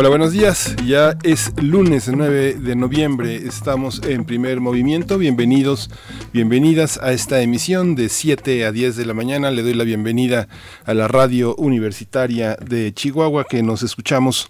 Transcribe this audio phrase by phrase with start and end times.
[0.00, 0.76] Hola, buenos días.
[0.86, 3.36] Ya es lunes 9 de noviembre.
[3.36, 5.18] Estamos en primer movimiento.
[5.18, 5.90] Bienvenidos,
[6.32, 9.50] bienvenidas a esta emisión de 7 a 10 de la mañana.
[9.50, 10.48] Le doy la bienvenida
[10.86, 14.48] a la radio universitaria de Chihuahua que nos escuchamos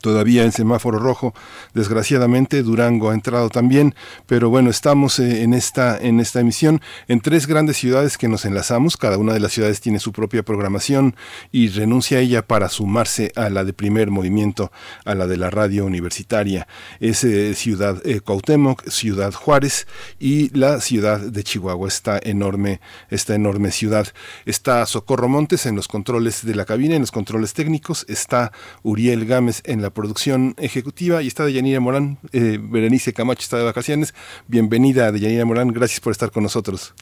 [0.00, 1.34] todavía en semáforo rojo.
[1.74, 3.94] Desgraciadamente Durango ha entrado también,
[4.26, 8.44] pero bueno, estamos eh, en esta en esta emisión en tres grandes ciudades que nos
[8.44, 8.96] enlazamos.
[8.96, 11.16] Cada una de las ciudades tiene su propia programación
[11.52, 14.72] y renuncia a ella para sumarse a la de primer movimiento,
[15.04, 16.66] a la de la radio universitaria.
[17.00, 19.86] Es eh, Ciudad eh, Cuauhtémoc, Ciudad Juárez
[20.18, 24.06] y la ciudad de Chihuahua, esta enorme, esta enorme ciudad.
[24.44, 28.04] Está Socorro Montes en los controles de la cabina, en los controles técnicos.
[28.08, 32.18] Está Uriel Gámez en la la producción ejecutiva y está Deyanira Morán.
[32.32, 34.14] Eh, Berenice Camacho está de vacaciones.
[34.48, 35.68] Bienvenida, Deyanira Morán.
[35.68, 36.92] Gracias por estar con nosotros.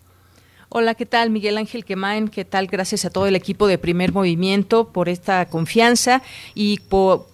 [0.68, 1.30] Hola, ¿qué tal?
[1.30, 2.66] Miguel Ángel Quemain, ¿qué tal?
[2.66, 6.20] Gracias a todo el equipo de Primer Movimiento por esta confianza
[6.54, 6.80] y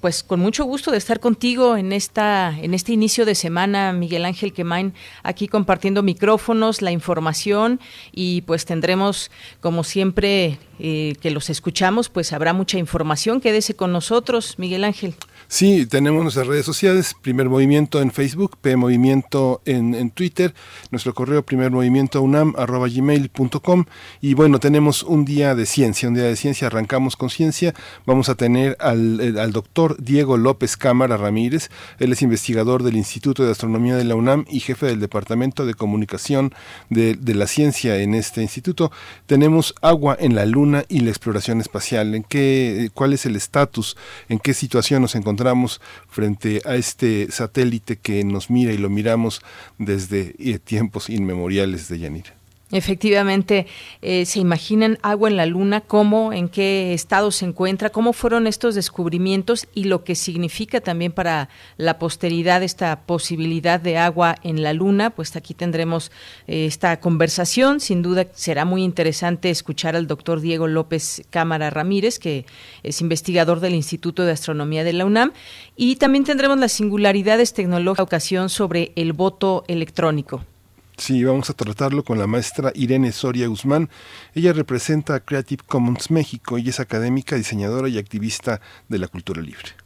[0.00, 4.26] pues con mucho gusto de estar contigo en esta en este inicio de semana, Miguel
[4.26, 7.80] Ángel Quemain, aquí compartiendo micrófonos, la información
[8.12, 13.40] y pues tendremos como siempre eh, que los escuchamos, pues habrá mucha información.
[13.40, 15.14] Quédese con nosotros, Miguel Ángel.
[15.52, 20.54] Sí, tenemos nuestras redes sociales, Primer Movimiento en Facebook, P Movimiento en, Twitter,
[20.92, 22.54] nuestro correo primer movimiento unam
[24.20, 27.74] y bueno, tenemos un día de ciencia, un día de ciencia, arrancamos con ciencia,
[28.06, 33.44] vamos a tener al, al doctor Diego López Cámara Ramírez, él es investigador del Instituto
[33.44, 36.54] de Astronomía de la UNAM y jefe del Departamento de Comunicación
[36.90, 38.92] de, de la Ciencia en este instituto.
[39.26, 43.96] Tenemos agua en la luna y la exploración espacial, en qué, cuál es el estatus,
[44.28, 45.39] en qué situación nos encontramos
[46.08, 49.42] frente a este satélite que nos mira y lo miramos
[49.78, 52.39] desde eh, tiempos inmemoriales de Yanira.
[52.72, 53.66] Efectivamente,
[54.00, 58.46] eh, se imaginan agua en la luna, cómo, en qué estado se encuentra, cómo fueron
[58.46, 61.48] estos descubrimientos y lo que significa también para
[61.78, 65.10] la posteridad esta posibilidad de agua en la luna.
[65.10, 66.12] Pues aquí tendremos
[66.46, 67.80] eh, esta conversación.
[67.80, 72.46] Sin duda será muy interesante escuchar al doctor Diego López Cámara Ramírez, que
[72.84, 75.32] es investigador del Instituto de Astronomía de la UNAM.
[75.74, 80.44] Y también tendremos las singularidades tecnológicas, ocasión sobre el voto electrónico.
[81.00, 83.88] Sí, vamos a tratarlo con la maestra Irene Soria Guzmán.
[84.34, 89.40] Ella representa a Creative Commons México y es académica, diseñadora y activista de la cultura
[89.40, 89.79] libre.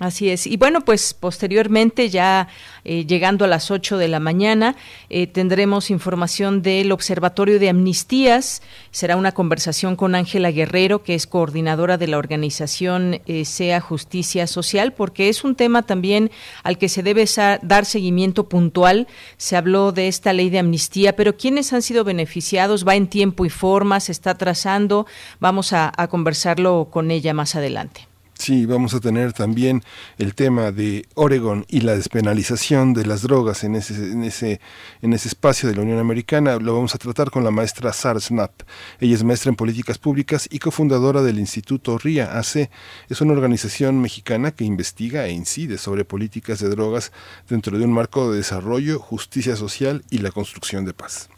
[0.00, 0.46] Así es.
[0.46, 2.46] Y bueno, pues posteriormente, ya
[2.84, 4.76] eh, llegando a las 8 de la mañana,
[5.10, 8.62] eh, tendremos información del Observatorio de Amnistías.
[8.92, 14.46] Será una conversación con Ángela Guerrero, que es coordinadora de la organización eh, SEA Justicia
[14.46, 16.30] Social, porque es un tema también
[16.62, 17.24] al que se debe
[17.62, 19.08] dar seguimiento puntual.
[19.36, 22.86] Se habló de esta ley de amnistía, pero ¿quiénes han sido beneficiados?
[22.86, 25.06] Va en tiempo y forma, se está trazando.
[25.40, 28.07] Vamos a conversarlo con ella más adelante.
[28.38, 29.82] Sí, vamos a tener también
[30.16, 34.60] el tema de Oregon y la despenalización de las drogas en ese, en ese,
[35.02, 36.56] en ese espacio de la Unión Americana.
[36.56, 38.52] Lo vamos a tratar con la maestra Sara Snap.
[39.00, 42.70] Ella es maestra en políticas públicas y cofundadora del Instituto RIA AC.
[43.08, 47.10] Es una organización mexicana que investiga e incide sobre políticas de drogas
[47.48, 51.28] dentro de un marco de desarrollo, justicia social y la construcción de paz.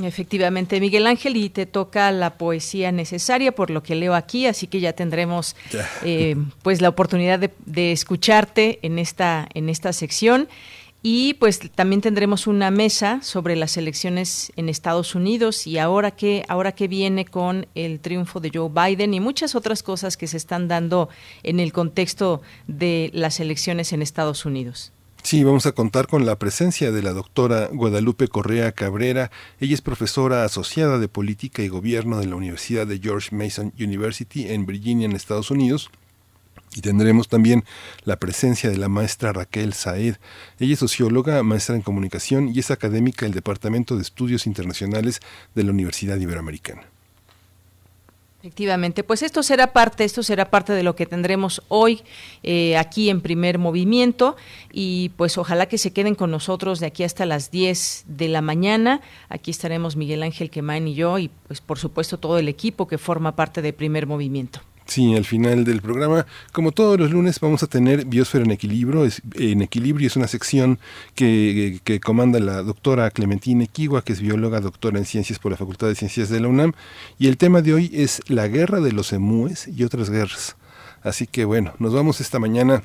[0.00, 4.66] Efectivamente, Miguel Ángel, y te toca la poesía necesaria por lo que leo aquí, así
[4.66, 5.54] que ya tendremos
[6.02, 10.48] eh, pues la oportunidad de, escucharte en esta, en esta sección.
[11.04, 16.44] Y pues también tendremos una mesa sobre las elecciones en Estados Unidos y ahora que
[16.46, 20.36] ahora que viene con el triunfo de Joe Biden y muchas otras cosas que se
[20.36, 21.08] están dando
[21.42, 24.92] en el contexto de las elecciones en Estados Unidos.
[25.22, 29.30] Sí, vamos a contar con la presencia de la doctora Guadalupe Correa Cabrera.
[29.60, 34.48] Ella es profesora asociada de Política y Gobierno de la Universidad de George Mason University
[34.48, 35.90] en Virginia, en Estados Unidos.
[36.74, 37.64] Y tendremos también
[38.04, 40.16] la presencia de la maestra Raquel Saed.
[40.58, 45.20] Ella es socióloga, maestra en comunicación y es académica del Departamento de Estudios Internacionales
[45.54, 46.91] de la Universidad Iberoamericana.
[48.42, 52.02] Efectivamente, pues esto será parte, esto será parte de lo que tendremos hoy
[52.42, 54.34] eh, aquí en primer movimiento
[54.72, 58.42] y pues ojalá que se queden con nosotros de aquí hasta las 10 de la
[58.42, 59.00] mañana.
[59.28, 62.98] Aquí estaremos Miguel Ángel Quemain y yo y pues por supuesto todo el equipo que
[62.98, 64.60] forma parte de primer movimiento.
[64.84, 69.04] Sí, al final del programa, como todos los lunes, vamos a tener Biosfera en Equilibrio.
[69.04, 70.78] Es, en Equilibrio es una sección
[71.14, 75.86] que, comanda la doctora Clementine Kiwa, que es bióloga, doctora en ciencias por la Facultad
[75.86, 76.72] de Ciencias de la UNAM.
[77.18, 80.56] Y el tema de hoy es la guerra de los emúes y otras guerras.
[81.02, 82.82] Así que bueno, nos vamos esta mañana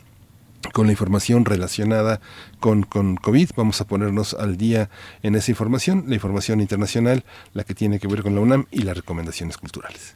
[0.73, 2.19] con la información relacionada
[2.59, 3.49] con, COVID.
[3.55, 4.89] Vamos a ponernos al día
[5.23, 7.23] en esa información, la información internacional,
[7.53, 10.15] la que tiene que ver con la UNAM y las recomendaciones culturales.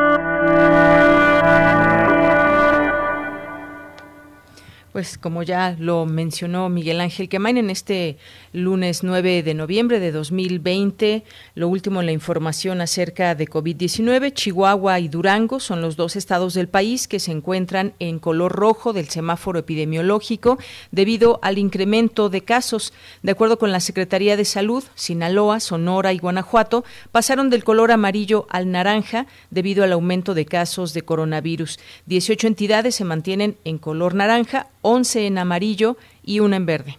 [5.01, 8.17] Pues como ya lo mencionó Miguel Ángel Quemain en este
[8.53, 11.23] lunes 9 de noviembre de 2020,
[11.55, 16.53] lo último en la información acerca de COVID-19, Chihuahua y Durango son los dos estados
[16.53, 20.59] del país que se encuentran en color rojo del semáforo epidemiológico
[20.91, 22.93] debido al incremento de casos.
[23.23, 28.45] De acuerdo con la Secretaría de Salud, Sinaloa, Sonora y Guanajuato pasaron del color amarillo
[28.51, 31.79] al naranja debido al aumento de casos de coronavirus.
[32.05, 36.97] 18 entidades se mantienen en color naranja 11 en amarillo y una en verde.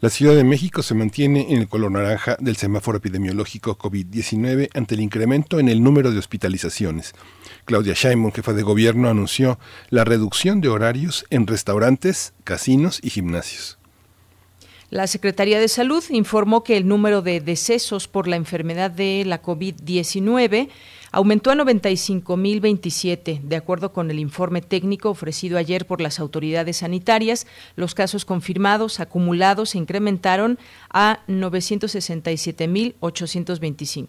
[0.00, 4.94] La Ciudad de México se mantiene en el color naranja del semáforo epidemiológico COVID-19 ante
[4.94, 7.12] el incremento en el número de hospitalizaciones.
[7.66, 9.58] Claudia Sheinbaum, jefa de gobierno, anunció
[9.90, 13.78] la reducción de horarios en restaurantes, casinos y gimnasios.
[14.88, 19.42] La Secretaría de Salud informó que el número de decesos por la enfermedad de la
[19.42, 20.70] COVID-19
[21.12, 23.42] aumentó a 95.027.
[23.42, 27.46] De acuerdo con el informe técnico ofrecido ayer por las autoridades sanitarias,
[27.76, 30.58] los casos confirmados acumulados se incrementaron
[30.90, 34.08] a 967.825.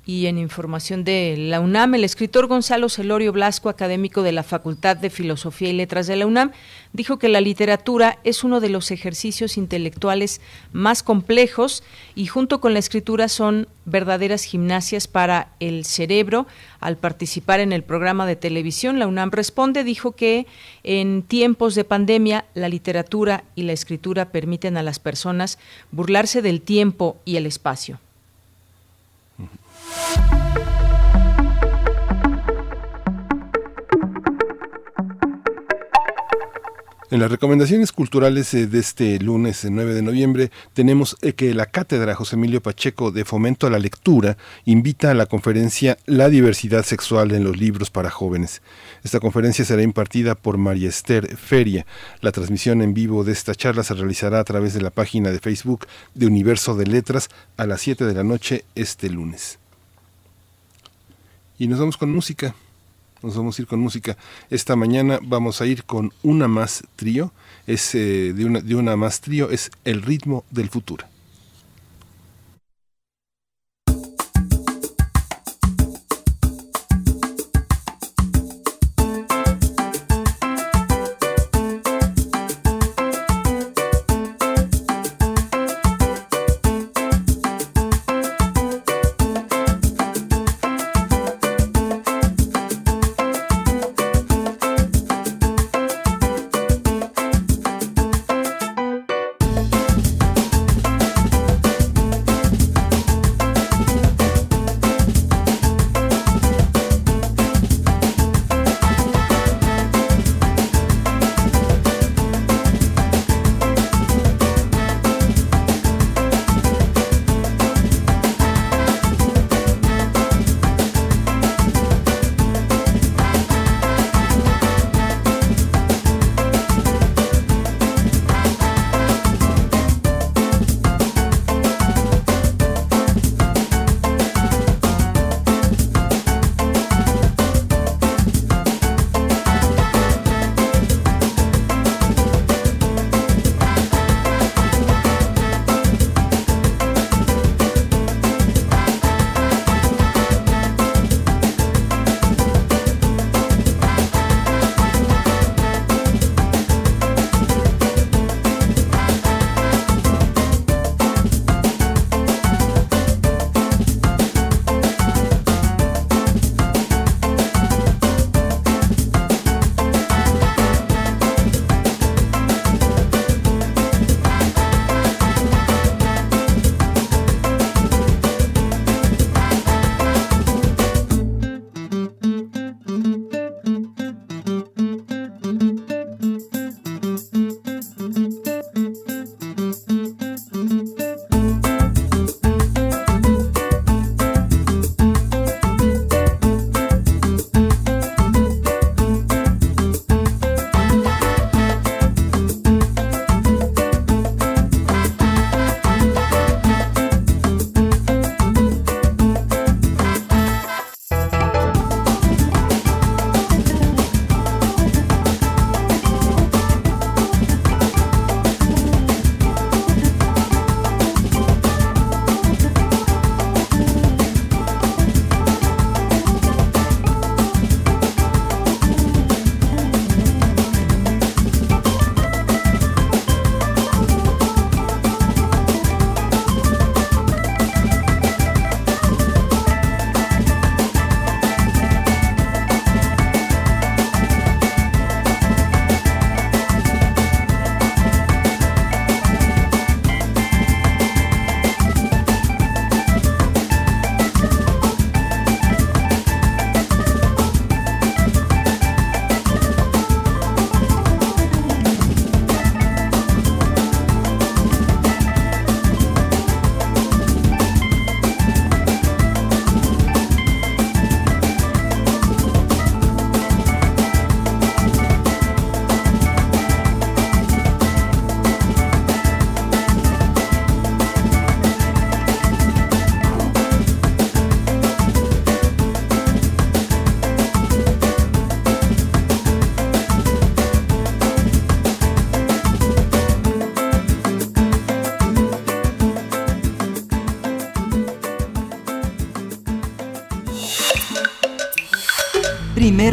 [0.09, 4.97] Y en información de la UNAM, el escritor Gonzalo Celorio Blasco, académico de la Facultad
[4.97, 6.51] de Filosofía y Letras de la UNAM,
[6.93, 10.41] dijo que la literatura es uno de los ejercicios intelectuales
[10.73, 11.83] más complejos
[12.15, 16.47] y junto con la escritura son verdaderas gimnasias para el cerebro.
[16.79, 20.47] Al participar en el programa de televisión, la UNAM Responde dijo que
[20.83, 25.59] en tiempos de pandemia la literatura y la escritura permiten a las personas
[25.91, 27.99] burlarse del tiempo y el espacio.
[37.11, 41.65] En las recomendaciones culturales eh, de este lunes 9 de noviembre tenemos eh, que la
[41.65, 46.85] cátedra José Emilio Pacheco de Fomento a la Lectura invita a la conferencia La diversidad
[46.85, 48.61] sexual en los libros para jóvenes.
[49.03, 51.87] Esta conferencia será impartida por María Esther Feria.
[52.21, 55.39] La transmisión en vivo de esta charla se realizará a través de la página de
[55.39, 59.58] Facebook de Universo de Letras a las 7 de la noche este lunes.
[61.59, 62.55] Y nos vamos con música.
[63.21, 64.17] Nos vamos a ir con música.
[64.49, 67.33] Esta mañana vamos a ir con una más trío.
[67.67, 71.05] Es eh, de, una, de una más trío, es El ritmo del futuro.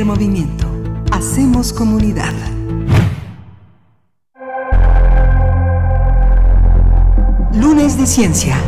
[0.04, 0.66] Movimiento.
[1.10, 2.34] Hacemos comunidad.
[7.54, 8.58] Lunes de Ciencia.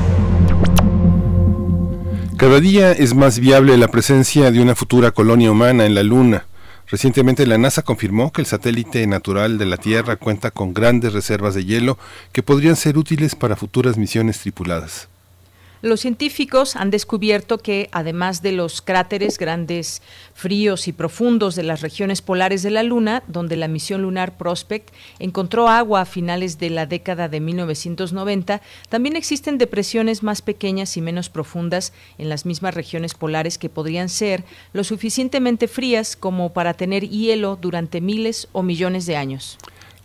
[2.36, 6.46] Cada día es más viable la presencia de una futura colonia humana en la Luna.
[6.86, 11.54] Recientemente la NASA confirmó que el satélite natural de la Tierra cuenta con grandes reservas
[11.54, 11.98] de hielo
[12.32, 15.08] que podrían ser útiles para futuras misiones tripuladas.
[15.80, 20.02] Los científicos han descubierto que, además de los cráteres grandes,
[20.34, 24.92] fríos y profundos de las regiones polares de la Luna, donde la misión lunar Prospect
[25.20, 31.00] encontró agua a finales de la década de 1990, también existen depresiones más pequeñas y
[31.00, 34.42] menos profundas en las mismas regiones polares que podrían ser
[34.72, 39.58] lo suficientemente frías como para tener hielo durante miles o millones de años.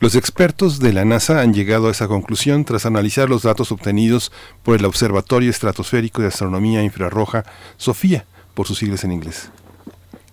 [0.04, 4.34] Los expertos de la NASA han llegado a esa conclusión tras analizar los datos obtenidos
[4.62, 7.46] por el Observatorio Estratosférico de Astronomía Infrarroja,
[7.78, 9.50] SOFIA, por sus siglas en inglés.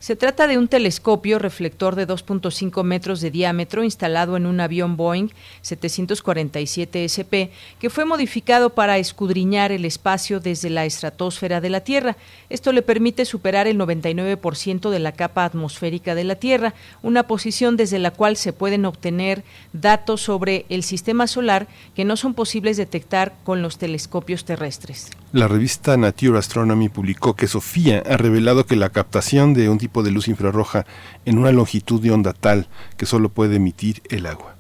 [0.01, 4.97] Se trata de un telescopio reflector de 2.5 metros de diámetro instalado en un avión
[4.97, 5.29] Boeing
[5.61, 12.17] 747 SP que fue modificado para escudriñar el espacio desde la estratosfera de la Tierra.
[12.49, 17.77] Esto le permite superar el 99% de la capa atmosférica de la Tierra, una posición
[17.77, 22.79] desde la cual se pueden obtener datos sobre el sistema solar que no son posibles
[22.79, 25.11] detectar con los telescopios terrestres.
[25.33, 30.03] La revista Nature Astronomy publicó que Sofía ha revelado que la captación de un tipo
[30.03, 30.87] de luz infrarroja
[31.25, 34.57] en una longitud de onda tal que solo puede emitir el agua.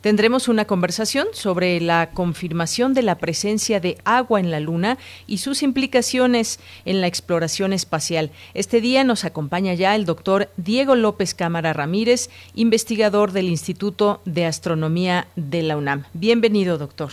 [0.00, 5.38] Tendremos una conversación sobre la confirmación de la presencia de agua en la Luna y
[5.38, 8.30] sus implicaciones en la exploración espacial.
[8.54, 14.46] Este día nos acompaña ya el doctor Diego López Cámara Ramírez, investigador del Instituto de
[14.46, 16.04] Astronomía de la UNAM.
[16.14, 17.10] Bienvenido, doctor.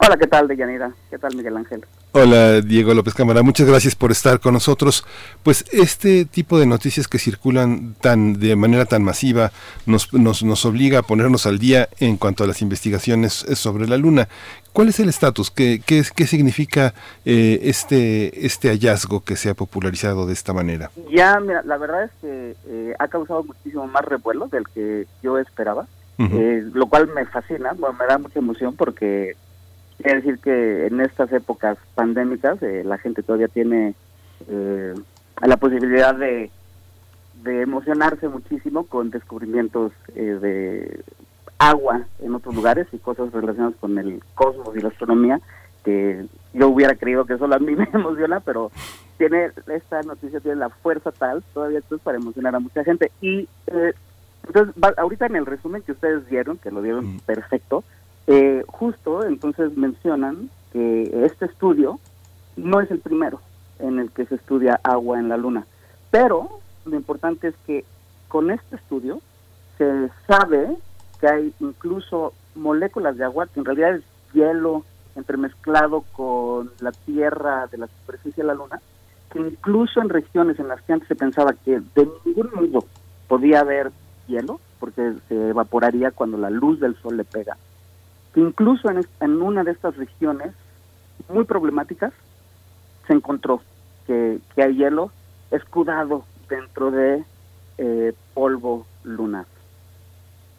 [0.00, 0.92] Hola, ¿qué tal, Deyanira?
[1.10, 1.84] ¿Qué tal, Miguel Ángel?
[2.12, 3.42] Hola, Diego López Cámara.
[3.42, 5.04] Muchas gracias por estar con nosotros.
[5.42, 9.50] Pues este tipo de noticias que circulan tan de manera tan masiva
[9.86, 13.96] nos, nos, nos obliga a ponernos al día en cuanto a las investigaciones sobre la
[13.96, 14.28] Luna.
[14.72, 15.50] ¿Cuál es el estatus?
[15.50, 20.92] ¿Qué, qué, qué significa eh, este, este hallazgo que se ha popularizado de esta manera?
[21.10, 25.38] Ya, mira, la verdad es que eh, ha causado muchísimo más revuelo del que yo
[25.38, 25.88] esperaba,
[26.18, 29.36] eh, lo cual me fascina, me da mucha emoción porque
[29.98, 33.94] Quiere decir que en estas épocas pandémicas eh, la gente todavía tiene
[34.48, 34.94] eh,
[35.42, 36.50] la posibilidad de,
[37.42, 41.04] de emocionarse muchísimo con descubrimientos eh, de
[41.58, 45.40] agua en otros lugares y cosas relacionadas con el cosmos y la astronomía
[45.84, 48.70] que yo hubiera creído que solo a mí me emociona, pero
[49.16, 53.10] tiene esta noticia tiene la fuerza tal todavía entonces para emocionar a mucha gente.
[53.20, 53.48] Y
[54.46, 57.82] entonces ahorita en el resumen que ustedes dieron, que lo dieron perfecto,
[58.28, 61.98] eh, justo entonces mencionan que este estudio
[62.56, 63.40] no es el primero
[63.78, 65.66] en el que se estudia agua en la Luna,
[66.10, 67.84] pero lo importante es que
[68.28, 69.20] con este estudio
[69.78, 70.76] se sabe
[71.20, 74.04] que hay incluso moléculas de agua que en realidad es
[74.34, 74.84] hielo
[75.16, 78.80] entremezclado con la tierra de la superficie de la Luna,
[79.32, 82.84] que incluso en regiones en las que antes se pensaba que de ningún modo
[83.26, 83.90] podía haber
[84.26, 87.56] hielo, porque se evaporaría cuando la luz del sol le pega,
[88.38, 90.52] incluso en, una de estas regiones
[91.28, 92.12] muy problemáticas
[93.06, 93.60] se encontró
[94.06, 95.10] que, hay hielo
[95.50, 97.24] escudado dentro de
[97.78, 99.46] eh, polvo lunar.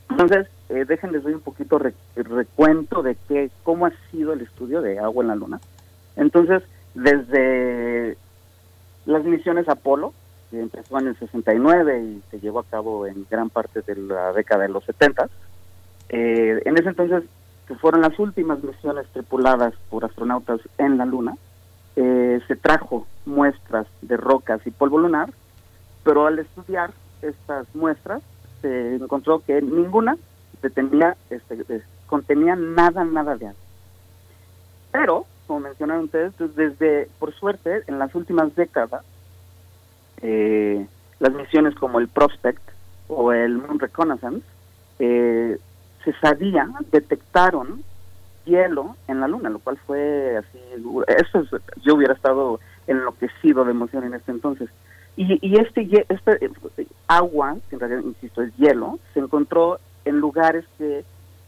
[0.09, 1.79] Entonces, eh, déjenles doy un poquito
[2.15, 5.59] recuento de qué, cómo ha sido el estudio de agua en la luna.
[6.15, 8.17] Entonces, desde
[9.05, 10.13] las misiones Apolo,
[10.49, 14.33] que empezó en el 69 y se llevó a cabo en gran parte de la
[14.33, 15.29] década de los 70,
[16.09, 17.23] eh, en ese entonces
[17.69, 21.35] que fueron las últimas misiones tripuladas por astronautas en la Luna,
[21.95, 25.29] eh, se trajo muestras de rocas y polvo lunar,
[26.03, 26.89] pero al estudiar
[27.21, 28.23] estas muestras
[28.63, 30.17] se encontró que ninguna
[30.73, 33.61] tenía, este, contenía nada, nada de agua.
[34.91, 39.05] Pero, como mencionaron ustedes, pues, desde, por suerte, en las últimas décadas,
[40.23, 40.87] eh,
[41.19, 42.63] las misiones como el Prospect
[43.09, 44.43] o el Moon Reconnaissance
[44.97, 45.59] eh,
[46.03, 47.83] se sabía, detectaron
[48.45, 50.59] hielo en la luna, lo cual fue así,
[51.07, 54.69] eso yo hubiera estado enloquecido de emoción en este entonces.
[55.15, 60.65] Y, y este, este agua, que en realidad, insisto, es hielo, se encontró en lugares
[60.77, 61.03] que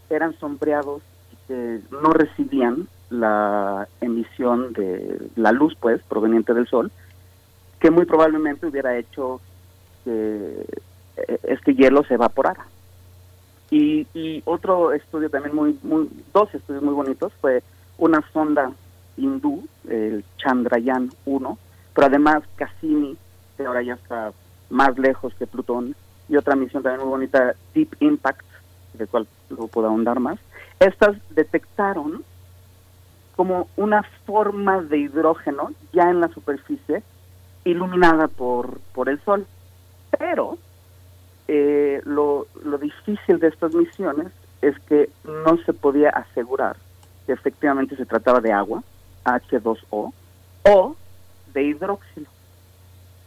[0.09, 6.91] eran sombreados y que no recibían la emisión de la luz, pues, proveniente del sol,
[7.79, 9.41] que muy probablemente hubiera hecho
[10.03, 10.65] que
[11.17, 12.65] eh, este hielo se evaporara.
[13.71, 17.63] Y, otro estudio también muy, muy, dos estudios muy bonitos fue
[17.97, 18.71] una sonda
[19.15, 21.57] hindú, el Chandrayaan 1,
[21.93, 23.17] pero además Cassini,
[23.55, 24.33] que ahora ya está
[24.69, 25.95] más lejos que Plutón,
[26.27, 28.45] y otra misión también muy bonita, Deep Impact,
[28.93, 30.37] de cual luego puedo ahondar más.
[30.79, 32.23] Estas detectaron
[33.35, 37.03] como una forma de hidrógeno ya en la superficie
[37.63, 39.45] iluminada por, por el Sol.
[40.17, 40.57] Pero
[41.53, 46.77] eh, lo, lo difícil de estas misiones es que no se podía asegurar
[47.25, 48.81] que efectivamente se trataba de agua,
[49.25, 50.13] H2O,
[50.63, 50.95] o
[51.53, 52.27] de hidróxido,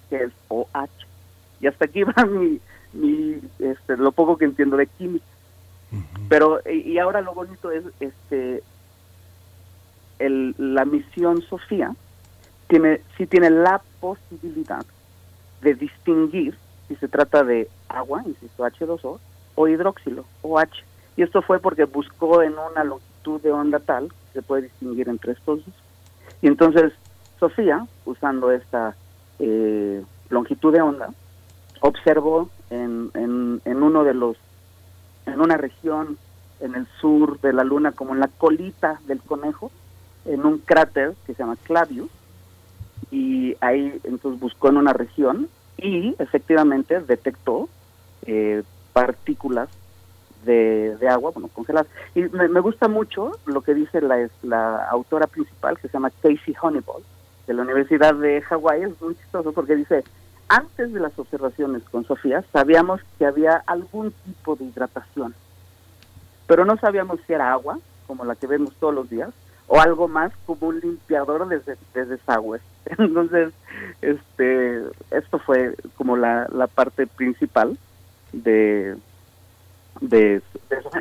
[0.08, 0.88] que es OH.
[1.60, 2.60] Y hasta aquí va mi,
[2.94, 5.26] mi este, lo poco que entiendo de química.
[6.30, 8.62] Pero, y ahora lo bonito es, este,
[10.18, 11.94] el, la misión Sofía
[12.68, 14.86] tiene, sí tiene la posibilidad
[15.60, 16.56] de distinguir
[16.88, 19.18] si se trata de agua, insisto, H2O,
[19.54, 20.84] o hidróxilo, OH.
[21.16, 25.08] Y esto fue porque buscó en una longitud de onda tal que se puede distinguir
[25.08, 25.74] entre estos dos.
[26.42, 26.92] Y entonces
[27.38, 28.96] Sofía, usando esta
[29.38, 31.10] eh, longitud de onda,
[31.80, 34.36] observó en, en, en uno de los,
[35.26, 36.18] en una región
[36.60, 39.70] en el sur de la Luna, como en la colita del conejo,
[40.24, 42.10] en un cráter que se llama Clavius,
[43.10, 47.68] y ahí entonces buscó en una región y efectivamente detectó
[48.26, 49.68] eh, partículas
[50.44, 51.90] de, de, agua, bueno, congeladas.
[52.14, 56.10] Y me, me, gusta mucho lo que dice la, la autora principal, que se llama
[56.22, 57.02] Casey Honeyball,
[57.46, 60.04] de la Universidad de Hawái, es muy chistoso porque dice,
[60.48, 65.34] antes de las observaciones con Sofía, sabíamos que había algún tipo de hidratación,
[66.46, 69.30] pero no sabíamos si era agua, como la que vemos todos los días,
[69.66, 71.60] o algo más como un limpiador de,
[71.94, 72.62] de desagües.
[72.98, 73.52] Entonces,
[74.02, 77.78] este, esto fue como la, la parte principal
[78.32, 78.96] de,
[80.00, 80.42] de,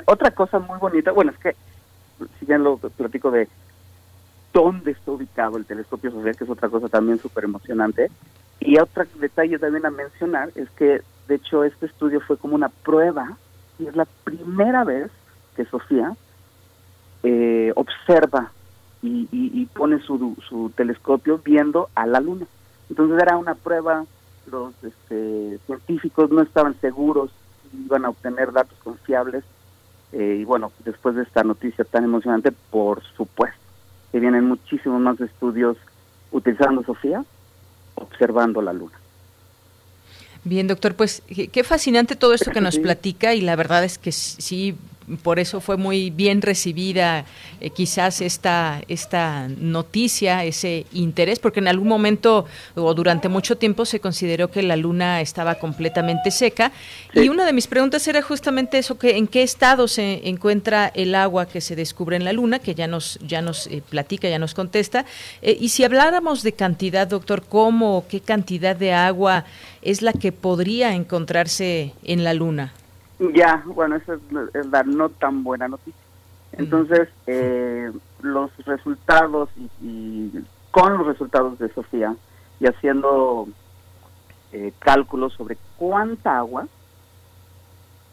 [0.05, 1.55] Otra cosa muy bonita, bueno, es que
[2.39, 3.47] si ya lo platico de
[4.53, 8.11] dónde está ubicado el telescopio social, que es otra cosa también súper emocionante.
[8.59, 12.69] Y otro detalle también a mencionar es que, de hecho, este estudio fue como una
[12.69, 13.37] prueba,
[13.79, 15.11] y es la primera vez
[15.55, 16.15] que Sofía
[17.23, 18.51] eh, observa
[19.01, 22.45] y, y, y, pone su, su telescopio viendo a la luna.
[22.89, 24.05] Entonces era una prueba,
[24.51, 27.31] los este, científicos no estaban seguros
[27.71, 29.43] si iban a obtener datos confiables.
[30.11, 33.57] Eh, y bueno, después de esta noticia tan emocionante, por supuesto,
[34.11, 35.77] que vienen muchísimos más estudios
[36.31, 37.25] utilizando Sofía,
[37.95, 38.97] observando la luna.
[40.43, 44.11] Bien, doctor, pues qué fascinante todo esto que nos platica y la verdad es que
[44.11, 44.75] sí
[45.21, 47.25] por eso fue muy bien recibida
[47.59, 53.85] eh, quizás esta, esta noticia, ese interés, porque en algún momento o durante mucho tiempo
[53.85, 56.71] se consideró que la luna estaba completamente seca.
[57.13, 61.15] Y una de mis preguntas era justamente eso, que en qué estado se encuentra el
[61.15, 64.39] agua que se descubre en la luna, que ya nos, ya nos eh, platica, ya
[64.39, 65.05] nos contesta.
[65.41, 69.45] Eh, y si habláramos de cantidad, doctor, ¿cómo, qué cantidad de agua
[69.81, 72.73] es la que podría encontrarse en la luna?
[73.33, 76.01] Ya, bueno, esa es la no tan buena noticia.
[76.53, 82.15] Entonces, eh, los resultados y, y, con los resultados de Sofía
[82.59, 83.47] y haciendo
[84.51, 86.67] eh, cálculos sobre cuánta agua,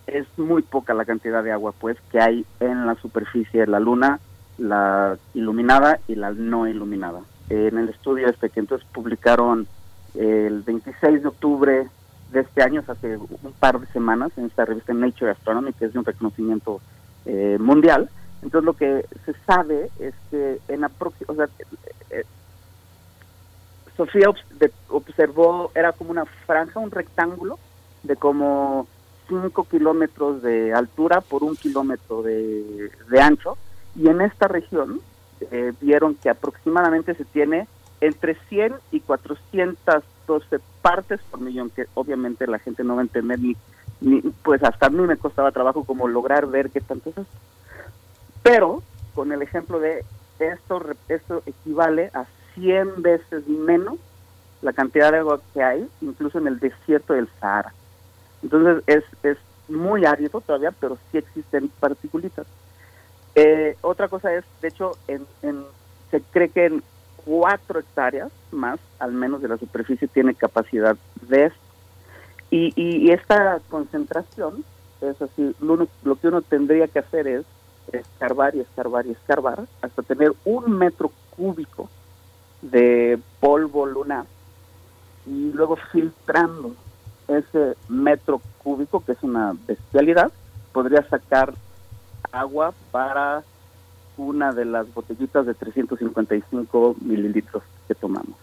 [0.07, 3.79] es muy poca la cantidad de agua pues que hay en la superficie de la
[3.79, 4.21] luna,
[4.59, 7.21] la iluminada y la no iluminada.
[7.49, 9.67] en el estudio este que entonces publicaron
[10.15, 11.89] el 26 de octubre
[12.33, 15.93] de este año, hace un par de semanas, en esta revista Nature Astronomy, que es
[15.93, 16.81] de un reconocimiento
[17.27, 18.09] eh, mundial.
[18.43, 21.49] Entonces lo que se sabe es que en o sea,
[22.11, 22.25] eh,
[23.97, 24.31] Sofía
[24.89, 27.59] observó, era como una franja, un rectángulo
[28.03, 28.87] de como
[29.29, 33.59] 5 kilómetros de altura por un kilómetro de, de ancho,
[33.95, 35.01] y en esta región
[35.51, 37.67] eh, vieron que aproximadamente se tiene
[38.01, 43.39] entre 100 y 412 partes por millón, que obviamente la gente no va a entender
[43.39, 43.57] ni,
[44.01, 47.39] ni pues hasta a mí me costaba trabajo como lograr ver qué tanto es esto.
[48.43, 48.83] Pero
[49.15, 50.05] con el ejemplo de
[50.39, 53.99] esto, esto equivale a 100 veces menos
[54.63, 57.73] la cantidad de agua que hay, incluso en el desierto del Sahara.
[58.43, 62.47] Entonces es, es muy árido todavía, pero sí existen particulitas.
[63.35, 65.65] Eh, otra cosa es, de hecho, en, en,
[66.11, 66.83] se cree que en
[67.25, 70.97] cuatro hectáreas más, al menos de la superficie, tiene capacidad
[71.29, 71.59] de esto.
[72.51, 74.65] Y, y, y esta concentración,
[75.01, 77.45] es así, lo, lo, que uno tendría que hacer es
[77.93, 81.89] escarbar y escarbar y escarbar hasta tener un metro cúbico
[82.61, 84.27] de polvo lunar
[85.27, 86.75] y luego filtrando
[87.29, 90.33] ese metro cúbico, que es una bestialidad,
[90.73, 91.55] podría sacar
[92.33, 93.43] agua para
[94.27, 98.37] una de las botellitas de 355 mililitros que tomamos.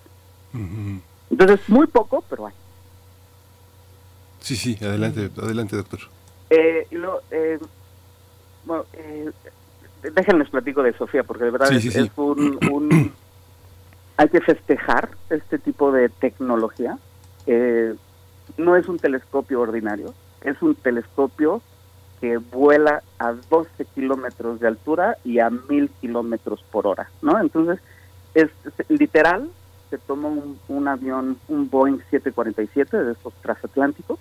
[0.54, 1.02] Uh -huh.
[1.30, 2.54] Entonces, muy poco, pero hay.
[4.40, 6.00] Sí, sí, adelante, adelante, doctor.
[6.50, 7.60] Eh, lo, eh,
[8.66, 9.32] bueno, eh,
[10.16, 13.12] déjenles platico de Sofía, porque de verdad es, un,
[14.18, 16.98] Hay que festejar este tipo de tecnología.
[17.46, 17.94] Eh,
[18.58, 21.62] no es un telescopio ordinario, es un telescopio
[22.20, 27.40] que vuela a 12 kilómetros de altura y a 1000 kilómetros por hora, ¿no?
[27.40, 27.80] Entonces,
[28.34, 28.50] es,
[28.90, 29.50] literal,
[29.90, 34.20] se toma un, un, avión, un Boeing 747 de estos transatlánticos,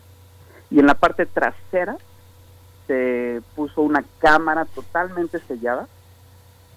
[0.70, 1.96] y en la parte trasera
[2.86, 5.88] se puso una cámara totalmente sellada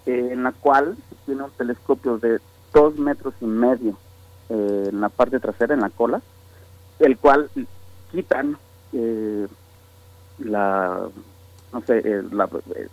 [0.06, 2.40] eh, en la cual tiene un telescopio de
[2.74, 3.98] dos metros y medio
[4.50, 6.22] eh, en la parte trasera, en la cola,
[7.00, 7.50] el cual
[8.12, 8.58] quitan
[8.94, 9.48] eh,
[10.40, 11.08] la,
[11.74, 12.24] no sé,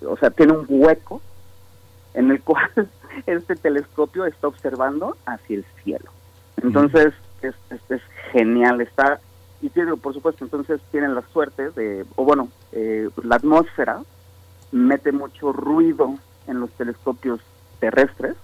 [0.06, 1.20] o sea, tiene un hueco
[2.14, 2.70] en el cual
[3.26, 6.10] este telescopio está observando hacia el cielo.
[6.62, 9.20] Entonces, es, es genial, está
[9.62, 14.02] y tiene, por supuesto, entonces tienen la suerte de, o bueno, eh, la atmósfera
[14.70, 17.40] mete mucho ruido en los telescopios
[17.80, 18.36] terrestres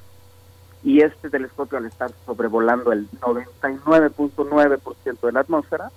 [0.82, 5.90] y este telescopio al estar sobrevolando el 99.9% de la atmósfera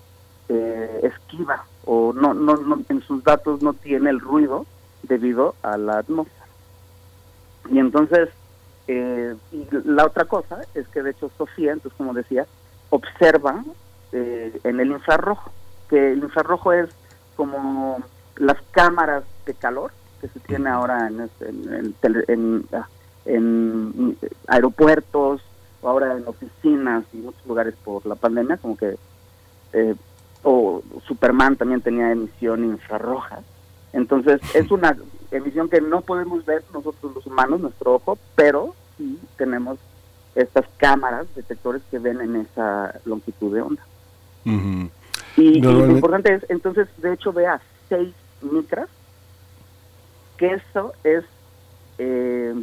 [0.50, 4.66] eh, esquiva o no, no, no, en sus datos no tiene el ruido
[5.04, 6.46] debido a la atmósfera.
[7.70, 8.30] Y entonces,
[8.88, 12.46] eh, y la otra cosa es que de hecho Sofía, entonces como decía,
[12.90, 13.64] observa
[14.12, 15.52] eh, en el infrarrojo,
[15.90, 16.90] que el infrarrojo es
[17.36, 18.00] como
[18.38, 21.30] las cámaras de calor que se tiene ahora en,
[22.28, 22.88] en, ah,
[24.48, 25.42] aeropuertos
[25.82, 28.96] o ahora en oficinas y muchos lugares por la pandemia, como que
[29.74, 29.96] eh,
[30.46, 33.40] o Superman también tenía emisión infrarroja.
[33.94, 34.96] Entonces es una
[35.32, 39.80] emisión que no podemos ver nosotros los humanos, nuestro ojo, pero sí tenemos
[40.36, 43.84] estas cámaras detectores que ven en esa longitud de onda.
[45.38, 48.88] Y, lo importante es, entonces, de hecho, vea 6 micras,
[50.38, 51.24] que eso es
[51.98, 52.54] eh,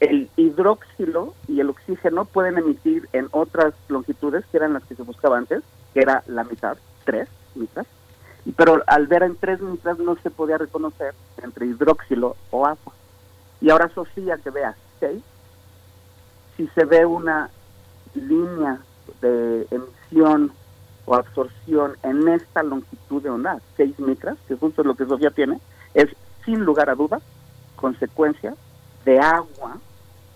[0.00, 5.02] el hidróxilo y el oxígeno pueden emitir en otras longitudes, que eran las que se
[5.02, 5.62] buscaba antes,
[6.00, 7.86] era la mitad, 3 micras,
[8.56, 12.92] pero al ver en 3 micras no se podía reconocer entre hidróxilo o agua.
[13.60, 15.22] Y ahora Sofía, que vea 6,
[16.56, 17.50] si se ve una
[18.14, 18.80] línea
[19.20, 20.52] de emisión
[21.06, 25.30] o absorción en esta longitud de onda, 6 micras, que justo es lo que Sofía
[25.30, 25.60] tiene,
[25.94, 26.08] es
[26.44, 27.22] sin lugar a dudas
[27.76, 28.54] consecuencia
[29.04, 29.78] de agua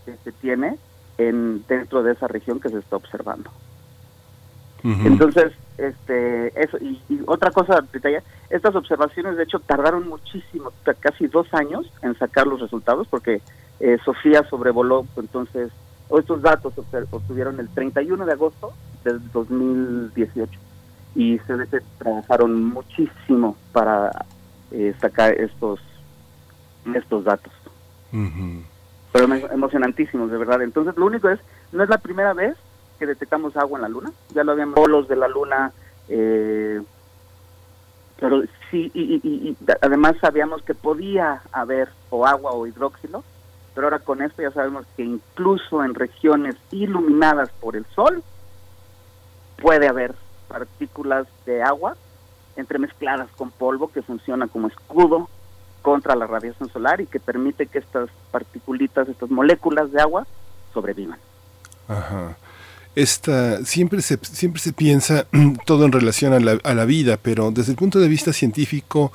[0.04, 0.78] que se tiene
[1.18, 3.50] en dentro de esa región que se está observando.
[4.84, 7.84] Entonces, este, eso y, otra cosa,
[8.50, 13.40] estas observaciones de hecho tardaron muchísimo, casi dos años en sacar los resultados, porque
[13.78, 15.70] eh, Sofía sobrevoló entonces
[16.18, 16.74] estos datos
[17.10, 18.72] obtuvieron el 31 de agosto
[19.04, 20.60] del 2018
[21.14, 21.54] y se
[21.98, 24.10] trabajaron muchísimo para
[24.70, 25.80] eh, sacar estos
[26.94, 27.52] estos datos.
[29.12, 30.62] Pero emocionantísimos, de verdad.
[30.62, 31.38] Entonces, lo único es,
[31.70, 32.56] no es la primera vez
[33.02, 34.12] que detectamos agua en la Luna.
[34.32, 35.72] Ya lo habíamos polos de la Luna,
[36.08, 36.80] eh,
[38.20, 43.24] pero sí, y, además sabíamos que podía haber o agua o hidróxilo,
[43.74, 48.22] pero ahora con esto ya sabemos que incluso en regiones iluminadas por el sol
[49.60, 50.14] puede haber
[50.46, 51.96] partículas de agua
[52.54, 55.28] entremezcladas con polvo que funciona como escudo
[55.82, 60.24] contra la radiación solar y que permite que estas particulitas, estas moléculas de agua
[60.72, 61.18] sobrevivan.
[61.88, 62.36] Ajá.
[62.94, 65.26] Esta, siempre, se, siempre se piensa
[65.66, 69.12] todo en relación a la, a la vida, pero desde el punto de vista científico,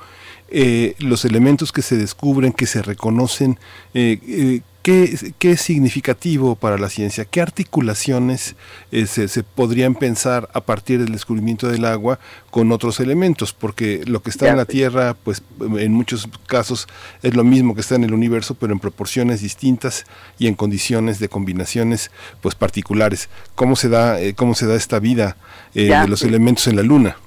[0.50, 3.58] eh, los elementos que se descubren, que se reconocen,
[3.92, 7.26] eh, eh, ¿qué, ¿qué, es significativo para la ciencia?
[7.26, 8.56] ¿Qué articulaciones
[8.90, 12.18] se, se, podrían pensar a partir del descubrimiento del agua
[12.50, 13.52] con otros elementos?
[13.52, 16.88] Porque lo que está en la Tierra, pues en muchos casos
[17.22, 20.06] es lo mismo que está en el universo, pero en proporciones distintas
[20.38, 23.28] y en condiciones de combinaciones pues particulares.
[23.56, 25.36] ¿Cómo se da, cómo se da esta vida
[25.74, 27.18] de los elementos en la Luna?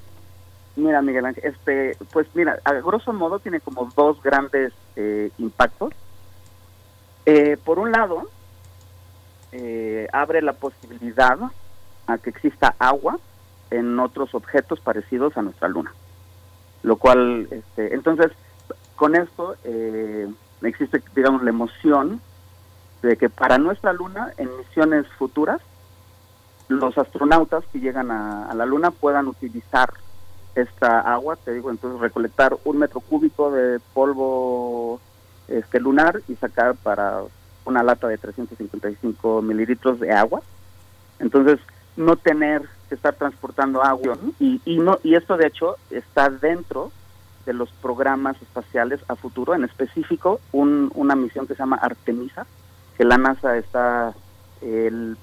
[0.77, 5.93] Mira, Miguel Ángel, este, pues mira, a grosso modo tiene como dos grandes eh, impactos.
[7.33, 8.29] Eh, por un lado,
[9.53, 11.39] eh, abre la posibilidad
[12.05, 13.19] a que exista agua
[13.69, 15.93] en otros objetos parecidos a nuestra luna.
[16.83, 18.33] Lo cual, este, entonces,
[18.97, 19.55] con esto
[20.61, 22.19] existe, digamos, la emoción
[23.01, 25.61] de que para nuestra luna, en misiones futuras,
[26.67, 29.93] los astronautas que llegan a la luna puedan utilizar
[30.55, 34.99] esta agua, te digo, entonces recolectar un metro cúbico de polvo
[35.57, 37.21] este lunar y sacar para
[37.65, 40.41] una lata de 355 mililitros de agua.
[41.19, 41.59] Entonces,
[41.95, 46.91] no tener que estar transportando agua y, y no y esto de hecho está dentro
[47.45, 52.45] de los programas espaciales a futuro, en específico una misión que se llama Artemisa,
[52.97, 54.13] que la NASA está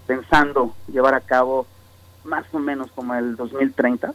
[0.06, 1.66] pensando llevar a cabo
[2.24, 4.12] más o menos como el 2030.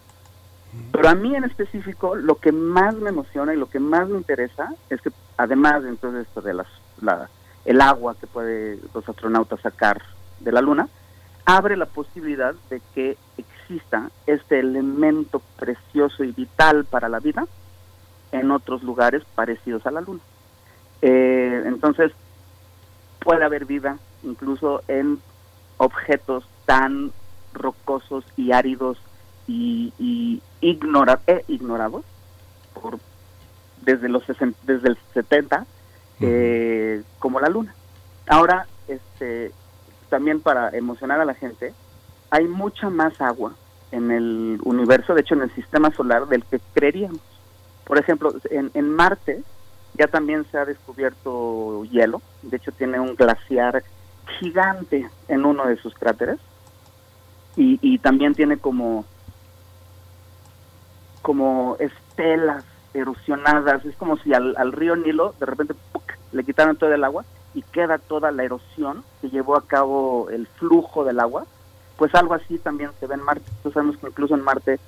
[0.92, 4.18] Pero a mí en específico lo que más me emociona y lo que más me
[4.18, 6.68] interesa es que además entonces de las,
[7.02, 7.30] la,
[7.66, 10.02] el agua que puede los astronautas sacar
[10.40, 10.88] de la Luna,
[11.46, 17.48] abre la posibilidad de que exista este elemento precioso y vital para la vida
[18.32, 20.22] en otros lugares parecidos a la Luna.
[21.02, 22.12] Eh, entonces,
[23.20, 25.20] puede haber vida incluso en
[25.78, 27.12] objetos tan
[27.54, 28.98] rocosos y áridos
[29.48, 32.04] y, y ignora, eh, ignorados
[32.74, 33.00] por,
[33.82, 34.24] desde los
[34.64, 35.66] desde el 70
[36.22, 37.74] eh, como la luna.
[38.28, 39.52] Ahora, este,
[40.10, 41.74] también para emocionar a la gente,
[42.30, 43.54] hay mucha más agua
[43.92, 47.22] en el universo, de hecho en el sistema solar, del que creeríamos.
[47.84, 49.44] Por ejemplo, en, en Marte
[49.96, 53.84] ya también se ha descubierto hielo, de hecho tiene un glaciar
[54.40, 56.40] gigante en uno de sus cráteres
[57.56, 59.06] y, y también tiene como
[61.24, 65.74] como estelas erosionadas, es como si al, río Nilo de repente
[66.32, 70.46] le quitaran todo el agua y queda toda la erosión que llevó a cabo el
[70.46, 71.46] flujo del agua,
[71.98, 73.46] pues algo así también se ve en Marte.
[73.48, 74.80] Entonces sabemos que incluso en Marte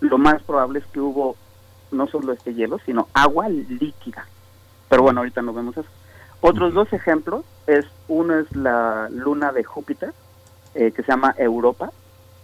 [0.00, 1.36] lo más probable es que hubo
[1.90, 4.26] no solo este hielo, sino agua líquida.
[4.88, 5.88] Pero bueno, ahorita no vemos eso.
[6.40, 10.12] Otros dos ejemplos es uno es la luna de Júpiter,
[10.74, 11.90] eh, que se llama Europa,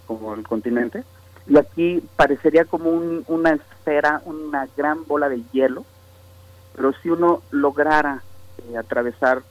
[0.07, 1.03] como el continente,
[1.47, 5.85] y aquí parecería como una esfera, una gran bola de hielo,
[6.75, 8.23] pero si uno lograra
[8.69, 9.41] eh, atravesar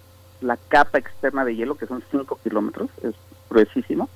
[0.40, 3.14] la capa externa de hielo, que son 5 kilómetros, es
[3.48, 4.09] gruesísimo,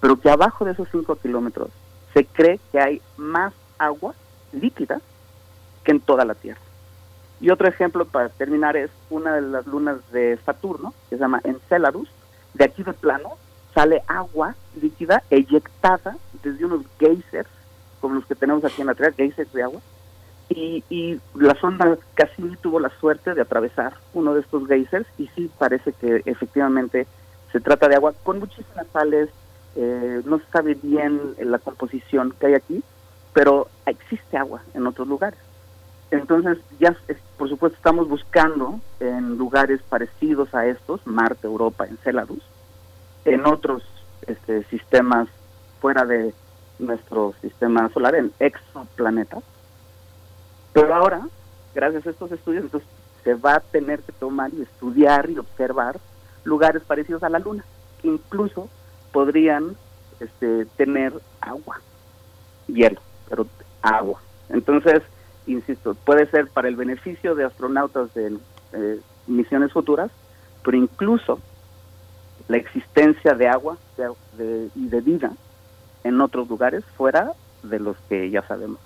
[0.00, 1.70] pero que abajo de esos 5 kilómetros
[2.12, 4.14] se cree que hay más agua
[4.52, 5.00] líquida
[5.84, 6.60] que en toda la Tierra.
[7.40, 11.40] Y otro ejemplo para terminar es una de las lunas de Saturno, que se llama
[11.44, 12.10] Enceladus.
[12.52, 13.38] De aquí de plano
[13.74, 17.48] sale agua líquida eyectada desde unos geysers,
[18.00, 19.80] como los que tenemos aquí en la Tierra, geysers de agua.
[20.48, 25.28] Y, y la sonda casi tuvo la suerte de atravesar uno de estos geysers y
[25.28, 27.06] sí parece que efectivamente
[27.52, 29.28] se trata de agua con muchísimas sales,
[29.76, 32.82] eh, no se sabe bien la composición que hay aquí,
[33.32, 35.38] pero existe agua en otros lugares.
[36.10, 36.96] Entonces, ya
[37.38, 42.42] por supuesto estamos buscando en lugares parecidos a estos, Marte, Europa, Enceladus,
[43.24, 43.82] en otros
[44.26, 45.28] este, sistemas
[45.80, 46.32] fuera de
[46.78, 49.42] nuestro sistema solar, en exoplanetas.
[50.72, 51.26] Pero ahora,
[51.74, 52.88] gracias a estos estudios, entonces,
[53.24, 55.98] se va a tener que tomar y estudiar y observar
[56.44, 57.64] lugares parecidos a la Luna,
[58.00, 58.68] que incluso
[59.12, 59.76] podrían
[60.20, 61.80] este, tener agua,
[62.66, 63.46] hielo, pero
[63.82, 64.20] agua.
[64.48, 65.02] Entonces,
[65.46, 68.38] insisto, puede ser para el beneficio de astronautas de
[68.72, 70.10] eh, misiones futuras,
[70.64, 71.40] pero incluso
[72.48, 73.76] la existencia de agua
[74.74, 75.32] y de vida
[76.04, 78.78] en otros lugares fuera de los que ya sabemos.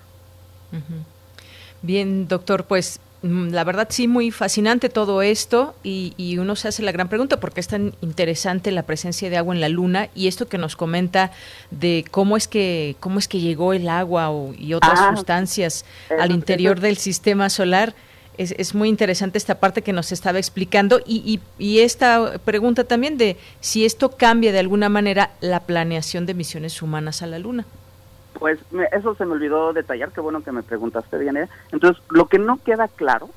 [1.81, 6.83] Bien, doctor, pues Mm, la verdad sí muy fascinante todo esto y, uno se hace
[6.83, 10.09] la gran pregunta por qué es tan interesante la presencia de agua en la luna
[10.13, 11.31] y esto que nos comenta
[11.71, 15.85] de cómo es que cómo es que llegó el agua y otras ah, sustancias
[16.19, 17.95] al interior del sistema solar
[18.37, 23.17] es, es, muy interesante esta parte que nos estaba explicando y, y, esta pregunta también
[23.17, 27.65] de si esto cambia de alguna manera la planeación de misiones humanas a la luna.
[28.39, 28.59] Pues
[28.91, 31.47] eso se me olvidó detallar, qué bueno que me preguntaste, Diana.
[31.71, 33.29] Entonces, lo que no queda claro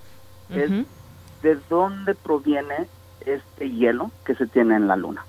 [0.50, 0.70] es
[1.42, 2.88] de dónde proviene
[3.24, 5.24] este hielo que se tiene en la Luna.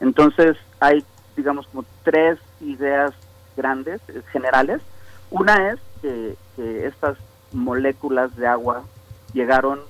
[0.00, 1.04] Entonces, hay,
[1.36, 3.12] digamos, como tres ideas
[3.56, 4.80] grandes, eh, generales.
[5.30, 6.36] Una es que,
[6.86, 7.16] estas
[7.52, 8.84] moléculas de agua
[9.32, 9.80] llegaron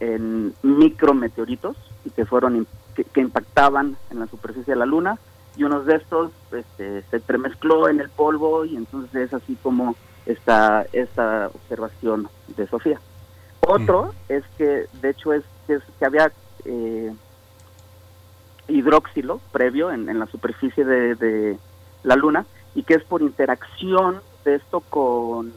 [0.00, 5.18] en micrometeoritos y que fueron que impactaban en la superficie de la Luna
[5.58, 9.96] y uno de estos este, se premezcló en el polvo y entonces es así como
[10.24, 13.00] esta, esta observación de Sofía.
[13.66, 14.32] Otro mm.
[14.32, 16.30] es que de hecho es, que había
[16.64, 17.12] eh,
[18.68, 21.58] hidróxilo previo en, la superficie de, de,
[22.04, 22.46] la Luna
[22.76, 25.52] y que es por interacción de esto con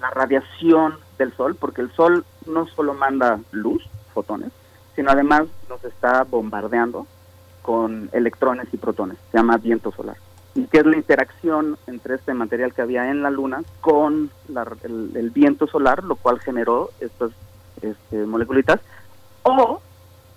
[0.00, 3.82] la radiación del Sol, porque el Sol no solo manda luz,
[4.14, 4.52] fotones,
[4.94, 7.06] sino además nos está bombardeando
[7.62, 10.16] con electrones y protones, se llama viento solar.
[10.54, 14.30] Y que es la interacción entre este material que había en la Luna con
[14.84, 17.32] el, viento solar, lo cual generó estas
[17.82, 18.80] este, moleculitas.
[19.42, 19.82] O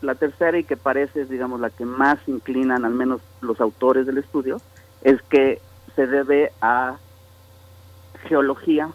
[0.01, 4.17] la tercera, y que parece, digamos, la que más inclinan, al menos los autores del
[4.17, 4.59] estudio,
[5.03, 5.61] es que
[5.95, 6.97] se debe a
[8.27, 8.89] geología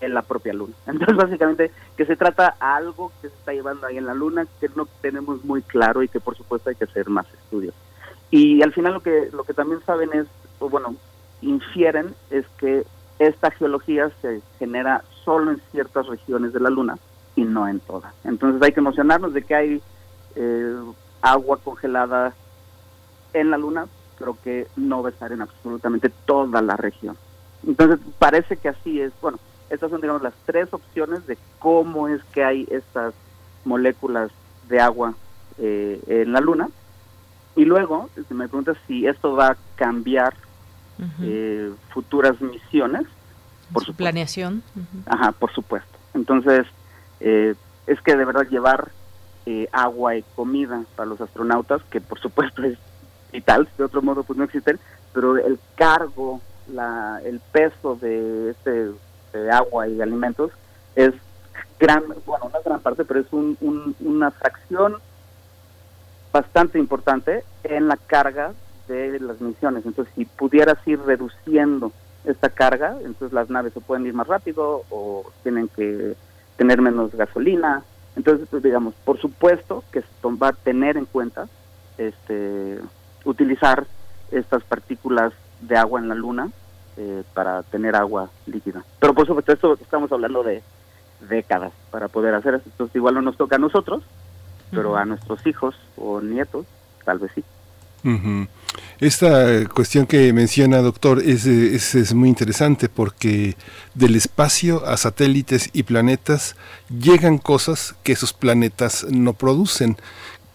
[0.00, 0.74] en la propia luna.
[0.86, 4.68] Entonces, básicamente, que se trata algo que se está llevando ahí en la luna que
[4.74, 7.74] no tenemos muy claro y que por supuesto hay que hacer más estudios.
[8.30, 10.26] Y al final lo que lo que también saben es,
[10.58, 10.94] o bueno,
[11.40, 12.84] infieren es que
[13.18, 16.98] esta geología se genera solo en ciertas regiones de la luna
[17.36, 18.12] y no en todas.
[18.24, 19.82] Entonces hay que emocionarnos de que hay
[20.36, 20.76] eh,
[21.22, 22.34] agua congelada
[23.32, 23.86] en la luna,
[24.18, 27.16] pero que no va a estar en absolutamente toda la región.
[27.66, 29.38] Entonces parece que así es, bueno,
[29.70, 33.14] estas son, digamos, las tres opciones de cómo es que hay estas
[33.64, 34.30] moléculas
[34.68, 35.14] de agua
[35.58, 36.68] eh, en la Luna.
[37.56, 40.34] Y luego, me preguntas si esto va a cambiar
[41.22, 43.06] eh, futuras misiones.
[43.72, 44.62] Por su planeación.
[45.06, 45.98] Ajá, por supuesto.
[46.14, 46.66] Entonces,
[47.20, 47.54] eh,
[47.86, 48.90] es que de verdad llevar
[49.72, 52.78] agua y comida para los astronautas, que por supuesto es
[53.32, 54.78] vital, de otro modo pues no existen,
[55.14, 58.90] pero el cargo, la, el peso de este
[59.32, 60.50] de agua y alimentos
[60.94, 61.12] es
[61.78, 64.96] gran, bueno, una gran parte, pero es una fracción
[66.32, 68.52] bastante importante en la carga
[68.88, 69.86] de las misiones.
[69.86, 71.92] Entonces, si pudieras ir reduciendo
[72.24, 76.16] esta carga, entonces las naves se pueden ir más rápido o tienen que
[76.56, 77.82] tener menos gasolina.
[78.16, 80.02] Entonces, pues, digamos, por supuesto que
[80.42, 81.48] va a tener en cuenta
[81.96, 82.78] este
[83.24, 83.86] utilizar
[84.30, 86.50] estas partículas de agua en la luna
[86.98, 88.84] eh, para tener agua líquida.
[88.98, 90.62] Pero por supuesto, esto estamos hablando de
[91.28, 92.68] décadas para poder hacer esto.
[92.70, 94.02] Entonces, igual no nos toca a nosotros,
[94.72, 96.66] pero a nuestros hijos o nietos,
[97.04, 97.44] tal vez sí.
[99.00, 103.56] Esta cuestión que menciona, doctor, es, es, es, muy interesante porque
[103.94, 106.56] del espacio a satélites y planetas
[106.88, 109.96] llegan cosas que esos planetas no producen.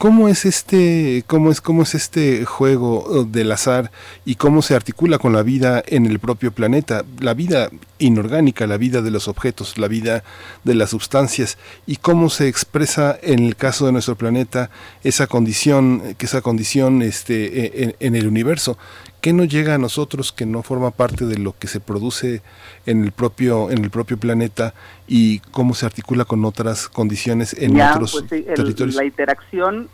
[0.03, 3.89] ¿Cómo es este, cómo es, cómo es este juego uh, del azar
[4.25, 7.05] y cómo se articula con la vida en el propio planeta?
[7.21, 7.69] La vida
[8.03, 10.23] inorgánica, la vida de los objetos, la vida
[10.63, 14.69] de las sustancias y cómo se expresa en el caso de nuestro planeta
[15.03, 18.77] esa condición, que esa condición este, en, en el universo.
[19.21, 22.41] ¿Qué nos llega a nosotros que no forma parte de lo que se produce
[22.85, 24.73] en el propio, en el propio planeta
[25.07, 28.95] y cómo se articula con otras condiciones en otros pues territorios?
[28.95, 29.89] la interacción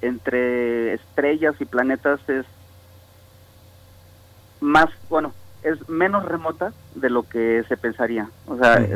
[0.00, 2.46] entre estrellas y planetas es
[4.60, 5.34] más, bueno,
[5.66, 8.28] es menos remota de lo que se pensaría.
[8.46, 8.86] O sea,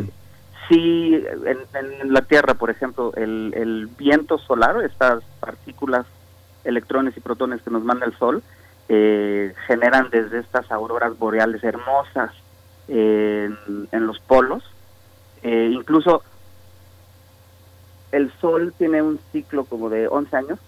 [0.69, 6.07] si en, la Tierra, por ejemplo, el, el viento solar, estas partículas,
[6.65, 8.43] electrones y protones que nos manda el Sol,
[8.93, 12.33] eh, generan desde estas auroras boreales hermosas
[12.89, 13.57] en,
[14.05, 14.65] los polos.
[15.45, 16.25] Eh, incluso
[18.11, 20.59] el Sol tiene un ciclo como de 11 años.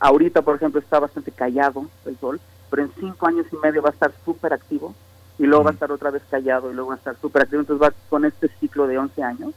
[0.00, 2.40] Ahorita, por ejemplo, está bastante callado el Sol,
[2.72, 4.94] pero en 5 años y medio va a estar súper activo
[5.38, 7.60] y luego va a estar otra vez callado y luego va a estar súper activo.
[7.60, 9.54] Entonces va con este ciclo de 11 años.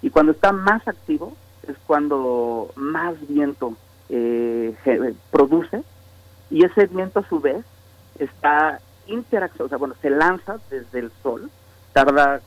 [0.00, 1.36] Y cuando está más activo
[1.68, 3.76] es cuando más viento
[4.08, 4.74] eh,
[5.30, 5.84] produce
[6.48, 7.66] y ese viento a su vez
[8.18, 11.50] está interacción, o sea, bueno, se lanza desde el sol,
[11.92, 12.40] tarda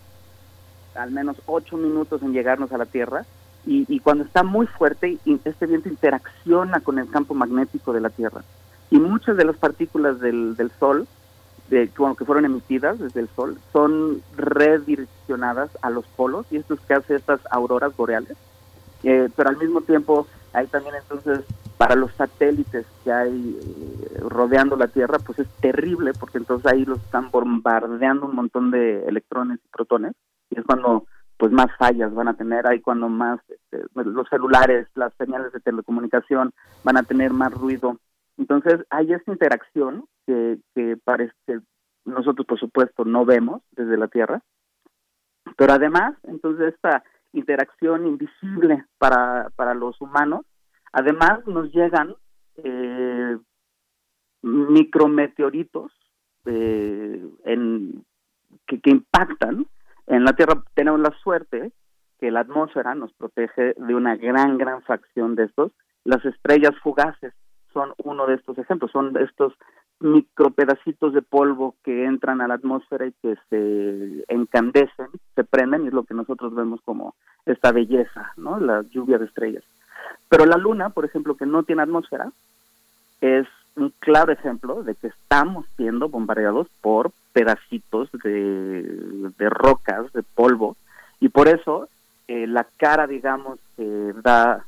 [0.95, 3.24] al menos ocho minutos en llegarnos a la Tierra
[3.68, 8.41] y, cuando está muy fuerte, este viento interacciona con el campo magnético de la Tierra.
[8.89, 11.07] Y muchas de las partículas del, del Sol,
[11.69, 16.75] de, bueno, que fueron emitidas desde el Sol, son redireccionadas a los polos y esto
[16.75, 18.38] es que hace estas auroras boreales.
[19.03, 21.41] Eh, pero al mismo tiempo hay también entonces
[21.77, 26.85] para los satélites que hay eh, rodeando la Tierra, pues es terrible porque entonces ahí
[26.85, 30.13] los están bombardeando un montón de electrones y protones
[30.49, 31.05] y es cuando
[31.38, 35.59] pues más fallas van a tener, ahí cuando más este, los celulares, las señales de
[35.59, 36.51] telecomunicación
[36.83, 37.97] van a tener más ruido.
[38.38, 41.33] Entonces hay esta interacción que, que parece
[42.05, 44.41] nosotros por supuesto no vemos desde la Tierra,
[45.57, 50.45] pero además entonces esta interacción invisible para, para los humanos
[50.91, 52.15] Además, nos llegan
[52.55, 53.38] eh,
[54.41, 55.91] micrometeoritos
[56.45, 58.05] eh, en,
[58.65, 59.67] que, impactan
[60.07, 60.63] en la Tierra.
[60.73, 61.71] Tenemos la suerte
[62.19, 65.71] que la atmósfera nos protege de una gran, gran fracción de estos.
[66.03, 67.33] Las estrellas fugaces
[67.78, 69.53] son uno de estos ejemplos, son estos
[69.99, 75.89] micropedacitos de polvo que entran a la atmósfera y que se encandecen, se prenden, y
[75.89, 77.13] es lo que nosotros vemos como
[77.45, 78.59] esta belleza, ¿no?
[78.59, 79.63] La lluvia de estrellas.
[80.28, 82.32] Pero la Luna, por ejemplo, que no tiene atmósfera,
[83.21, 90.78] es un claro ejemplo de que estamos siendo bombardeados por pedacitos de, rocas, de polvo,
[91.19, 91.89] y por eso
[92.28, 94.65] eh, la cara, digamos, que da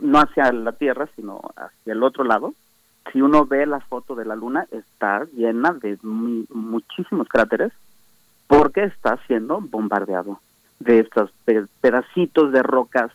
[0.00, 2.54] no hacia la Tierra, sino hacia el otro lado,
[3.12, 7.72] si uno ve la foto de la luna, está llena de muchísimos cráteres
[8.46, 10.40] porque está siendo bombardeado
[10.80, 11.30] de estos
[11.80, 13.10] pedacitos de rocas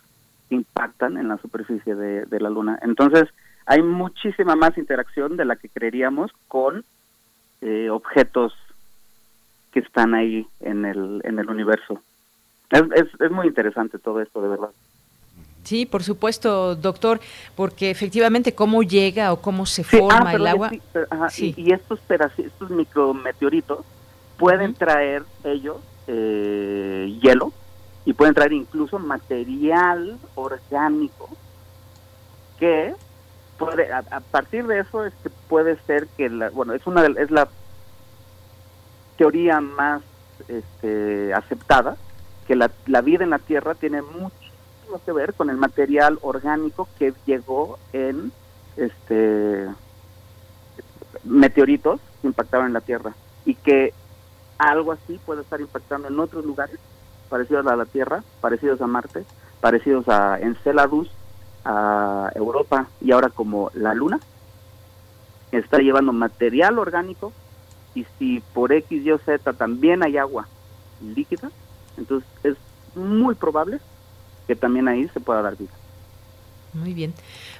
[0.49, 2.79] que impactan en la superficie de, la luna.
[2.81, 3.29] Entonces,
[3.65, 6.83] hay muchísima más interacción de la que creeríamos con
[7.61, 8.53] eh, objetos
[9.71, 12.01] que están ahí en el, en el universo.
[12.69, 14.71] Es, es, es muy interesante todo esto, de verdad.
[15.63, 17.19] Sí, por supuesto, doctor,
[17.55, 20.71] porque efectivamente cómo llega o cómo se forma ah, el agua.
[21.37, 21.99] y, estos
[22.37, 23.85] estos micrometeoritos
[24.37, 27.53] pueden traer ellos eh, hielo
[28.05, 31.29] y pueden traer incluso material orgánico
[32.59, 32.93] que
[33.57, 37.31] puede, a, partir de eso es que puede ser que la, bueno es una es
[37.31, 37.47] la
[39.17, 40.01] teoría más
[40.49, 41.95] este, aceptada
[42.47, 44.42] que la, la vida en la Tierra tiene mucho
[45.01, 48.31] que ver con el material orgánico que llegó en
[48.77, 49.67] este
[51.23, 53.13] meteoritos que impactaron en la Tierra
[53.45, 53.93] y que
[54.57, 56.79] algo así puede estar impactando en otros lugares
[57.29, 59.25] parecidos a la Tierra, parecidos a Marte,
[59.61, 61.09] parecidos a Enceladus,
[61.65, 64.19] a Europa y ahora como la Luna.
[65.51, 67.31] Está llevando material orgánico
[67.95, 70.47] y si por X, Y o Z también hay agua
[71.01, 71.51] líquida,
[71.97, 72.55] entonces es
[72.95, 73.79] muy probable
[74.47, 75.71] que también ahí se pueda dar vida.
[76.73, 77.13] Muy bien.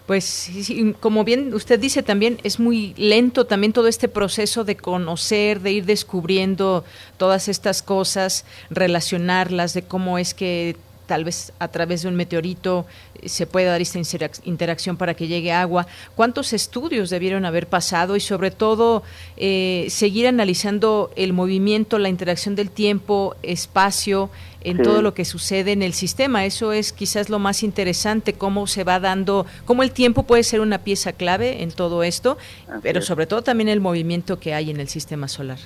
[0.05, 0.51] Pues
[0.99, 5.71] como bien usted dice también, es muy lento también todo este proceso de conocer, de
[5.71, 6.83] ir descubriendo
[7.17, 10.75] todas estas cosas, relacionarlas, de cómo es que
[11.05, 12.85] tal vez a través de un meteorito
[13.21, 13.99] eh, se pueda dar esta
[14.43, 15.87] interacción para que llegue agua.
[16.15, 19.03] ¿Cuántos estudios debieron haber pasado y sobre todo
[19.37, 24.29] eh, seguir analizando el movimiento, la interacción del tiempo, espacio,
[24.65, 26.45] en todo lo que sucede en el sistema?
[26.45, 30.61] Eso es quizás lo más interesante, cómo se va dando, cómo el tiempo puede ser
[30.61, 32.37] una pieza clave en todo esto,
[32.81, 35.57] pero sobre todo también el movimiento que hay en el sistema solar.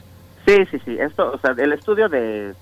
[0.47, 0.97] Sí, sí, sí.
[0.97, 2.53] Esto, o sea, el estudio de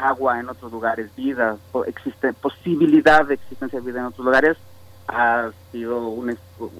[0.00, 4.56] agua en otros lugares, vida, existe posibilidad de existencia de vida en otros lugares,
[5.08, 6.36] ha sido un,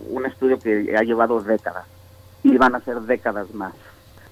[0.08, 1.86] un estudio que ha llevado décadas
[2.42, 3.74] y van a ser décadas más.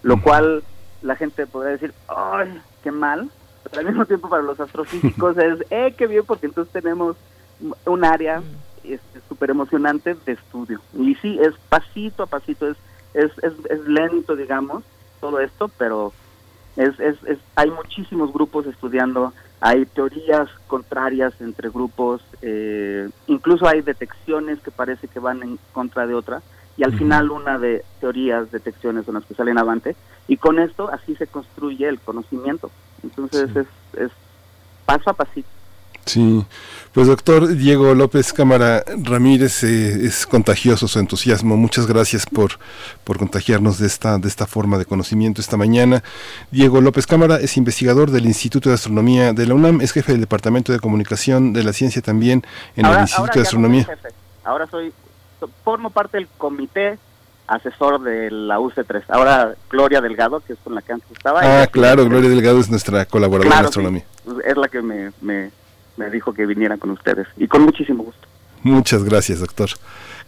[0.02, 0.62] Lo cual
[1.02, 3.30] la gente podría decir, ¡ay, qué mal!
[3.64, 6.24] Pero al mismo tiempo para los astrofísicos es, ¡eh, qué bien!
[6.26, 7.16] Porque entonces tenemos
[7.84, 8.42] un área
[9.28, 10.80] súper este, emocionante de estudio.
[10.94, 12.76] Y sí, es pasito a pasito, es,
[13.14, 14.84] es, es, es lento, digamos,
[15.20, 16.12] todo esto, pero
[16.78, 23.82] es, es, es, hay muchísimos grupos estudiando, hay teorías contrarias entre grupos, eh, incluso hay
[23.82, 26.40] detecciones que parece que van en contra de otra,
[26.76, 29.96] y al final una de teorías, detecciones son las que salen avante,
[30.28, 32.70] y con esto así se construye el conocimiento.
[33.02, 33.66] Entonces es,
[34.00, 34.12] es
[34.86, 35.48] paso a pasito.
[36.08, 36.42] Sí,
[36.94, 41.54] pues doctor Diego López Cámara Ramírez, eh, es contagioso su entusiasmo.
[41.58, 42.52] Muchas gracias por,
[43.04, 46.02] por contagiarnos de esta, de esta forma de conocimiento esta mañana.
[46.50, 50.22] Diego López Cámara es investigador del Instituto de Astronomía de la UNAM, es jefe del
[50.22, 52.42] Departamento de Comunicación de la Ciencia también
[52.74, 53.86] en el Instituto de Astronomía.
[54.44, 54.90] ahora soy,
[55.62, 56.98] formo parte del comité
[57.48, 59.04] asesor de la UC3.
[59.08, 61.40] Ahora Gloria Delgado, que es con la que antes estaba.
[61.42, 64.04] Ah, claro, Gloria Delgado es nuestra colaboradora de astronomía.
[64.44, 65.50] es la que me, me
[65.98, 68.26] me dijo que viniera con ustedes y con muchísimo gusto.
[68.62, 69.70] Muchas gracias, doctor.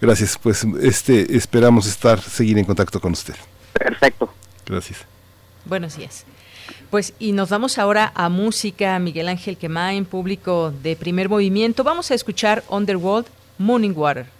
[0.00, 0.38] Gracias.
[0.38, 3.34] Pues este esperamos estar seguir en contacto con usted.
[3.72, 4.32] Perfecto.
[4.66, 5.04] Gracias.
[5.64, 6.24] Buenos días.
[6.90, 11.84] Pues y nos vamos ahora a música, Miguel Ángel en público de primer movimiento.
[11.84, 13.26] Vamos a escuchar Underworld,
[13.58, 14.39] Morning Water.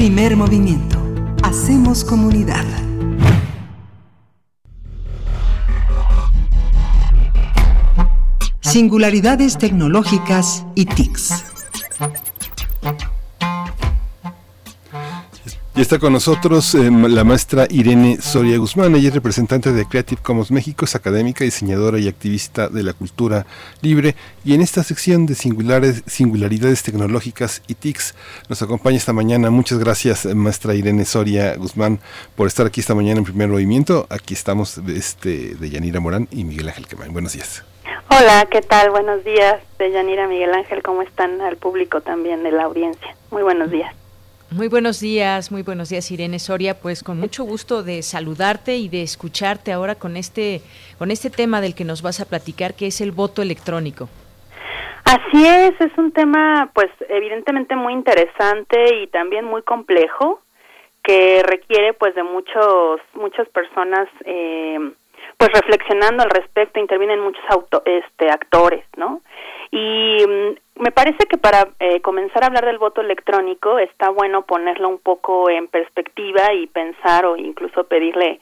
[0.00, 0.98] Primer movimiento.
[1.42, 2.64] Hacemos comunidad.
[8.62, 11.39] Singularidades tecnológicas y TICs.
[15.90, 20.52] Está con nosotros eh, la maestra Irene Soria Guzmán, ella es representante de Creative Commons
[20.52, 23.44] México, es académica, diseñadora y activista de la cultura
[23.82, 24.14] libre.
[24.44, 28.14] Y en esta sección de singulares, singularidades tecnológicas y TICs
[28.48, 29.50] nos acompaña esta mañana.
[29.50, 31.98] Muchas gracias, maestra Irene Soria Guzmán,
[32.36, 34.06] por estar aquí esta mañana en primer movimiento.
[34.10, 37.12] Aquí estamos este, de Yanira Morán y Miguel Ángel Quemán.
[37.12, 37.64] Buenos días.
[38.10, 38.90] Hola, ¿qué tal?
[38.90, 40.84] Buenos días, de Yanira Miguel Ángel.
[40.84, 43.16] ¿Cómo están al público también de la audiencia?
[43.32, 43.92] Muy buenos días.
[44.52, 48.88] Muy buenos días, muy buenos días Irene Soria, pues con mucho gusto de saludarte y
[48.88, 50.60] de escucharte ahora con este
[50.98, 54.08] con este tema del que nos vas a platicar que es el voto electrónico.
[55.04, 60.40] Así es, es un tema pues evidentemente muy interesante y también muy complejo
[61.04, 64.78] que requiere pues de muchos muchas personas eh,
[65.40, 69.22] pues reflexionando al respecto intervienen muchos auto, este actores, ¿no?
[69.70, 74.42] Y mm, me parece que para eh, comenzar a hablar del voto electrónico está bueno
[74.42, 78.38] ponerlo un poco en perspectiva y pensar o incluso pedirle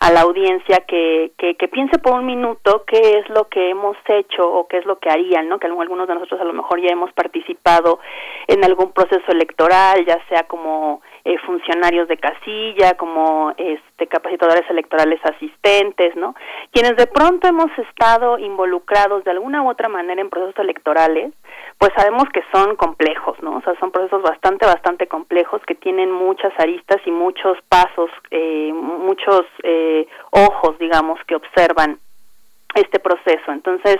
[0.00, 3.96] a la audiencia que, que, que, piense por un minuto qué es lo que hemos
[4.08, 5.58] hecho o qué es lo que harían, ¿no?
[5.58, 7.98] Que algunos de nosotros a lo mejor ya hemos participado
[8.46, 15.20] en algún proceso electoral, ya sea como eh, funcionarios de casilla, como este capacitadores electorales
[15.24, 16.34] asistentes, ¿no?
[16.72, 21.32] Quienes de pronto hemos estado involucrados de alguna u otra manera en procesos electorales,
[21.78, 23.56] pues sabemos que son complejos, ¿no?
[23.56, 28.72] O sea, son procesos bastante, bastante complejos que tienen muchas aristas y muchos pasos, eh,
[28.72, 31.98] muchos eh, ojos, digamos, que observan
[32.74, 33.52] este proceso.
[33.52, 33.98] Entonces,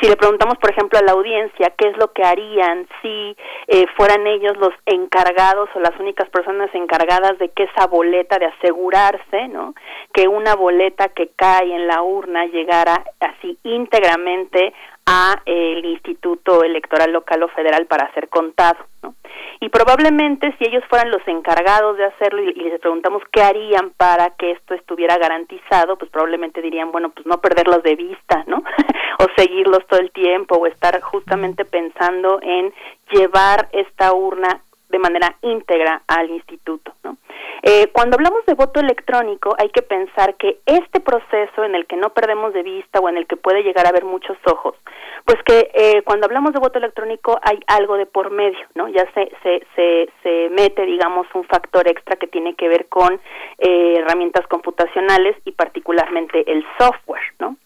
[0.00, 3.86] si le preguntamos, por ejemplo, a la audiencia qué es lo que harían si eh,
[3.96, 9.48] fueran ellos los encargados o las únicas personas encargadas de que esa boleta, de asegurarse,
[9.48, 9.74] ¿no?
[10.12, 14.72] Que una boleta que cae en la urna llegara así íntegramente
[15.10, 19.14] a el Instituto Electoral Local o Federal para ser contado, ¿no?
[19.60, 24.30] Y probablemente si ellos fueran los encargados de hacerlo y, les preguntamos qué harían para
[24.36, 28.58] que esto estuviera garantizado, pues probablemente dirían, bueno, pues no perderlos de vista, ¿no?
[29.18, 32.72] o seguirlos todo el tiempo o estar justamente pensando en
[33.10, 36.92] llevar esta urna de manera íntegra al instituto.
[37.02, 37.16] ¿no?
[37.62, 41.96] Eh, cuando hablamos de voto electrónico hay que pensar que este proceso en el que
[41.96, 44.76] no perdemos de vista o en el que puede llegar a haber muchos ojos,
[45.24, 48.88] pues que eh, cuando hablamos de voto electrónico hay algo de por medio, ¿no?
[48.88, 53.20] Ya se, se, se, se mete, digamos, un factor extra que tiene que ver con
[53.58, 57.56] eh, herramientas computacionales y particularmente el software, ¿no?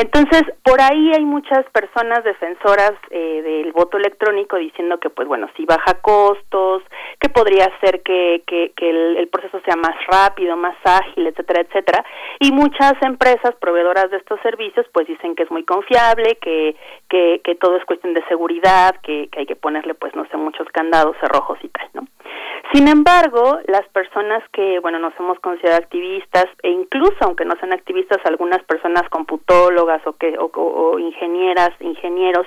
[0.00, 5.46] Entonces, por ahí hay muchas personas defensoras eh, del voto electrónico diciendo que, pues bueno,
[5.58, 6.82] si baja costos,
[7.20, 12.02] que podría hacer que, que, el, proceso sea más rápido, más ágil, etcétera, etcétera.
[12.38, 16.76] Y muchas empresas proveedoras de estos servicios, pues dicen que es muy confiable, que,
[17.10, 20.38] que, que todo es cuestión de seguridad, que, que hay que ponerle, pues no sé,
[20.38, 22.06] muchos candados cerrojos y tal, ¿no?
[22.72, 27.72] Sin embargo, las personas que, bueno, nos hemos considerado activistas e incluso aunque no sean
[27.72, 32.46] activistas, algunas personas computólogas o que o, ingenieras, ingenieros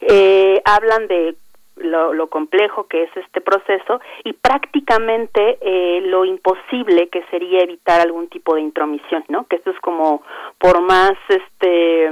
[0.00, 1.34] eh, hablan de
[1.76, 8.28] lo, complejo que es este proceso y prácticamente eh, lo imposible que sería evitar algún
[8.28, 9.46] tipo de intromisión, ¿no?
[9.46, 10.22] Que esto es como
[10.58, 12.10] por más este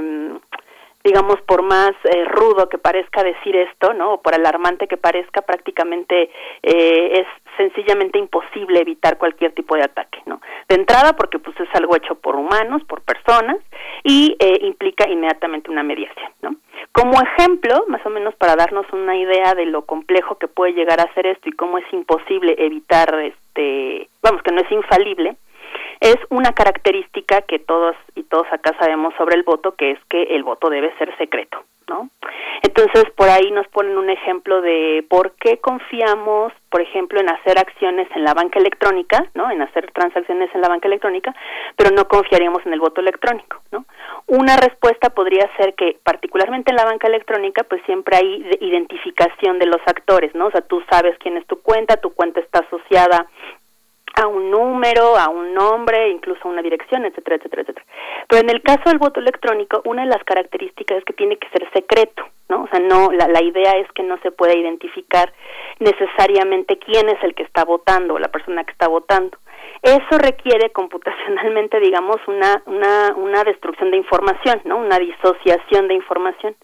[1.03, 4.15] digamos, por más eh, rudo que parezca decir esto, ¿no?
[4.15, 6.29] O por alarmante que parezca, prácticamente
[6.61, 7.27] eh, es
[7.57, 10.41] sencillamente imposible evitar cualquier tipo de ataque, ¿no?
[10.67, 13.57] De entrada, porque pues es algo hecho por humanos, por personas,
[14.03, 16.55] y eh, implica inmediatamente una mediación, ¿no?
[16.91, 20.99] Como ejemplo, más o menos para darnos una idea de lo complejo que puede llegar
[20.99, 25.37] a ser esto y cómo es imposible evitar, este, vamos, que no es infalible,
[25.99, 30.23] es una característica que todos y todos acá sabemos sobre el voto, que es que
[30.23, 32.09] el voto debe ser secreto, ¿no?
[32.61, 37.57] Entonces, por ahí nos ponen un ejemplo de por qué confiamos, por ejemplo, en hacer
[37.57, 39.49] acciones en la banca electrónica, ¿no?
[39.51, 41.33] En hacer transacciones en la banca electrónica,
[41.75, 43.85] pero no confiaríamos en el voto electrónico, ¿no?
[44.27, 49.65] Una respuesta podría ser que, particularmente en la banca electrónica, pues siempre hay identificación de
[49.65, 50.47] los actores, ¿no?
[50.47, 53.27] O sea, tú sabes quién es tu cuenta, tu cuenta está asociada
[54.15, 57.85] a un número, a un nombre, incluso a una dirección, etcétera, etcétera, etcétera.
[58.27, 61.49] Pero en el caso del voto electrónico, una de las características es que tiene que
[61.49, 62.63] ser secreto, ¿no?
[62.63, 65.31] O sea, no, la, la idea es que no se pueda identificar
[65.79, 69.37] necesariamente quién es el que está votando o la persona que está votando.
[69.81, 74.77] Eso requiere computacionalmente, digamos, una, una, una destrucción de información, ¿no?
[74.77, 76.55] Una disociación de información.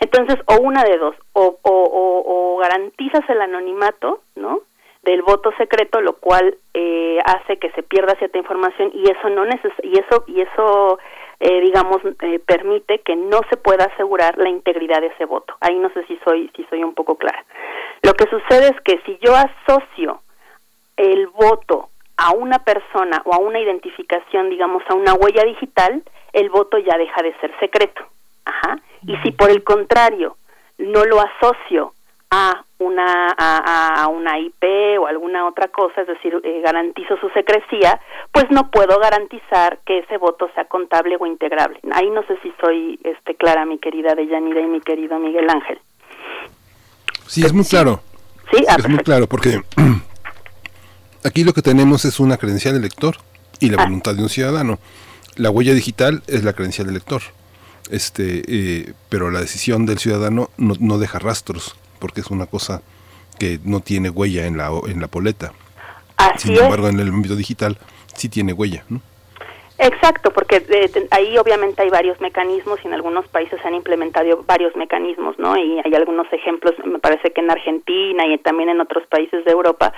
[0.00, 4.60] Entonces, o una de dos, o, o, o, o garantizas el anonimato, ¿no?
[5.02, 9.44] Del voto secreto, lo cual eh, hace que se pierda cierta información y eso no
[9.44, 10.98] neces y eso y eso
[11.40, 15.54] eh, digamos eh, permite que no se pueda asegurar la integridad de ese voto.
[15.60, 17.44] Ahí no sé si soy si soy un poco clara.
[18.02, 20.20] Lo que sucede es que si yo asocio
[20.96, 21.88] el voto
[22.18, 26.02] a una persona o a una identificación, digamos, a una huella digital,
[26.34, 28.02] el voto ya deja de ser secreto.
[28.44, 28.78] Ajá.
[29.06, 30.36] Y si por el contrario
[30.76, 31.92] no lo asocio
[32.30, 34.64] a una a, una IP
[34.98, 38.00] o alguna otra cosa, es decir, eh, garantizo su secrecía,
[38.32, 41.78] pues no puedo garantizar que ese voto sea contable o integrable.
[41.92, 45.78] Ahí no sé si soy este clara, mi querida Deyanira y mi querido Miguel Ángel.
[47.26, 48.00] Sí, es muy claro.
[48.50, 49.60] Sí, ah, es muy claro porque
[51.24, 53.16] aquí lo que tenemos es una credencial de lector
[53.60, 53.84] y la ah.
[53.84, 54.78] voluntad de un ciudadano.
[55.36, 57.20] La huella digital es la credencial del lector.
[57.90, 62.82] Este, eh, pero la decisión del ciudadano no, no deja rastros porque es una cosa
[63.38, 65.52] que no tiene huella en la, en la poleta.
[66.36, 67.78] Sin embargo, en el ámbito digital
[68.14, 69.00] sí tiene huella, ¿no?
[69.82, 74.44] Exacto, porque eh, ahí obviamente hay varios mecanismos y en algunos países se han implementado
[74.46, 75.56] varios mecanismos, ¿no?
[75.56, 79.50] Y hay algunos ejemplos, me parece que en Argentina y también en otros países de
[79.50, 79.94] Europa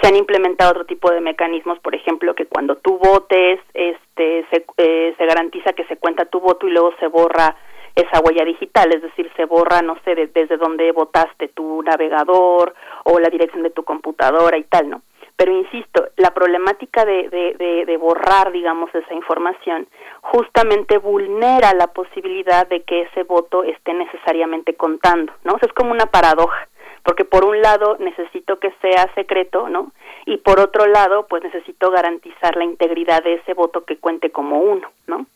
[0.00, 4.64] se han implementado otro tipo de mecanismos, por ejemplo, que cuando tú votes, este, se,
[4.78, 7.56] eh, se garantiza que se cuenta tu voto y luego se borra
[7.96, 12.74] esa huella digital, es decir, se borra, no sé, desde donde votaste tu navegador
[13.04, 15.02] o la dirección de tu computadora y tal, ¿no?
[15.36, 19.86] Pero insisto, la problemática de, de, de, borrar, digamos, esa información
[20.22, 25.54] justamente vulnera la posibilidad de que ese voto esté necesariamente contando, ¿no?
[25.54, 26.68] O sea, es como una paradoja,
[27.02, 29.92] porque por un lado necesito que sea secreto, ¿no?
[30.24, 34.60] Y por otro lado, pues necesito garantizar la integridad de ese voto que cuente como
[34.60, 35.26] uno, ¿no?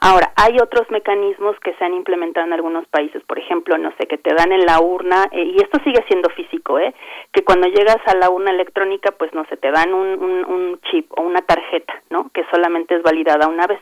[0.00, 4.06] Ahora, hay otros mecanismos que se han implementado en algunos países, por ejemplo, no sé,
[4.06, 6.94] que te dan en la urna, eh, y esto sigue siendo físico, ¿eh?
[7.32, 10.80] Que cuando llegas a la urna electrónica, pues no sé, te dan un, un, un
[10.90, 12.30] chip o una tarjeta, ¿no?
[12.32, 13.80] Que solamente es validada una vez.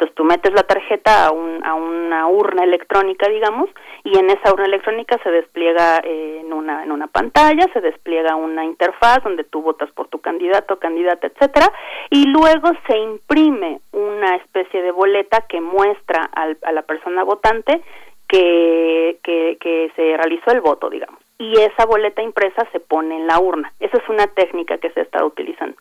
[0.00, 3.68] Entonces tú metes la tarjeta a, un, a una urna electrónica, digamos,
[4.02, 8.34] y en esa urna electrónica se despliega eh, en, una, en una pantalla, se despliega
[8.34, 11.70] una interfaz donde tú votas por tu candidato, candidata, etcétera,
[12.08, 17.82] y luego se imprime una especie de boleta que muestra al, a la persona votante
[18.26, 23.26] que, que, que se realizó el voto, digamos y esa boleta impresa se pone en
[23.26, 23.72] la urna.
[23.80, 25.74] Esa es una técnica que se está utilizando.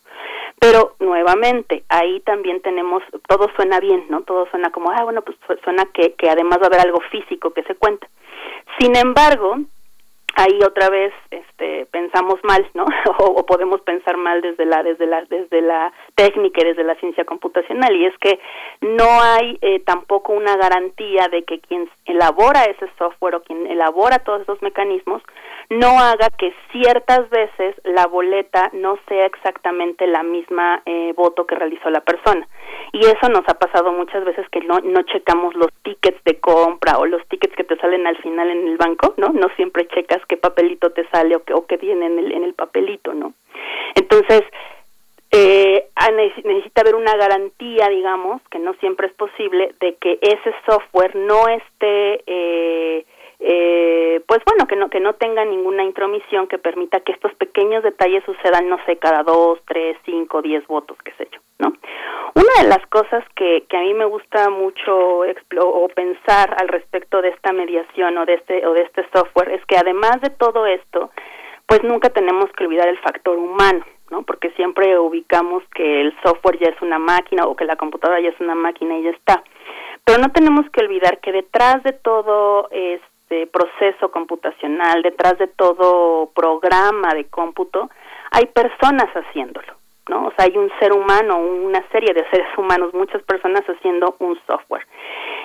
[0.58, 4.22] Pero nuevamente, ahí también tenemos, todo suena bien, ¿no?
[4.22, 7.52] Todo suena como, ah, bueno, pues suena que, que además va a haber algo físico
[7.52, 8.08] que se cuenta.
[8.80, 9.58] Sin embargo,
[10.36, 12.86] ahí otra vez este pensamos mal no
[13.20, 17.24] o, podemos pensar mal desde la desde la desde la técnica y desde la ciencia
[17.24, 18.40] computacional y es que
[18.82, 24.20] no hay eh, tampoco una garantía de que quien elabora ese software o quien elabora
[24.20, 25.22] todos esos mecanismos
[25.70, 31.56] no haga que ciertas veces la boleta no sea exactamente la misma eh, voto que
[31.56, 32.46] realizó la persona
[32.92, 36.98] y eso nos ha pasado muchas veces que no no checamos los tickets de compra
[36.98, 40.20] o los tickets que te salen al final en el banco no no siempre checas
[40.28, 43.34] qué papelito te sale o qué, o qué viene en el, en el papelito, ¿no?
[43.96, 44.44] Entonces,
[45.32, 45.90] eh,
[46.44, 51.48] necesita haber una garantía, digamos, que no siempre es posible, de que ese software no
[51.48, 53.06] esté, eh,
[53.40, 57.84] eh, pues bueno, que no, que no tenga ninguna intromisión que permita que estos pequeños
[57.84, 61.74] detalles sucedan, no sé, cada dos, tres, cinco, diez votos, qué sé yo, ¿no?
[62.36, 65.22] Una de las cosas que, que a mí me gusta mucho
[65.62, 69.66] o pensar al respecto de esta mediación o de este, o de este software es
[69.66, 71.12] que además de todo esto,
[71.66, 74.24] pues nunca tenemos que olvidar el factor humano, ¿no?
[74.24, 78.30] Porque siempre ubicamos que el software ya es una máquina o que la computadora ya
[78.30, 79.44] es una máquina y ya está.
[80.04, 86.32] Pero no tenemos que olvidar que detrás de todo este proceso computacional, detrás de todo
[86.34, 87.90] programa de cómputo,
[88.32, 89.80] hay personas haciéndolo.
[90.10, 90.26] ¿no?
[90.26, 94.38] O sea, hay un ser humano, una serie de seres humanos, muchas personas haciendo un
[94.48, 94.86] software.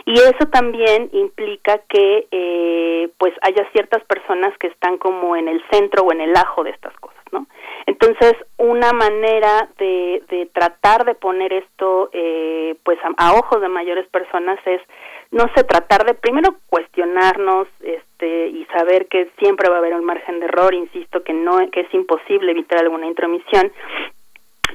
[0.07, 5.63] Y eso también implica que, eh, pues, haya ciertas personas que están como en el
[5.71, 7.47] centro o en el ajo de estas cosas, ¿no?
[7.87, 14.07] Entonces, una manera de, de tratar de poner esto, eh, pues, a, ojos de mayores
[14.09, 14.83] personas es,
[15.31, 20.05] no sé, tratar de primero cuestionarnos, este, y saber que siempre va a haber un
[20.05, 23.73] margen de error, insisto que no, que es imposible evitar alguna intromisión,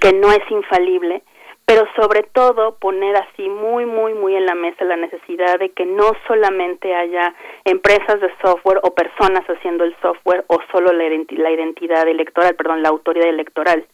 [0.01, 1.21] que no es infalible,
[1.69, 5.85] pero sobre todo poner así muy, muy, muy en la mesa la necesidad de que
[5.85, 12.07] no solamente haya empresas de software o personas haciendo el software o solo la, identidad
[12.07, 13.85] electoral, perdón, la autoridad electoral,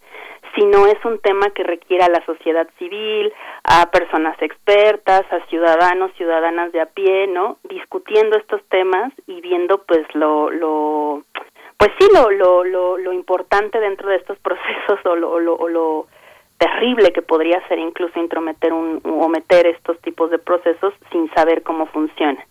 [0.56, 3.34] sino es un tema que requiere a la sociedad civil,
[3.66, 7.58] a personas expertas, a ciudadanos, ciudadanas de a pie, ¿no?
[7.64, 11.24] Discutiendo estos temas y viendo pues lo, lo
[11.78, 16.08] pues sí, lo, lo, lo, lo importante dentro de estos procesos o lo, o lo
[16.58, 21.64] terrible que podría ser incluso intrometer un, o meter estos tipos de procesos sin saber
[21.64, 22.46] cómo funciona.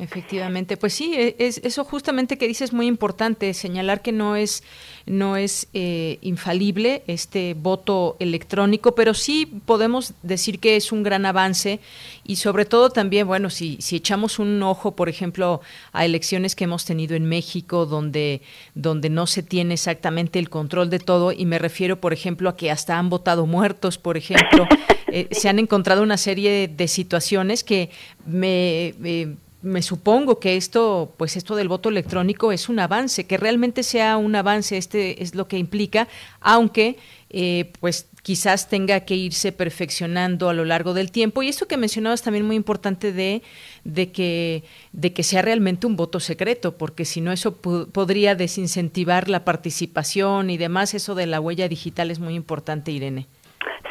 [0.00, 4.34] Efectivamente, pues sí, e, es, eso justamente que dices es muy importante, señalar que no
[4.34, 4.64] es,
[5.06, 11.24] no es eh, infalible este voto electrónico, pero sí podemos decir que es un gran
[11.24, 11.78] avance
[12.24, 15.60] y sobre todo también, bueno, si, si echamos un ojo, por ejemplo,
[15.92, 18.42] a elecciones que hemos tenido en México, donde,
[18.74, 22.56] donde no se tiene exactamente el control de todo, y me refiero, por ejemplo, a
[22.56, 24.66] que hasta han votado muertos, por ejemplo,
[25.12, 27.90] eh, se han encontrado una serie de situaciones que
[28.26, 28.88] me...
[29.04, 33.82] Eh, me supongo que esto, pues esto del voto electrónico es un avance, que realmente
[33.82, 36.08] sea un avance, este es lo que implica,
[36.40, 36.96] aunque
[37.30, 41.42] eh, pues quizás tenga que irse perfeccionando a lo largo del tiempo.
[41.42, 43.42] Y esto que mencionabas también muy importante de,
[43.84, 49.28] de, que, de que sea realmente un voto secreto, porque si no eso podría desincentivar
[49.28, 50.94] la participación y demás.
[50.94, 53.26] Eso de la huella digital es muy importante, Irene.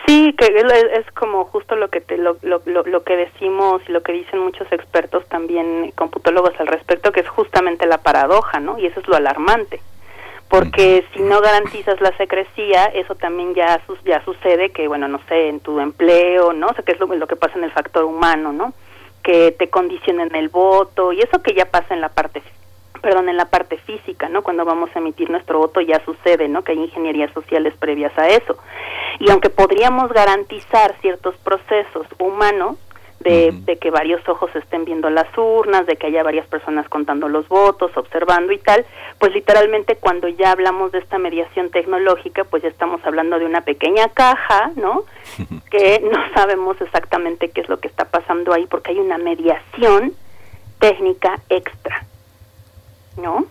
[0.05, 0.45] Sí, que
[0.93, 4.39] es como justo lo que te, lo, lo, lo, que decimos y lo que dicen
[4.39, 8.77] muchos expertos también computólogos al respecto, que es justamente la paradoja, ¿no?
[8.77, 9.81] Y eso es lo alarmante,
[10.47, 15.47] porque si no garantizas la secrecía, eso también ya ya sucede que, bueno, no sé,
[15.47, 16.67] en tu empleo, ¿no?
[16.67, 18.73] O sea, que es lo, lo que pasa en el factor humano, ¿no?
[19.23, 22.43] Que te condicionen el voto y eso que ya pasa en la parte
[23.01, 24.43] perdón, en la parte física, ¿no?
[24.43, 26.63] Cuando vamos a emitir nuestro voto ya sucede, ¿no?
[26.63, 28.57] Que hay ingenierías sociales previas a eso.
[29.19, 32.77] Y aunque podríamos garantizar ciertos procesos humanos,
[33.19, 37.27] de, de, que varios ojos estén viendo las urnas, de que haya varias personas contando
[37.27, 38.85] los votos, observando y tal,
[39.19, 43.61] pues literalmente cuando ya hablamos de esta mediación tecnológica, pues ya estamos hablando de una
[43.61, 45.03] pequeña caja, ¿no?
[45.71, 50.13] Que no sabemos exactamente qué es lo que está pasando ahí porque hay una mediación
[50.79, 52.05] técnica extra.
[53.17, 53.45] ¿No?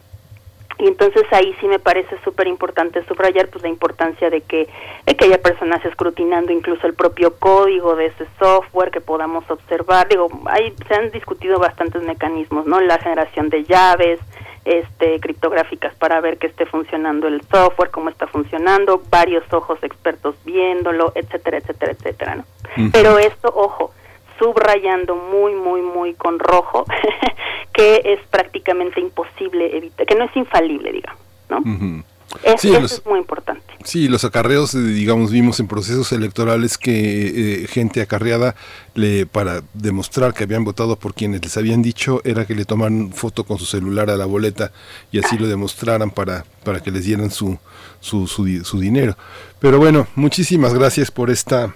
[0.78, 4.68] Y entonces ahí sí me parece súper importante subrayar pues la importancia de que,
[5.06, 10.08] de que haya personas escrutinando incluso el propio código de ese software, que podamos observar,
[10.08, 12.80] digo, hay, se han discutido bastantes mecanismos, ¿no?
[12.80, 14.18] La generación de llaves,
[14.64, 20.34] este, criptográficas para ver que esté funcionando el software, cómo está funcionando, varios ojos expertos
[20.44, 22.44] viéndolo, etcétera, etcétera, etcétera, ¿no?
[22.90, 23.92] Pero esto, ojo,
[24.38, 26.84] subrayando muy, muy, muy con rojo,
[27.72, 32.04] que es prácticamente imposible evitar, que no es infalible, digamos, ¿no?
[32.42, 33.62] eso es muy importante.
[33.84, 38.54] Sí, los acarreos, eh, digamos, vimos en procesos electorales que eh, gente acarreada,
[38.94, 43.12] le, para demostrar que habían votado por quienes les habían dicho, era que le tomaran
[43.12, 44.72] foto con su celular a la boleta
[45.12, 47.58] y así lo demostraran para, para que les dieran su,
[48.00, 49.16] su, su, su dinero.
[49.60, 51.74] Pero bueno, muchísimas gracias por esta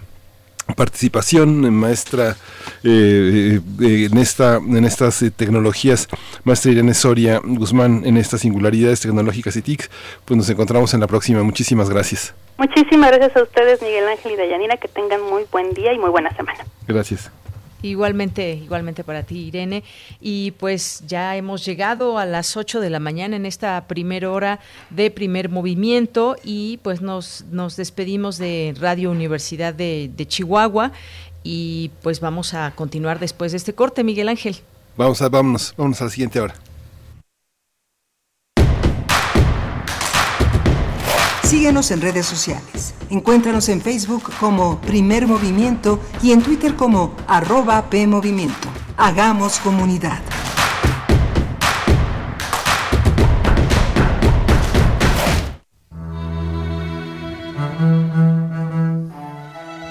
[0.74, 2.36] participación, maestra,
[2.84, 6.08] eh, eh, en, esta, en estas eh, tecnologías,
[6.44, 9.90] maestra Irene Soria Guzmán, en estas singularidades tecnológicas y TICs,
[10.24, 11.42] pues nos encontramos en la próxima.
[11.42, 12.34] Muchísimas gracias.
[12.58, 16.10] Muchísimas gracias a ustedes, Miguel Ángel y Dayanira, que tengan muy buen día y muy
[16.10, 16.64] buena semana.
[16.86, 17.30] Gracias.
[17.82, 19.84] Igualmente, igualmente para ti, Irene.
[20.20, 24.60] Y pues ya hemos llegado a las 8 de la mañana en esta primera hora
[24.90, 30.92] de primer movimiento y pues nos, nos despedimos de Radio Universidad de, de Chihuahua
[31.42, 34.56] y pues vamos a continuar después de este corte, Miguel Ángel.
[34.96, 36.54] Vamos a, vámonos, vámonos a la siguiente hora.
[41.48, 42.94] Síguenos en redes sociales.
[43.08, 48.68] Encuéntranos en Facebook como Primer Movimiento y en Twitter como arroba PMovimiento.
[48.98, 50.20] Hagamos comunidad.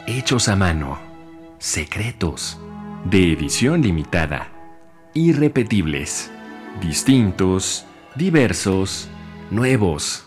[0.06, 1.00] Hechos a mano.
[1.58, 2.60] Secretos.
[3.04, 4.52] De edición limitada.
[5.16, 6.30] Irrepetibles.
[6.82, 7.88] Distintos.
[8.16, 9.10] Diversos.
[9.50, 10.27] Nuevos.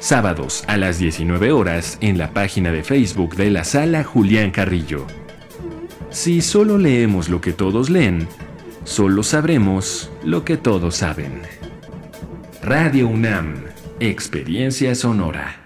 [0.00, 5.06] sábados a las 19 horas en la página de Facebook de la sala Julián Carrillo.
[6.10, 8.28] Si solo leemos lo que todos leen,
[8.84, 11.42] solo sabremos lo que todos saben.
[12.62, 13.56] Radio UNAM,
[14.00, 15.65] Experiencia Sonora.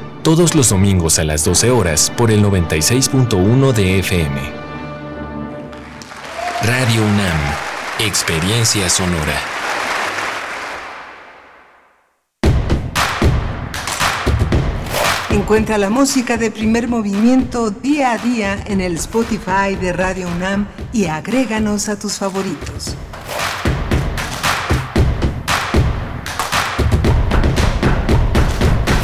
[0.23, 4.39] todos los domingos a las 12 horas por el 96.1 de FM.
[6.61, 7.39] Radio UNAM,
[7.99, 9.39] Experiencia Sonora.
[15.31, 20.67] Encuentra la música de primer movimiento día a día en el Spotify de Radio UNAM
[20.93, 22.95] y agréganos a tus favoritos.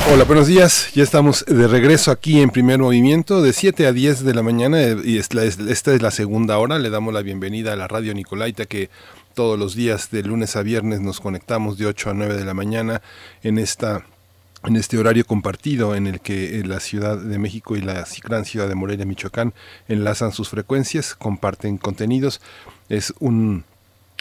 [0.10, 0.90] Hola, buenos días.
[0.94, 4.82] Ya estamos de regreso aquí en primer movimiento de 7 a 10 de la mañana
[4.82, 6.80] eh, y esta es la segunda hora.
[6.80, 8.90] Le damos la bienvenida a la radio Nicolaita que
[9.34, 12.54] todos los días de lunes a viernes nos conectamos de 8 a 9 de la
[12.54, 13.02] mañana
[13.44, 14.06] en esta
[14.64, 18.46] en este horario compartido en el que eh, la Ciudad de México y la gran
[18.46, 19.54] ciudad de Morelia, Michoacán,
[19.90, 22.40] enlazan sus frecuencias, comparten contenidos.
[22.88, 23.66] Es un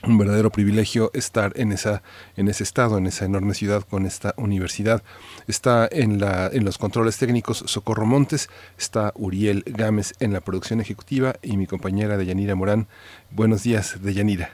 [0.02, 2.02] un verdadero privilegio estar en esa
[2.36, 5.02] en ese estado en esa enorme ciudad con esta universidad.
[5.48, 10.80] Está en la en los controles técnicos Socorro Montes está Uriel Gámez en la producción
[10.80, 12.86] ejecutiva y mi compañera Deyanira Morán.
[13.30, 14.50] Buenos días Deyanira.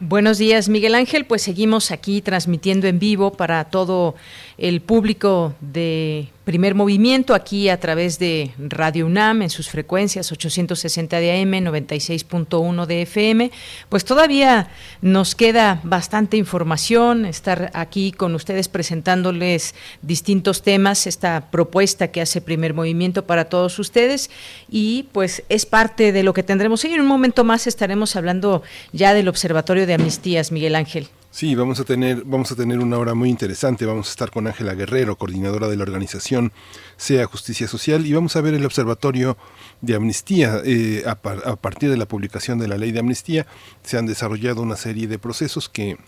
[0.00, 1.24] Buenos días, Miguel Ángel.
[1.24, 4.16] Pues seguimos aquí transmitiendo en vivo para todo
[4.58, 11.18] el público de Primer Movimiento aquí a través de Radio UNAM en sus frecuencias 860
[11.18, 13.50] de AM, 96.1 de FM.
[13.88, 14.68] Pues todavía
[15.00, 22.42] nos queda bastante información, estar aquí con ustedes presentándoles distintos temas, esta propuesta que hace
[22.42, 24.30] Primer Movimiento para todos ustedes
[24.70, 26.84] y pues es parte de lo que tendremos.
[26.84, 31.08] Y en un momento más estaremos hablando ya del Observatorio de Amnistías, Miguel Ángel.
[31.34, 33.86] Sí, vamos a tener, vamos a tener una hora muy interesante.
[33.86, 36.52] Vamos a estar con Ángela Guerrero, coordinadora de la organización
[36.96, 39.36] Sea Justicia Social, y vamos a ver el observatorio
[39.80, 40.60] de amnistía.
[40.64, 43.48] Eh, a, a partir de la publicación de la ley de amnistía,
[43.82, 45.98] se han desarrollado una serie de procesos que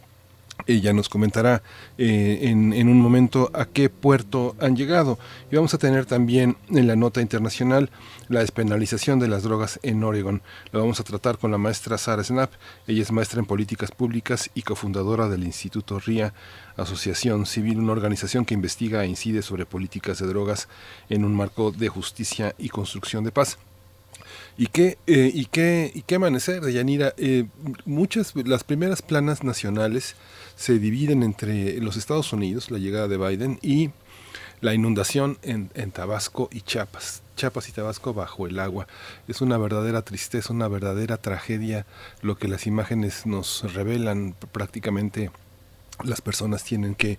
[0.66, 1.62] ella nos comentará
[1.98, 5.18] eh, en, en, un momento a qué puerto han llegado.
[5.50, 7.90] Y vamos a tener también en la nota internacional
[8.28, 10.42] la despenalización de las drogas en Oregon.
[10.72, 12.52] Lo vamos a tratar con la maestra Sara Snap.
[12.86, 16.34] Ella es maestra en políticas públicas y cofundadora del Instituto RIA,
[16.76, 20.68] Asociación Civil, una organización que investiga e incide sobre políticas de drogas
[21.08, 23.58] en un marco de justicia y construcción de paz.
[24.58, 27.14] ¿Y qué, eh, y qué, y qué amanecer, Deyanira?
[27.18, 27.46] Eh,
[27.84, 30.16] muchas, las primeras planas nacionales
[30.56, 33.90] se dividen entre los Estados Unidos, la llegada de Biden, y
[34.60, 37.22] la inundación en, en, Tabasco y Chiapas.
[37.36, 38.86] Chiapas y Tabasco bajo el agua.
[39.28, 41.86] Es una verdadera tristeza, una verdadera tragedia
[42.22, 45.30] lo que las imágenes nos revelan prácticamente.
[46.02, 47.18] Las personas tienen que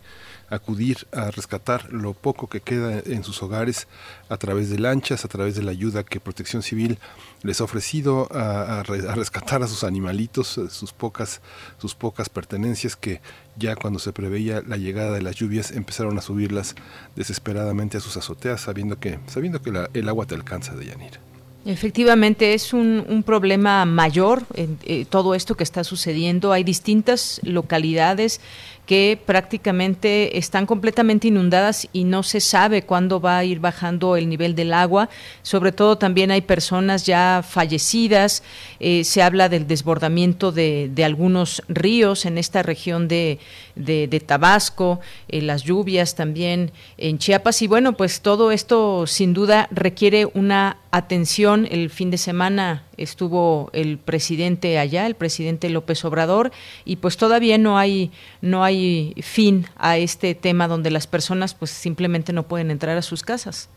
[0.50, 3.88] acudir a rescatar lo poco que queda en sus hogares
[4.30, 6.98] a través de lanchas, a través de la ayuda que Protección Civil
[7.44, 11.42] les ha ofrecido a, rescatar a sus animalitos, eh, sus pocas,
[11.78, 13.22] sus pocas pertenencias que
[13.58, 16.76] ya cuando se preveía la llegada de las lluvias empezaron a subirlas
[17.16, 20.88] desesperadamente a sus azoteas, sabiendo que, sabiendo que la, el agua te alcanza de.
[21.68, 26.54] Efectivamente, es un, problema mayor eh, todo esto que está sucediendo.
[26.54, 28.40] Hay distintas localidades
[28.88, 34.30] que prácticamente están completamente inundadas y no se sabe cuándo va a ir bajando el
[34.30, 35.10] nivel del agua.
[35.44, 38.44] Sobre todo también hay personas ya fallecidas.
[38.80, 43.40] Eh, se habla del desbordamiento de, algunos ríos en esta región de,
[44.26, 47.62] Tabasco, eh, las lluvias también en Chiapas.
[47.62, 51.68] Y bueno, pues todo esto sin duda requiere una atención.
[51.70, 56.52] El fin de semana estuvo el presidente allá, el presidente López Obrador,
[56.86, 61.72] y pues todavía no hay no hay fin a este tema donde las personas pues
[61.72, 63.70] simplemente no pueden entrar a sus casas.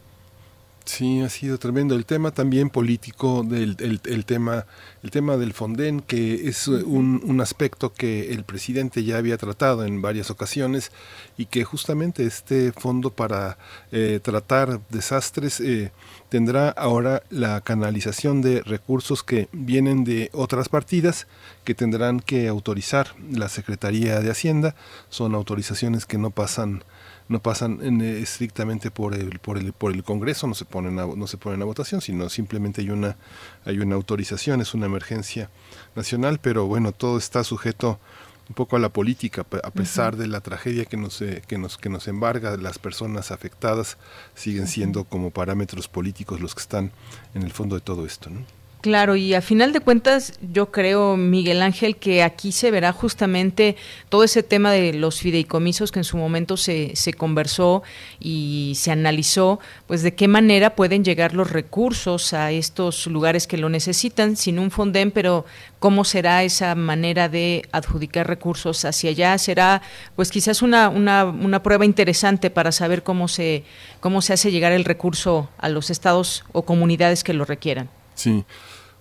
[0.85, 1.95] Sí, ha sido tremendo.
[1.95, 4.67] El tema también político del el, tema
[5.03, 9.85] el tema del Fonden que es un, un, aspecto que el presidente ya había tratado
[9.85, 10.91] en varias ocasiones
[11.37, 13.59] y que justamente este fondo para
[13.93, 15.93] eh, tratar desastres eh,
[16.29, 21.27] tendrá ahora la canalización de recursos que vienen de otras partidas
[21.65, 23.15] que tendrán que autorizar.
[23.31, 24.75] La Secretaría de Hacienda
[25.09, 26.83] son autorizaciones que no pasan
[27.31, 31.07] no pasan eh, estrictamente por el, por el, por el Congreso, no se ponen a,
[31.07, 33.17] no se ponen a votación, sino simplemente hay una,
[33.65, 35.49] hay una autorización, es una emergencia
[35.95, 38.01] nacional, pero bueno, todo está sujeto
[38.49, 41.79] un poco a la política, a pesar de la tragedia que nos, eh, que nos,
[41.79, 43.97] que nos embarga, las personas afectadas
[44.35, 46.91] siguen siendo como parámetros políticos los que están
[47.37, 48.29] en el fondo de todo esto.
[48.29, 48.41] ¿no?
[48.81, 53.77] Claro, y a final de cuentas yo creo, Miguel Ángel, que aquí se verá justamente
[54.09, 57.83] todo ese tema de los fideicomisos que en su momento se, se conversó
[58.21, 63.59] y se analizó, pues de qué manera pueden llegar los recursos a estos lugares que
[63.59, 65.45] lo necesitan sin un fondén, pero
[65.79, 69.37] cómo será esa manera de adjudicar recursos hacia allá.
[69.37, 69.83] Será
[70.17, 73.65] pues quizás una, una, una prueba interesante para saber cómo se,
[74.01, 77.91] cómo se hace llegar el recurso a los estados o comunidades que lo requieran.
[78.15, 78.45] Sí.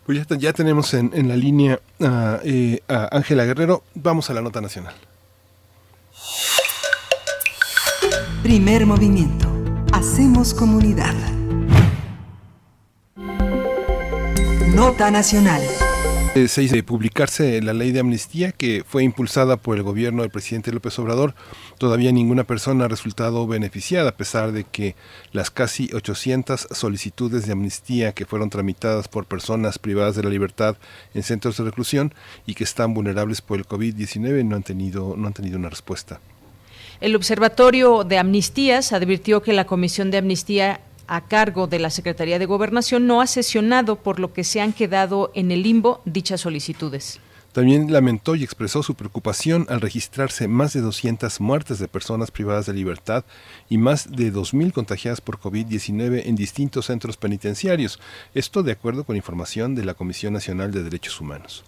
[0.10, 1.80] Pues ya, tenemos en, la línea
[2.43, 3.84] eh, a Ángela Guerrero.
[3.93, 4.95] Vamos a la nota nacional.
[8.41, 9.47] Primer movimiento.
[9.93, 11.14] Hacemos comunidad.
[14.74, 15.62] Nota nacional.
[16.36, 20.30] Eh, se de publicarse la ley de amnistía que fue impulsada por el gobierno del
[20.30, 21.34] presidente López Obrador.
[21.80, 24.95] Todavía ninguna persona ha resultado beneficiada a pesar de que
[25.32, 30.77] las casi 800 solicitudes de amnistía que fueron tramitadas por personas privadas de la libertad
[31.15, 32.13] en centros de reclusión
[32.45, 34.55] y que están vulnerables por el COVID-19 no
[35.17, 36.19] no han tenido una respuesta.
[37.01, 42.39] El Observatorio de Amnistías advirtió que la Comisión de Amnistía a cargo de la Secretaría
[42.39, 46.41] de Gobernación no ha sesionado, por lo que se han quedado en el limbo dichas
[46.41, 47.20] solicitudes.
[47.51, 52.68] También lamentó y expresó su preocupación al registrarse más de 200 muertes de personas privadas
[52.68, 53.26] de libertad
[53.70, 57.99] y más de 2.000 contagiadas por COVID-19 en distintos centros penitenciarios.
[58.36, 61.64] Esto de acuerdo con información de la Comisión Nacional de Derechos Humanos.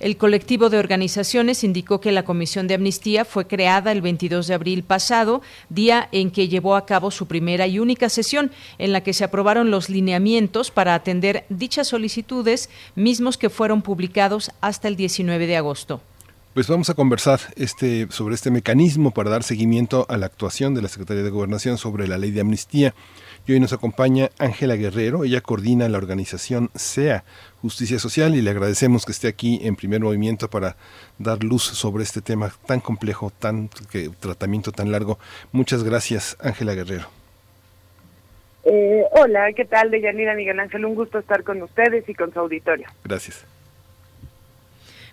[0.00, 4.54] El colectivo de organizaciones indicó que la Comisión de Amnistía fue creada el 22 de
[4.54, 9.02] abril pasado, día en que llevó a cabo su primera y única sesión, en la
[9.02, 14.94] que se aprobaron los lineamientos para atender dichas solicitudes, mismos que fueron publicados hasta el
[14.94, 16.00] 19 de agosto.
[16.54, 20.82] Pues vamos a conversar este, sobre este mecanismo para dar seguimiento a la actuación de
[20.82, 22.94] la Secretaría de Gobernación sobre la ley de amnistía.
[23.48, 27.24] Y hoy nos acompaña Ángela Guerrero, ella coordina la organización SEA,
[27.62, 30.76] Justicia Social, y le agradecemos que esté aquí en primer movimiento para
[31.16, 35.18] dar luz sobre este tema tan complejo, tan que, tratamiento tan largo.
[35.50, 37.08] Muchas gracias, Ángela Guerrero.
[38.64, 40.84] Eh, hola, ¿qué tal, Deyanira Miguel Ángel?
[40.84, 42.86] Un gusto estar con ustedes y con su auditorio.
[43.02, 43.46] Gracias.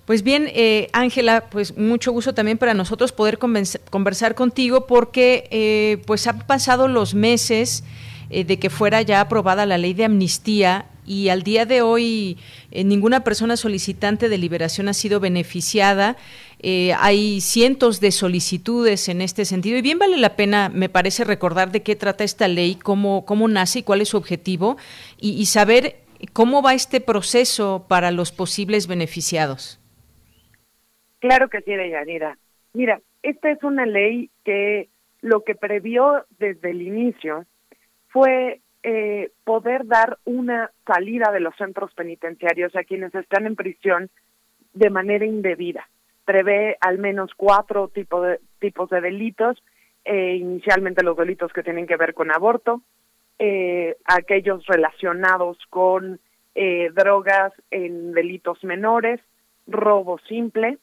[0.04, 6.04] Pues bien, eh, Ángela, pues mucho gusto también para nosotros poder conversar contigo porque eh,
[6.06, 7.86] pues han pasado los meses
[8.30, 12.38] eh, de que fuera ya aprobada la ley de amnistía y al día de hoy
[12.72, 16.16] eh, ninguna persona solicitante de liberación ha sido beneficiada.
[16.60, 21.24] Eh, hay cientos de solicitudes en este sentido y bien vale la pena, me parece,
[21.24, 24.78] recordar de qué trata esta ley, cómo, cómo nace y cuál es su objetivo
[25.20, 25.98] y, saber
[26.34, 29.80] cómo va este proceso para los posibles beneficiados.
[31.20, 32.38] Claro que sí, Deyanira.
[32.74, 34.90] Mira, esta es una ley que
[35.22, 37.46] lo que previó desde el inicio
[38.16, 44.10] fue eh, poder dar una salida de los centros penitenciarios a quienes están en prisión
[44.72, 45.90] de manera indebida.
[46.24, 49.62] Prevé al menos cuatro tipo de, tipos de delitos,
[50.06, 52.84] eh, inicialmente los delitos que tienen que ver con aborto,
[53.38, 56.22] eh, aquellos relacionados con
[56.94, 59.20] drogas en delitos menores,
[59.68, 60.78] robo simple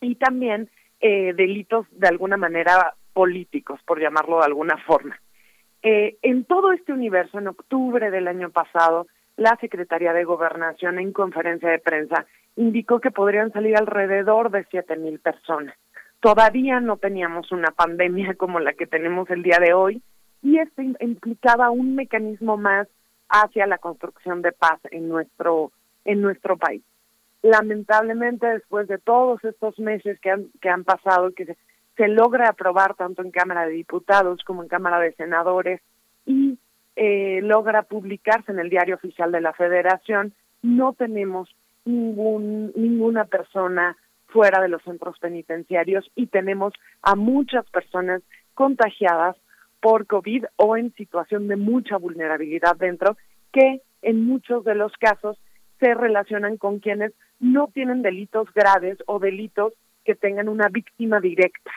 [0.00, 0.68] y también
[1.00, 5.16] delitos de alguna manera políticos, por llamarlo de alguna forma.
[5.82, 9.06] Eh, en todo este universo, en octubre del año pasado,
[9.36, 12.26] la Secretaría de Gobernación en conferencia de prensa
[12.56, 15.74] indicó que podrían salir alrededor de siete mil personas.
[16.20, 20.02] Todavía no teníamos una pandemia como la que tenemos el día de hoy
[20.42, 22.88] y esto implicaba un mecanismo más
[23.28, 25.70] hacia la construcción de paz en nuestro
[26.04, 26.82] en nuestro país.
[27.42, 31.56] Lamentablemente, después de todos estos meses que han, que han pasado, que se,
[31.98, 35.82] se logra aprobar tanto en Cámara de Diputados como en Cámara de Senadores
[36.24, 36.56] y
[36.94, 40.32] eh, logra publicarse en el Diario Oficial de la Federación,
[40.62, 41.54] no tenemos
[41.84, 43.96] ningún, ninguna persona
[44.28, 46.72] fuera de los centros penitenciarios y tenemos
[47.02, 48.22] a muchas personas
[48.54, 49.36] contagiadas
[49.80, 53.16] por COVID o en situación de mucha vulnerabilidad dentro,
[53.52, 55.36] que en muchos de los casos
[55.80, 59.72] se relacionan con quienes no tienen delitos graves o delitos
[60.04, 61.72] que tengan una víctima directa.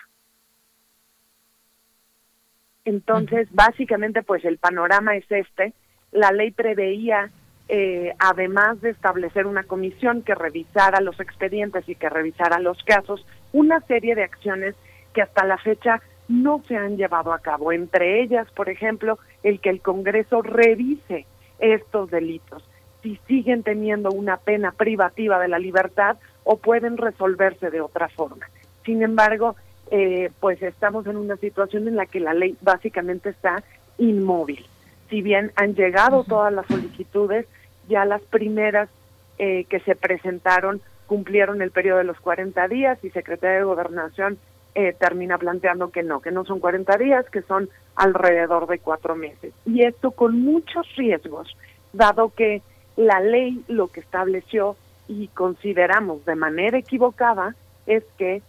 [2.86, 5.74] Entonces, básicamente, pues el panorama es este.
[6.12, 7.30] La ley preveía,
[7.70, 13.26] eh, además de establecer una comisión que revisara los expedientes y que revisara los casos,
[13.54, 14.76] una serie de acciones
[15.14, 17.72] que hasta la fecha no se han llevado a cabo.
[17.72, 21.26] Entre ellas, por ejemplo, el que el Congreso revise
[21.60, 22.64] estos delitos,
[23.04, 28.48] si siguen teniendo una pena privativa de la libertad o pueden resolverse de otra forma.
[28.86, 29.56] Sin embargo,
[29.92, 33.64] eh, pues estamos en una situación en la que la ley básicamente está
[33.98, 34.66] inmóvil.
[35.10, 37.46] Si bien han llegado todas las solicitudes,
[37.90, 38.90] ya las primeras
[39.38, 44.38] eh, que se presentaron cumplieron el periodo de los 40 días y Secretaría de Gobernación
[44.76, 49.18] eh, termina planteando que no, que no son 40 días, que son alrededor de cuatro
[49.18, 49.54] meses.
[49.66, 51.54] Y esto con muchos riesgos,
[51.92, 52.62] dado que
[52.96, 54.78] la ley lo que estableció
[55.10, 57.56] y consideramos de manera equivocada
[57.88, 58.42] es que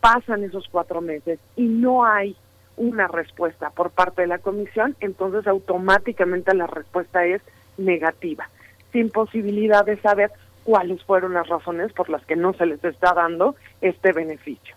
[0.00, 2.36] pasan esos cuatro meses y no hay
[2.76, 7.42] una respuesta por parte de la comisión, entonces automáticamente la respuesta es
[7.76, 8.48] negativa,
[8.92, 10.30] sin posibilidad de saber
[10.64, 14.74] cuáles fueron las razones por las que no se les está dando este beneficio.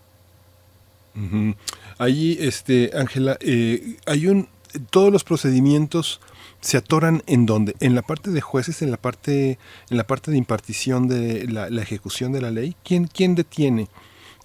[1.98, 4.48] Allí, este, Ángela, eh, hay un,
[4.90, 6.20] todos los procedimientos
[6.64, 7.74] se atoran en dónde?
[7.80, 9.58] En la parte de jueces, en la parte,
[9.90, 12.74] en la parte de impartición de la, ejecución de la ley.
[12.82, 13.88] ¿Quién, quién detiene?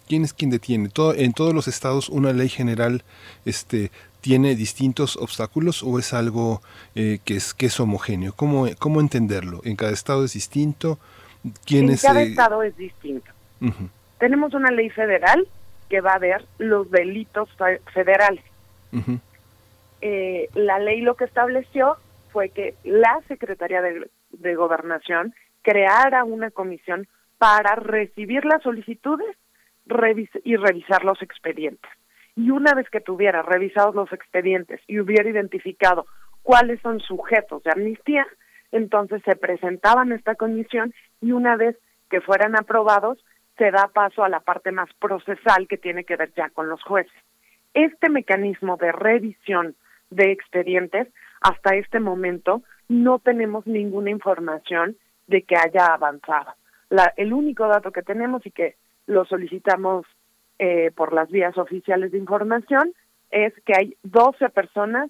[0.10, 0.90] ¿Quién es quien detiene?
[0.90, 3.04] Todo, en todos los estados una ley general,
[3.46, 3.92] este,
[4.22, 6.62] tiene distintos obstáculos o es algo
[6.96, 8.34] eh, que es que es homogéneo.
[8.36, 9.62] ¿Cómo, cómo entenderlo?
[9.64, 10.98] En cada estado es distinto.
[11.64, 13.32] ¿Quién en cada eh, estado es distinto.
[14.18, 15.48] Tenemos una ley federal
[15.90, 17.48] que va a ver los delitos
[17.94, 18.44] federales.
[20.02, 21.98] Eh, la ley lo que estableció
[22.32, 27.08] fue que la Secretaría de, Gobernación creara una comisión
[27.38, 29.38] para recibir las solicitudes
[30.44, 31.90] y revisar los expedientes.
[32.36, 36.06] Y una vez que tuviera revisados los expedientes y hubiera identificado
[36.44, 38.26] cuáles son sujetos de amnistía,
[38.72, 41.78] entonces se presentaban esta comisión y una vez
[42.10, 43.24] que fueran aprobados,
[43.58, 46.82] se da paso a la parte más procesal que tiene que ver ya con los
[46.84, 47.14] jueces.
[47.74, 49.76] Este mecanismo de revisión
[50.10, 51.08] de expedientes,
[51.42, 54.98] hasta este momento no tenemos ninguna información
[55.28, 56.54] de que haya avanzado.
[56.90, 58.76] La, el único dato que tenemos y que
[59.10, 60.06] lo solicitamos
[60.60, 62.94] eh, por las vías oficiales de información
[63.32, 65.10] es que hay 12 personas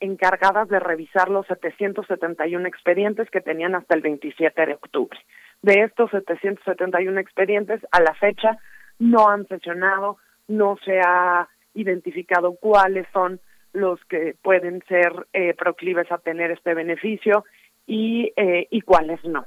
[0.00, 5.18] encargadas de revisar los 771 expedientes que tenían hasta el 27 de octubre.
[5.60, 8.58] De estos 771 expedientes, a la fecha
[8.98, 10.16] no han sesionado,
[10.48, 13.40] no se ha identificado cuáles son
[13.74, 17.44] los que pueden ser eh, proclives a tener este beneficio
[17.86, 19.44] y, eh, y cuáles no.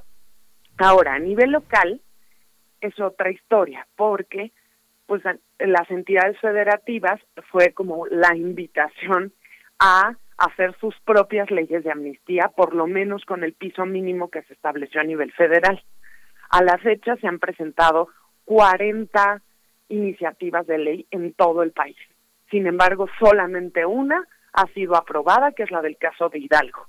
[0.76, 2.00] Ahora, a nivel local
[2.80, 4.52] es otra historia, porque
[5.06, 5.22] pues
[5.58, 9.32] las entidades federativas fue como la invitación
[9.80, 14.42] a hacer sus propias leyes de amnistía, por lo menos con el piso mínimo que
[14.42, 15.82] se estableció a nivel federal.
[16.50, 18.08] A la fecha se han presentado
[18.44, 19.42] 40
[19.88, 21.96] iniciativas de ley en todo el país.
[22.50, 26.86] Sin embargo, solamente una ha sido aprobada, que es la del caso de Hidalgo.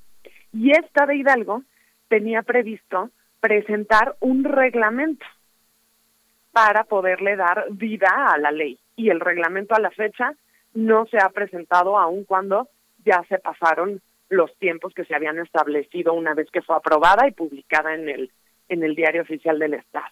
[0.52, 1.64] Y esta de Hidalgo
[2.10, 5.26] tenía previsto presentar un reglamento
[6.60, 8.78] para poderle dar vida a la ley.
[8.98, 10.34] Y el reglamento a la fecha
[10.74, 12.68] no se ha presentado aun cuando
[13.06, 17.32] ya se pasaron los tiempos que se habían establecido una vez que fue aprobada y
[17.32, 18.32] publicada en el
[18.68, 20.06] en el diario oficial del Estado.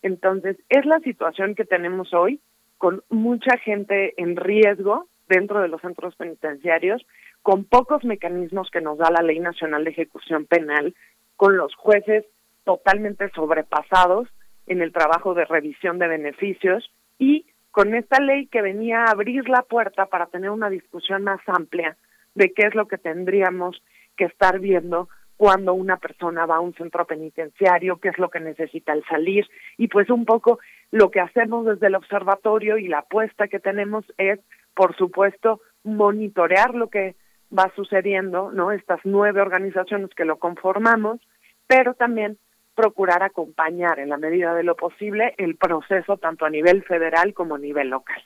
[0.00, 2.40] Entonces, es la situación que tenemos hoy,
[2.78, 7.06] con mucha gente en riesgo dentro de los centros penitenciarios,
[7.42, 10.94] con pocos mecanismos que nos da la Ley Nacional de Ejecución Penal,
[11.36, 12.24] con los jueces
[12.64, 14.28] totalmente sobrepasados
[14.70, 19.48] en el trabajo de revisión de beneficios y con esta ley que venía a abrir
[19.48, 21.96] la puerta para tener una discusión más amplia
[22.36, 23.82] de qué es lo que tendríamos
[24.16, 28.38] que estar viendo cuando una persona va a un centro penitenciario, qué es lo que
[28.38, 29.44] necesita al salir
[29.76, 30.60] y pues un poco
[30.92, 34.38] lo que hacemos desde el observatorio y la apuesta que tenemos es,
[34.74, 37.16] por supuesto, monitorear lo que
[37.56, 38.70] va sucediendo, ¿no?
[38.70, 41.20] Estas nueve organizaciones que lo conformamos,
[41.66, 42.38] pero también
[42.80, 47.56] procurar acompañar en la medida de lo posible el proceso tanto a nivel federal como
[47.56, 48.22] a nivel local.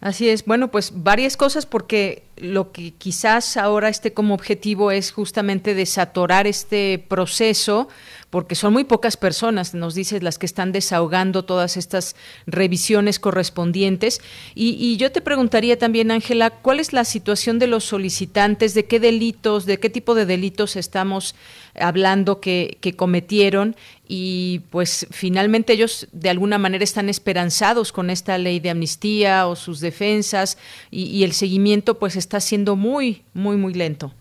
[0.00, 5.10] Así es, bueno, pues varias cosas porque lo que quizás ahora esté como objetivo es
[5.10, 7.88] justamente desatorar este proceso,
[8.30, 12.14] porque son muy pocas personas, nos dices, las que están desahogando todas estas
[12.46, 14.20] revisiones correspondientes.
[14.54, 18.74] Y, yo te preguntaría también, Ángela, ¿cuál es la situación de los solicitantes?
[18.74, 21.34] ¿De qué delitos, de qué tipo de delitos estamos
[21.74, 23.76] hablando que, que cometieron?
[24.06, 29.56] Y pues finalmente ellos de alguna manera están esperanzados con esta ley de amnistía o
[29.56, 30.58] sus defensas
[30.90, 34.12] y, y el seguimiento pues está siendo muy, muy, muy lento.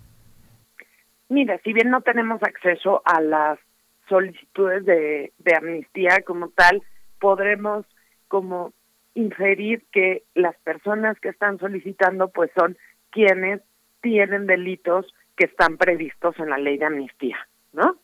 [1.29, 3.59] Mira, si bien no tenemos acceso a las
[4.07, 6.81] solicitudes de, amnistía como tal,
[7.19, 7.85] podremos
[8.27, 8.73] como
[9.13, 12.77] inferir que las personas que están solicitando pues son
[13.09, 13.61] quienes
[14.01, 17.37] tienen delitos que están previstos en la ley de amnistía,
[17.73, 17.97] ¿no?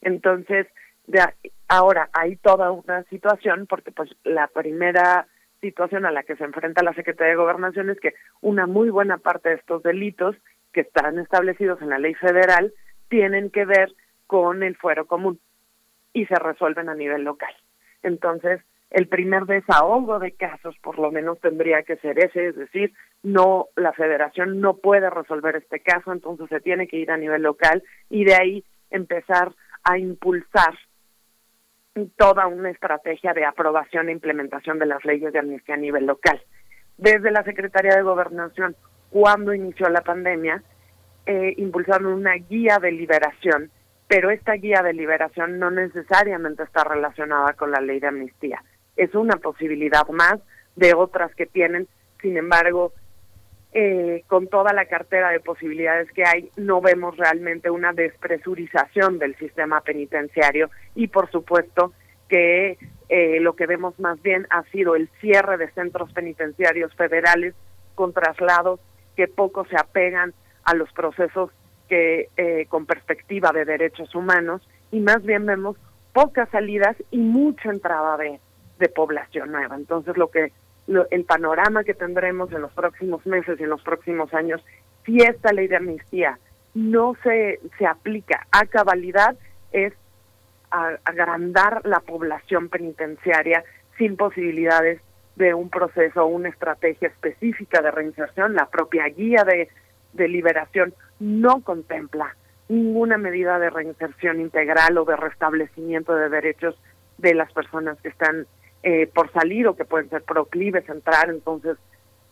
[0.00, 0.66] Entonces,
[1.06, 1.20] de
[1.68, 5.26] ahora hay toda una situación porque pues la primera
[5.60, 9.18] situación a la que se enfrenta la Secretaría de Gobernación es que una muy buena
[9.18, 10.36] parte de estos delitos
[10.72, 12.72] que están establecidos en la ley federal
[13.08, 13.92] tienen que ver
[14.26, 15.40] con el fuero común
[16.16, 17.54] y se resuelven a nivel local.
[18.02, 22.94] Entonces, el primer desahogo de casos por lo menos tendría que ser ese, es decir,
[23.22, 27.42] no la federación no puede resolver este caso, entonces se tiene que ir a nivel
[27.42, 29.52] local y de ahí empezar
[29.84, 30.78] a impulsar
[32.16, 36.40] toda una estrategia de aprobación e implementación de las leyes de amnistía a nivel local.
[36.96, 38.74] Desde la Secretaría de Gobernación,
[39.10, 40.62] cuando inició la pandemia,
[41.26, 43.70] eh, impulsaron una guía de liberación
[44.08, 48.62] pero esta guía de liberación no necesariamente está relacionada con la ley de amnistía.
[48.96, 50.38] Es una posibilidad más
[50.76, 51.88] de otras que tienen,
[52.20, 52.92] sin embargo,
[53.72, 59.36] eh, con toda la cartera de posibilidades que hay, no vemos realmente una despresurización del
[59.36, 61.92] sistema penitenciario y, por supuesto,
[62.28, 62.78] que
[63.08, 67.54] eh, lo que vemos más bien ha sido el cierre de centros penitenciarios federales
[67.94, 68.80] con traslados
[69.14, 70.32] que poco se apegan
[70.64, 71.50] a los procesos
[71.88, 75.76] que eh, con perspectiva de derechos humanos y más bien vemos
[76.12, 78.40] pocas salidas y mucha entrada de,
[78.78, 79.76] de población nueva.
[79.76, 80.52] Entonces lo que
[81.10, 84.64] el panorama que tendremos en los próximos meses y en los próximos años,
[85.04, 86.38] si esta ley de amnistía
[86.74, 89.36] no se, se aplica a cabalidad,
[89.72, 89.92] es
[90.70, 93.64] agrandar la población penitenciaria
[93.98, 95.00] sin posibilidades
[95.36, 99.68] de un proceso o una estrategia específica de reinserción, la propia guía de,
[100.16, 102.34] de liberación no contempla
[102.68, 106.76] ninguna medida de reinserción integral o de restablecimiento de derechos
[107.18, 108.46] de las personas que están
[108.82, 111.30] eh, por salir o que pueden ser proclives a entrar.
[111.30, 111.76] Entonces,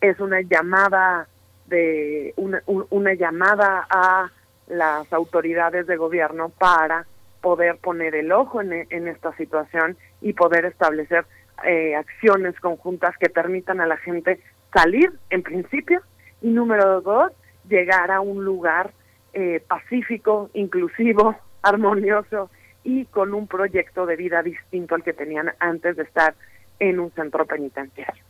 [0.01, 1.27] es una llamada
[1.67, 4.29] de una, una llamada a
[4.67, 7.05] las autoridades de gobierno para
[7.41, 11.25] poder poner el ojo en, en esta situación y poder establecer
[11.63, 14.39] eh, acciones conjuntas que permitan a la gente
[14.73, 16.01] salir, en principio,
[16.41, 17.31] y número dos,
[17.69, 18.91] llegar a un lugar
[19.33, 22.49] eh, pacífico, inclusivo, armonioso
[22.83, 26.35] y con un proyecto de vida distinto al que tenían antes de estar
[26.79, 28.23] en un centro penitenciario.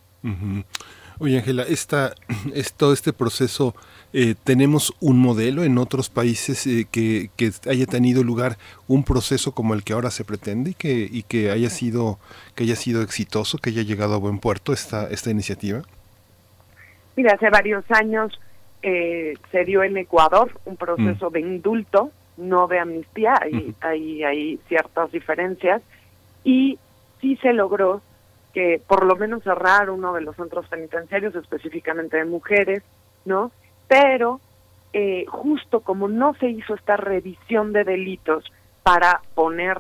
[1.20, 2.14] Oye, Ángela, esta,
[2.54, 3.76] es, todo este proceso,
[4.14, 8.58] eh, ¿tenemos un modelo en otros países eh, que, que, haya tenido lugar
[8.88, 12.20] un proceso como el que ahora se pretende y que, y que haya sido
[12.56, 15.84] que haya sido exitoso, que haya llegado a buen puerto esta, esta iniciativa?
[17.16, 18.40] Mira, hace varios años
[18.88, 21.34] eh, se dio en Ecuador un proceso mm.
[21.34, 25.82] de indulto, no de amnistía, hay, hay, hay ciertas diferencias,
[26.44, 26.78] y
[27.20, 28.04] sí se logró
[28.54, 32.84] que por lo menos cerrar uno de los centros penitenciarios, específicamente de mujeres,
[33.26, 33.52] ¿no?
[33.88, 34.40] Pero
[34.94, 38.46] eh, justo como no se hizo esta revisión de delitos
[38.84, 39.80] para poner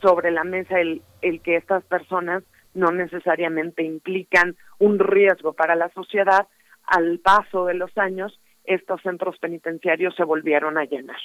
[0.00, 2.42] sobre la mesa el, el que estas personas
[2.72, 6.46] no necesariamente implican un riesgo para la sociedad,
[6.86, 11.16] al paso de los años estos centros penitenciarios se volvieron a llenar.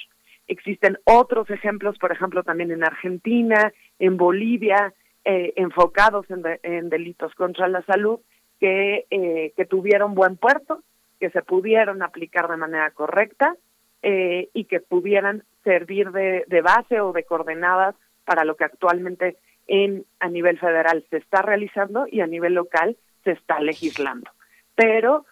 [0.48, 4.92] Existen otros ejemplos, por ejemplo, también en Argentina, en Bolivia,
[5.24, 8.20] eh, enfocados en, delitos contra la salud,
[8.58, 10.82] que, eh, que tuvieron buen puerto,
[11.20, 13.54] que se pudieron aplicar de manera correcta
[14.02, 17.94] eh, y que pudieran servir de, de base o de coordenadas
[18.24, 19.36] para lo que actualmente
[19.68, 24.30] en a nivel federal se está realizando y a nivel local se está legislando.
[24.74, 25.24] Pero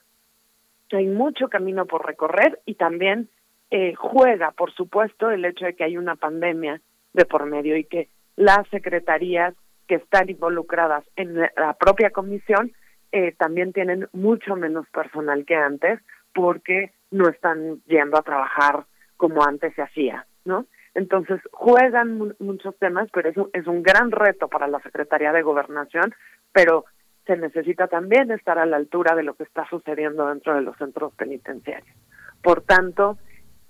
[0.97, 3.29] hay mucho camino por recorrer y también
[3.71, 6.81] eh, juega, por supuesto, el hecho de que hay una pandemia
[7.13, 9.55] de por medio y que las secretarías
[9.87, 12.73] que están involucradas en la propia comisión
[13.13, 16.01] eh, también tienen mucho menos personal que antes
[16.33, 18.85] porque no están yendo a trabajar
[19.17, 20.67] como antes se hacía, ¿no?
[20.95, 26.15] Entonces juegan muchos temas, pero eso es un gran reto para la Secretaría de Gobernación,
[26.53, 26.85] pero
[27.27, 30.77] se necesita también estar a la altura de lo que está sucediendo dentro de los
[30.77, 31.97] centros penitenciarios.
[32.43, 33.19] Por tanto,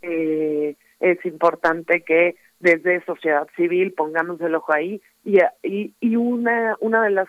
[0.02, 6.76] eh, es importante que desde sociedad civil pongamos el ojo ahí y, y, y una,
[6.80, 7.28] una de los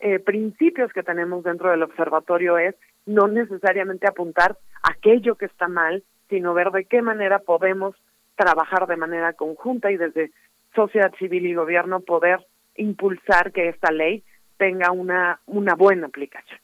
[0.00, 2.74] eh, principios que tenemos dentro del observatorio es
[3.06, 7.94] no necesariamente apuntar aquello que está mal, sino ver de qué manera podemos
[8.34, 10.30] trabajar de manera conjunta y desde
[10.74, 12.40] sociedad civil y gobierno poder
[12.74, 14.24] impulsar que esta ley
[14.62, 16.60] tenga una, una buena aplicación.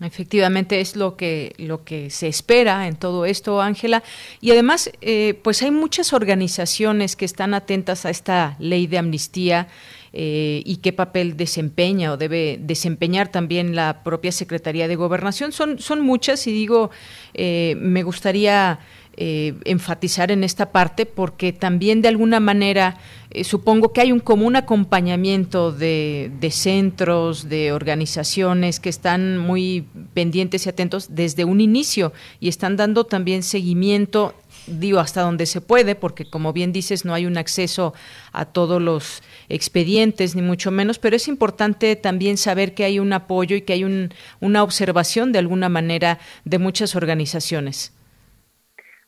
[0.00, 4.04] Efectivamente es lo que lo que se espera en todo esto, Ángela.
[4.40, 9.66] Y además, eh, pues hay muchas organizaciones que están atentas a esta ley de amnistía
[10.12, 15.50] eh, y qué papel desempeña o debe desempeñar también la propia Secretaría de Gobernación.
[15.50, 16.92] Son son muchas y digo,
[17.34, 18.78] eh, me gustaría
[19.20, 22.98] eh, enfatizar en esta parte porque también de alguna manera
[23.32, 29.84] eh, supongo que hay un común acompañamiento de, centros, de organizaciones que están muy
[30.14, 34.36] pendientes y atentos desde un inicio y están dando también seguimiento
[34.68, 37.94] digo hasta donde se puede, porque como bien dices, no hay un acceso
[38.30, 43.12] a todos los expedientes, ni mucho menos, pero es importante también saber que hay un
[43.12, 47.97] apoyo y que hay un, una observación de alguna manera de muchas organizaciones.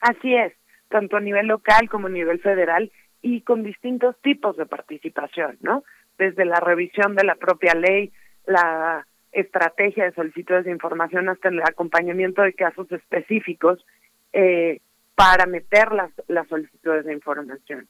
[0.01, 0.53] Así es,
[0.89, 2.91] tanto a nivel local como a nivel federal
[3.23, 5.85] y con distintos tipos de participación, ¿no?
[6.19, 8.13] Desde la revisión de la propia ley,
[8.47, 13.85] la estrategia de solicitudes de información hasta el acompañamiento de casos específicos
[14.33, 14.81] eh,
[15.15, 17.87] para meter las, las solicitudes de información,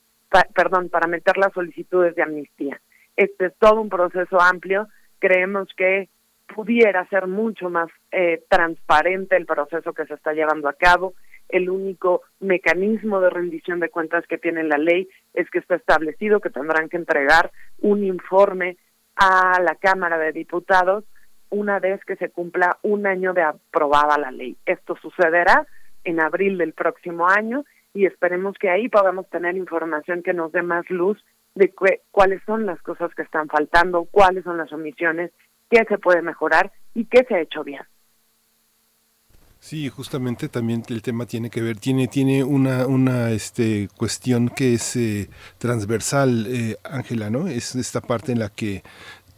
[0.55, 2.81] perdón, para meter las solicitudes de amnistía.
[3.17, 4.89] Este es todo un proceso amplio.
[5.19, 6.09] Creemos que
[6.55, 11.15] pudiera ser mucho más eh, transparente el proceso que se está llevando a cabo
[11.53, 16.41] el único mecanismo de rendición de cuentas que tiene la ley es que está establecido
[16.41, 17.51] que tendrán que entregar
[17.81, 18.77] un informe
[19.17, 21.05] a la Cámara de Diputados
[21.51, 24.57] una vez que se cumpla un año de aprobada la ley.
[24.65, 25.67] Esto sucederá
[26.05, 30.63] en abril del próximo año y esperemos que ahí podamos tener información que nos dé
[30.63, 31.23] más luz
[31.55, 31.73] de
[32.11, 35.33] cuáles son las cosas que están faltando, cuáles son las omisiones,
[35.69, 37.83] qué se puede mejorar y qué se ha hecho bien.
[39.61, 44.73] Sí, justamente también el tema tiene que ver, tiene, tiene una, una este, cuestión que
[44.73, 45.29] es eh,
[45.59, 47.47] transversal, eh, Ángela, ¿no?
[47.47, 48.83] Es esta parte en la que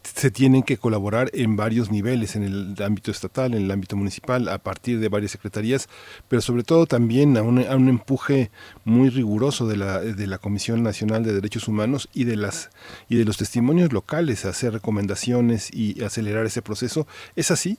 [0.05, 4.49] se tienen que colaborar en varios niveles, en el ámbito estatal, en el ámbito municipal,
[4.49, 5.89] a partir de varias secretarías,
[6.28, 8.53] pero sobre todo también a un, a un empuje
[8.85, 12.70] muy riguroso de la, de la Comisión Nacional de Derechos Humanos y de, las,
[13.09, 17.09] y de los testimonios locales, hacer recomendaciones y acelerar ese proceso.
[17.35, 17.77] ¿Es así?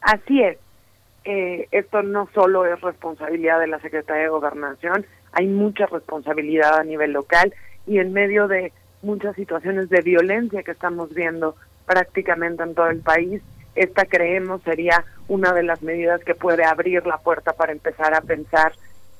[0.00, 0.58] Así es
[1.24, 6.84] eh, esto no solo es responsabilidad de la Secretaría de Gobernación, hay mucha responsabilidad a
[6.84, 7.54] nivel local
[7.86, 8.72] y en medio de
[9.02, 11.56] muchas situaciones de violencia que estamos viendo
[11.86, 13.42] prácticamente en todo el país,
[13.74, 18.20] esta creemos sería una de las medidas que puede abrir la puerta para empezar a
[18.20, 18.72] pensar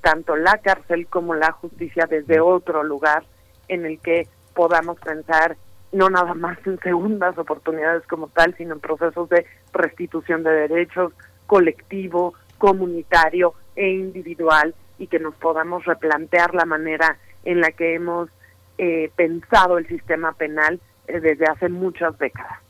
[0.03, 3.25] tanto la cárcel como la justicia desde otro lugar
[3.69, 5.57] en el que podamos pensar
[5.93, 11.13] no nada más en segundas oportunidades como tal, sino en procesos de restitución de derechos,
[11.51, 18.29] colectivo, comunitario e individual y que nos podamos replantear la manera en la que hemos
[18.79, 20.79] eh, pensado el sistema penal
[21.09, 22.61] eh, desde hace muchas décadas.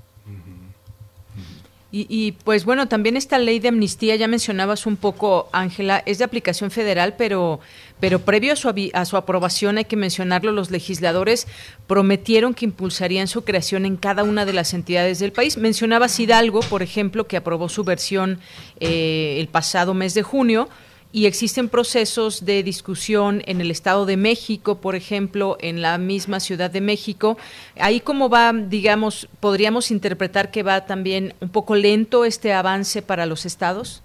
[1.92, 6.24] Y, pues bueno, también esta ley de amnistía, ya mencionabas un poco, Ángela, es de
[6.24, 7.58] aplicación federal, pero,
[7.98, 11.48] pero previo a su, a su aprobación, hay que mencionarlo, los legisladores
[11.88, 15.56] prometieron que impulsarían su creación en cada una de las entidades del país.
[15.56, 18.38] Mencionabas Hidalgo, por ejemplo, que aprobó su versión
[18.78, 20.68] eh, el pasado mes de junio
[21.12, 26.38] y existen procesos de discusión en el Estado de México, por ejemplo, en la misma
[26.40, 27.36] Ciudad de México.
[27.78, 33.26] Ahí cómo va, digamos, podríamos interpretar que va también un poco lento este avance para
[33.26, 34.02] los estados.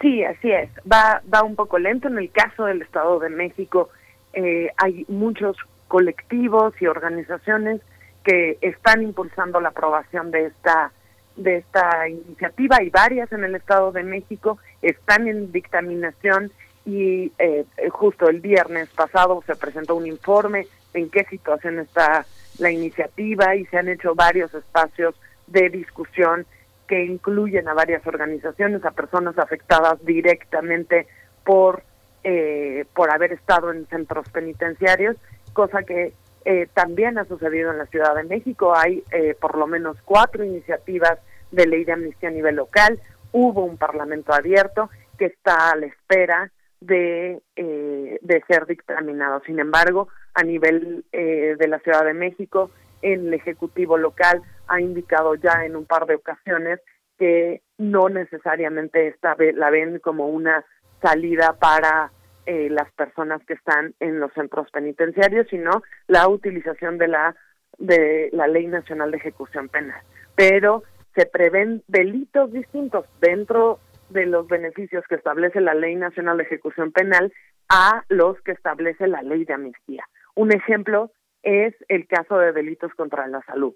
[0.00, 0.70] Sí, así es.
[0.90, 2.08] Va, va un poco lento.
[2.08, 3.90] En el caso del Estado de México
[4.32, 5.56] eh, hay muchos
[5.88, 7.80] colectivos y organizaciones
[8.22, 10.92] que están impulsando la aprobación de esta
[11.36, 12.76] de esta iniciativa.
[12.78, 16.50] Hay varias en el Estado de México, están en dictaminación
[16.86, 22.26] y eh, justo el viernes pasado se presentó un informe en qué situación está
[22.58, 25.14] la iniciativa y se han hecho varios espacios
[25.46, 26.46] de discusión
[26.86, 31.06] que incluyen a varias organizaciones, a personas afectadas directamente
[31.44, 31.82] por
[32.26, 35.14] eh, por haber estado en centros penitenciarios,
[35.52, 36.14] cosa que
[36.46, 38.74] eh, también ha sucedido en la Ciudad de México.
[38.74, 41.18] Hay eh, por lo menos cuatro iniciativas
[41.52, 42.98] de ley de amnistía a nivel local.
[43.34, 44.88] Hubo un parlamento abierto
[45.18, 46.50] que está a la espera
[46.80, 49.42] de, de ser dictaminado.
[49.44, 52.70] Sin embargo, a nivel de la Ciudad de México,
[53.02, 56.80] el Ejecutivo local ha indicado ya en un par de ocasiones
[57.18, 60.64] que no necesariamente esta la ven como una
[61.02, 62.10] salida para
[62.46, 67.36] eh, las personas que están en los centros penitenciarios, sino la utilización de la
[67.78, 70.00] de la Ley Nacional de Ejecución Penal.
[70.36, 70.84] Pero
[71.14, 73.78] se prevén delitos distintos dentro
[74.10, 77.32] de los beneficios que establece la Ley Nacional de Ejecución Penal
[77.68, 80.04] a los que establece la Ley de Amnistía.
[80.34, 81.12] Un ejemplo
[81.42, 83.74] es el caso de delitos contra la salud.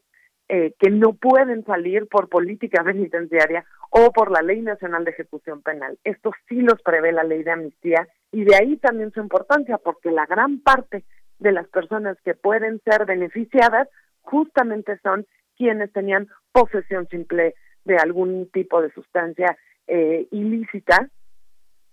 [0.50, 5.60] Eh, que no pueden salir por política penitenciaria o por la Ley Nacional de Ejecución
[5.60, 5.98] Penal.
[6.04, 10.10] Esto sí los prevé la ley de amnistía y de ahí también su importancia, porque
[10.10, 11.04] la gran parte
[11.38, 13.88] de las personas que pueden ser beneficiadas
[14.22, 15.26] justamente son
[15.58, 16.28] quienes tenían
[16.58, 17.54] posesión simple
[17.84, 19.56] de algún tipo de sustancia
[19.86, 21.08] eh, ilícita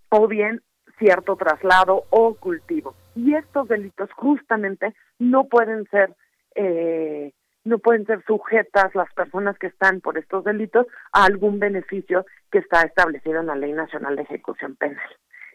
[0.09, 0.61] o bien
[0.97, 2.95] cierto traslado o cultivo.
[3.15, 6.15] Y estos delitos justamente no pueden ser
[6.55, 7.31] eh,
[7.63, 12.59] no pueden ser sujetas las personas que están por estos delitos a algún beneficio que
[12.59, 15.09] está establecido en la Ley Nacional de Ejecución Penal.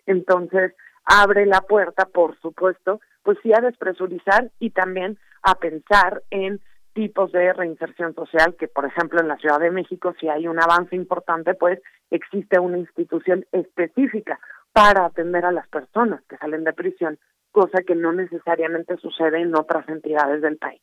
[0.06, 0.74] Entonces,
[1.04, 6.60] abre la puerta, por supuesto, pues sí a despresurizar y también a pensar en
[7.01, 10.60] tipos de reinserción social, que por ejemplo en la Ciudad de México, si hay un
[10.60, 14.39] avance importante, pues existe una institución específica
[14.74, 17.18] para atender a las personas que salen de prisión,
[17.52, 20.82] cosa que no necesariamente sucede en otras entidades del país.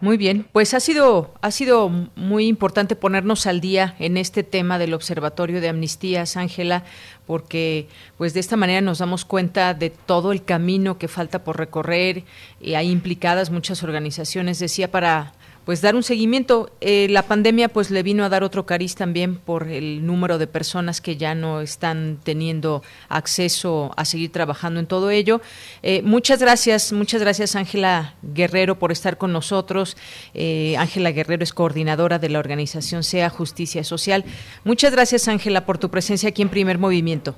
[0.00, 4.78] Muy bien, pues ha sido, ha sido muy importante ponernos al día en este tema
[4.78, 6.84] del Observatorio de Amnistías, Ángela,
[7.26, 11.56] porque pues de esta manera nos damos cuenta de todo el camino que falta por
[11.56, 12.24] recorrer
[12.60, 15.32] y hay implicadas muchas organizaciones, decía, para
[15.66, 16.70] pues dar un seguimiento.
[16.80, 20.46] Eh, la pandemia pues le vino a dar otro cariz también por el número de
[20.46, 25.40] personas que ya no están teniendo acceso a seguir trabajando en todo ello.
[25.82, 29.96] Eh, muchas gracias, muchas gracias Ángela Guerrero por estar con nosotros.
[30.34, 34.24] Eh, Ángela Guerrero es coordinadora de la organización SEA Justicia Social.
[34.62, 37.34] Muchas gracias Ángela por tu presencia aquí en Primer Movimiento.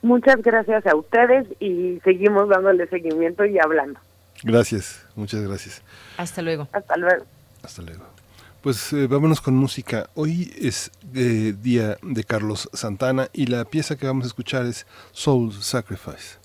[0.00, 4.00] Muchas gracias a ustedes y seguimos dándole seguimiento y hablando.
[4.42, 5.82] Gracias, muchas gracias.
[6.16, 6.68] Hasta luego.
[6.72, 7.24] Hasta luego.
[7.62, 8.04] Hasta luego.
[8.62, 10.08] Pues eh, vámonos con música.
[10.14, 14.86] Hoy es eh, día de Carlos Santana y la pieza que vamos a escuchar es
[15.12, 16.38] Soul Sacrifice.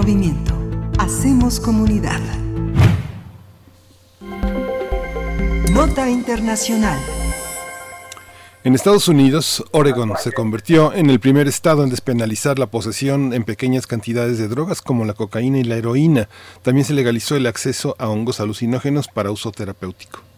[0.00, 0.54] Movimiento.
[0.98, 2.22] Hacemos comunidad.
[5.74, 6.98] Nota Internacional.
[8.64, 13.44] En Estados Unidos, Oregon se convirtió en el primer estado en despenalizar la posesión en
[13.44, 16.30] pequeñas cantidades de drogas como la cocaína y la heroína.
[16.62, 20.29] También se legalizó el acceso a hongos alucinógenos para uso terapéutico.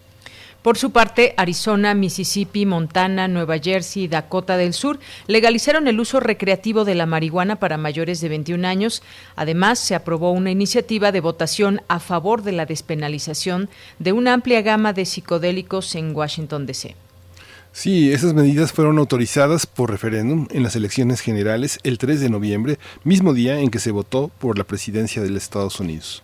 [0.63, 6.21] Por su parte, Arizona, Mississippi, Montana, Nueva Jersey y Dakota del Sur legalizaron el uso
[6.21, 9.03] recreativo de la marihuana para mayores de 21 años.
[9.35, 14.63] Además, se aprobó una iniciativa de votación a favor de la despenalización de una amplia
[14.63, 16.95] gama de psicodélicos en Washington, D.C.
[17.73, 22.79] Sí, esas medidas fueron autorizadas por referéndum en las elecciones generales el 3 de noviembre,
[23.03, 26.23] mismo día en que se votó por la presidencia de los Estados Unidos.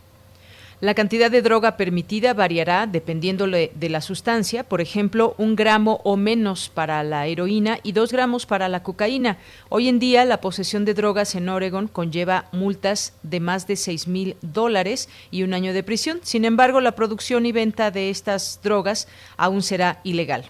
[0.81, 6.17] La cantidad de droga permitida variará dependiendo de la sustancia, por ejemplo, un gramo o
[6.17, 9.39] menos para la heroína y dos gramos para la cocaína.
[9.71, 14.07] Hoy en día, la posesión de drogas en Oregon conlleva multas de más de 6
[14.07, 16.21] mil dólares y un año de prisión.
[16.23, 20.49] Sin embargo, la producción y venta de estas drogas aún será ilegal.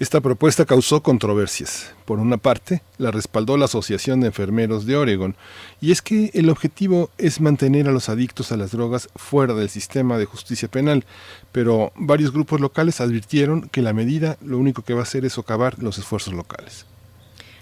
[0.00, 1.92] Esta propuesta causó controversias.
[2.06, 5.36] Por una parte, la respaldó la Asociación de Enfermeros de Oregon,
[5.78, 9.68] y es que el objetivo es mantener a los adictos a las drogas fuera del
[9.68, 11.04] sistema de justicia penal,
[11.52, 15.34] pero varios grupos locales advirtieron que la medida lo único que va a hacer es
[15.34, 16.86] socavar los esfuerzos locales.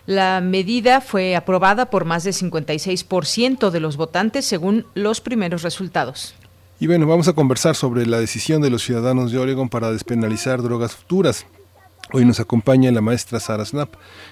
[0.06, 6.36] La medida fue aprobada por más de 56% de los votantes según los primeros resultados.
[6.78, 10.62] Y bueno, vamos a conversar sobre la decisión de los ciudadanos de Oregon para despenalizar
[10.62, 11.44] drogas futuras.
[12.10, 13.90] Hoy nos acompaña la maestra Sara Snap.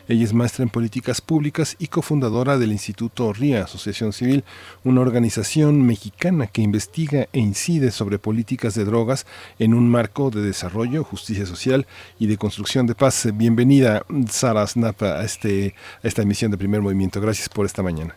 [0.09, 4.45] Ella es maestra en políticas públicas y cofundadora del Instituto RIA, Asociación Civil,
[4.83, 9.27] una organización mexicana que investiga e incide sobre políticas de drogas
[9.59, 11.87] en un marco de desarrollo, justicia social
[12.19, 13.29] y de construcción de paz.
[13.35, 17.21] Bienvenida, Sara Snap, a, este, a esta emisión de Primer Movimiento.
[17.21, 18.17] Gracias por esta mañana.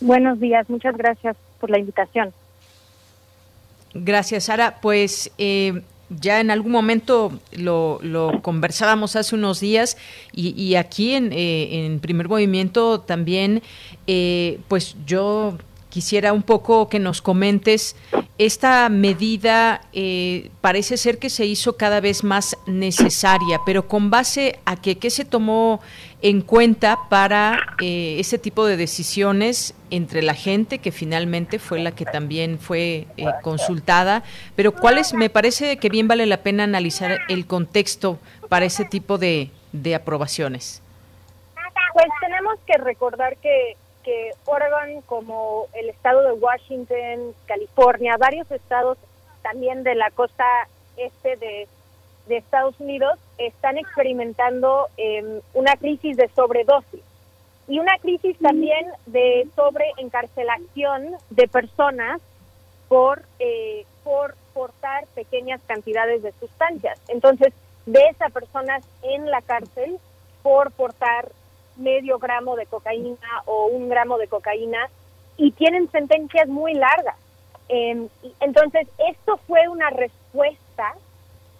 [0.00, 2.32] Buenos días, muchas gracias por la invitación.
[3.92, 4.78] Gracias, Sara.
[4.80, 8.00] Pues eh, ya en algún momento lo,
[8.42, 9.96] conversábamos hace unos días
[10.32, 13.62] y, aquí en, eh, en, primer movimiento también,
[14.06, 15.58] eh, pues yo
[15.90, 17.96] quisiera un poco que nos comentes,
[18.36, 24.58] esta medida eh, parece ser que se hizo cada vez más necesaria, pero con base
[24.64, 25.80] a que qué se tomó
[26.20, 31.92] en cuenta para eh, ese tipo de decisiones entre la gente que finalmente fue la
[31.92, 34.24] que también fue eh, consultada,
[34.56, 39.18] pero cuáles me parece que bien vale la pena analizar el contexto para ese tipo
[39.18, 40.82] de, de aprobaciones.
[41.92, 43.76] Pues tenemos que recordar que
[44.08, 48.96] que Oregon, como el estado de Washington, California, varios estados
[49.42, 50.46] también de la costa
[50.96, 51.68] este de,
[52.30, 57.02] Estados Unidos, están experimentando em, una crisis de sobredosis
[57.66, 62.20] y una crisis también de sobreencarcelación de personas
[62.88, 66.98] por, eh, por portar pequeñas cantidades de sustancias.
[67.08, 67.52] Entonces,
[67.86, 69.98] ves a personas en la cárcel
[70.42, 71.28] por portar
[71.78, 74.88] medio gramo de cocaína o un gramo de cocaína
[75.36, 77.16] y tienen sentencias muy largas.
[77.68, 78.08] Em,
[78.40, 80.94] entonces, esto fue una respuesta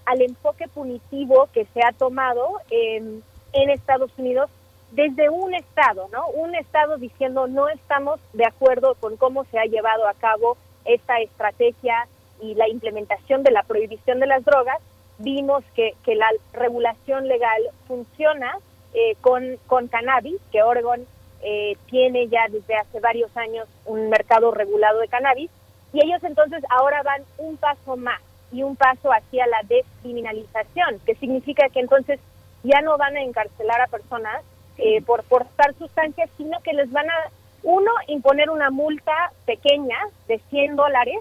[0.07, 3.23] al enfoque punitivo que se ha tomado en
[3.53, 4.51] Estados Unidos
[4.93, 6.28] desde un Estado, ¿no?
[6.28, 11.20] Un Estado diciendo no estamos de acuerdo con cómo se ha llevado a cabo esta
[11.20, 12.07] estrategia
[12.40, 14.78] y la implementación de la prohibición de las drogas.
[15.19, 18.59] Vimos que, que la regulación legal funciona
[18.94, 21.06] eh, con, con cannabis, que Oregon
[21.43, 25.51] eh, tiene ya desde hace varios años un mercado regulado de cannabis,
[25.93, 28.20] y ellos entonces ahora van un paso más
[28.52, 32.19] y un paso hacia la descriminalización, que significa que entonces
[32.62, 34.43] ya no van a encarcelar a personas
[34.78, 37.31] eh, por portar sustancias, sino que les van a,
[37.62, 39.98] uno, imponer una multa pequeña
[40.28, 41.19] de 100 dólares,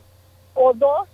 [0.53, 1.07] o dos,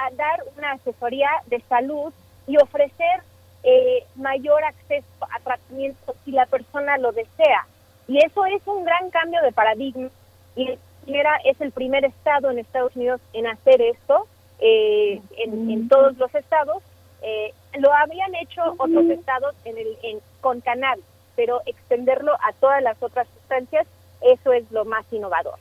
[0.00, 2.12] a dar una asesoría de salud
[2.46, 3.22] y ofrecer
[3.62, 7.66] eh, mayor acceso a tratamiento si la persona lo desea.
[8.08, 10.08] Y eso es un gran cambio de paradigma.
[10.56, 14.26] Y primera, es el primer estado en Estados Unidos en hacer esto,
[14.58, 16.82] eh, en, todos los estados.
[17.22, 21.04] Eh, lo habían hecho otros estados en el, en, con cannabis,
[21.36, 23.86] pero extenderlo a todas las otras sustancias,
[24.22, 25.58] eso es lo más innovador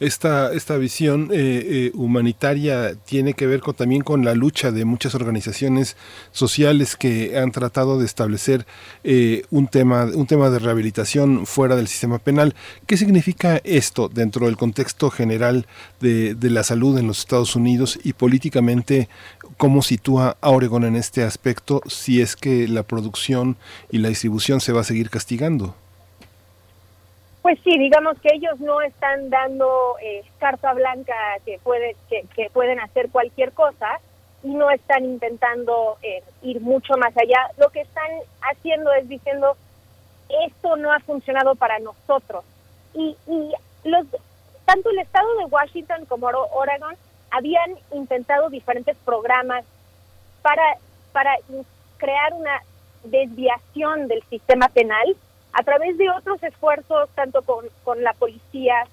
[0.00, 4.84] esta, esta visión eh, eh, humanitaria tiene que ver con, también con la lucha de
[4.84, 5.96] muchas organizaciones
[6.32, 8.66] sociales que han tratado de establecer
[9.04, 12.54] eh, un, tema, un tema de rehabilitación fuera del sistema penal.
[12.86, 15.66] ¿Qué significa esto dentro del contexto general
[16.00, 19.08] de, de la salud en los Estados Unidos y políticamente
[19.56, 23.56] cómo sitúa a Oregon en este aspecto si es que la producción
[23.90, 25.76] y la distribución se va a seguir castigando?
[27.44, 31.14] Pues sí, digamos que ellos no están dando eh, carta blanca
[31.44, 34.00] que, puede, que, que, pueden hacer cualquier cosa
[34.42, 37.50] y no están intentando eh, ir mucho más allá.
[37.58, 38.10] Lo que están
[38.50, 39.58] haciendo es diciendo,
[40.46, 42.46] esto no ha funcionado para nosotros.
[42.94, 43.52] Y, y
[43.84, 44.06] los,
[44.64, 46.96] tanto el estado de Washington como Oregon
[47.30, 49.66] habían intentado diferentes programas
[50.40, 50.78] para,
[51.12, 51.36] para
[51.98, 52.62] crear una
[53.02, 55.14] desviación del sistema penal
[55.54, 58.86] a través de otros esfuerzos, tanto con, con la policía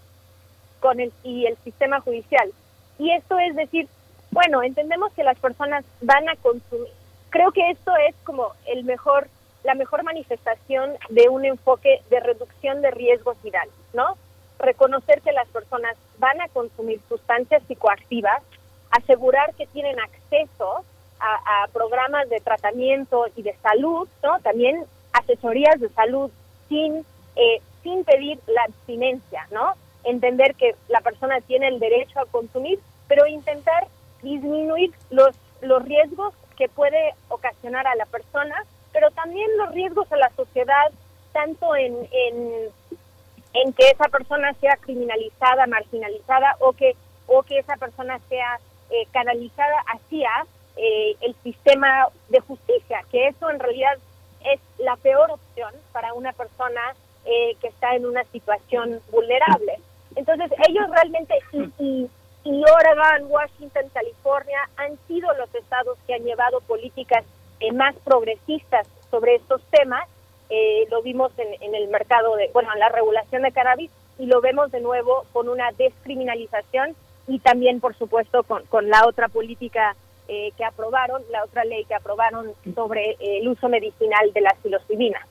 [0.80, 2.52] con el, y el sistema judicial.
[3.00, 3.88] Y esto es decir,
[4.30, 6.92] bueno, entendemos que las personas van a consumir.
[7.30, 9.28] Creo que esto es como el mejor,
[9.64, 14.16] la mejor manifestación de un enfoque de reducción de riesgos virales, ¿no?
[14.60, 18.44] Reconocer que las personas van a consumir sustancias psicoactivas,
[18.92, 20.86] asegurar que tienen acceso
[21.20, 24.40] a, a programas de tratamiento y de salud, ¿no?
[24.42, 26.32] También asesorías de salud
[26.72, 29.74] sin, eh, sin pedir la abstinencia, ¿no?
[30.06, 32.80] Entender que la persona tiene el derecho a consumir,
[33.10, 33.88] pero intentar
[34.24, 38.56] disminuir los, los riesgos que puede ocasionar a la persona,
[38.94, 40.92] pero también los riesgos a la sociedad,
[41.34, 46.96] tanto en, en, que esa persona sea criminalizada, marginalizada o que,
[47.28, 48.60] o que esa persona sea
[48.92, 50.30] eh, canalizada hacia
[50.78, 53.98] eh, el sistema de justicia, que eso en realidad
[54.46, 56.82] es la peor opción para una persona
[57.26, 59.80] eh, que está en una situación vulnerable.
[60.16, 62.10] Entonces, ellos realmente, y,
[62.44, 67.24] y, Oregon, Washington, California, han sido los estados que han llevado políticas
[67.60, 70.08] eh, más progresistas sobre estos temas.
[70.50, 74.26] Eh, lo vimos en, en, el mercado de, bueno, en la regulación de cannabis y
[74.26, 76.96] lo vemos de nuevo con una descriminalización
[77.28, 79.96] y también, por supuesto, con, con la otra política
[80.28, 85.28] eh, que aprobaron, la otra ley que aprobaron sobre el uso medicinal de la psilocibina.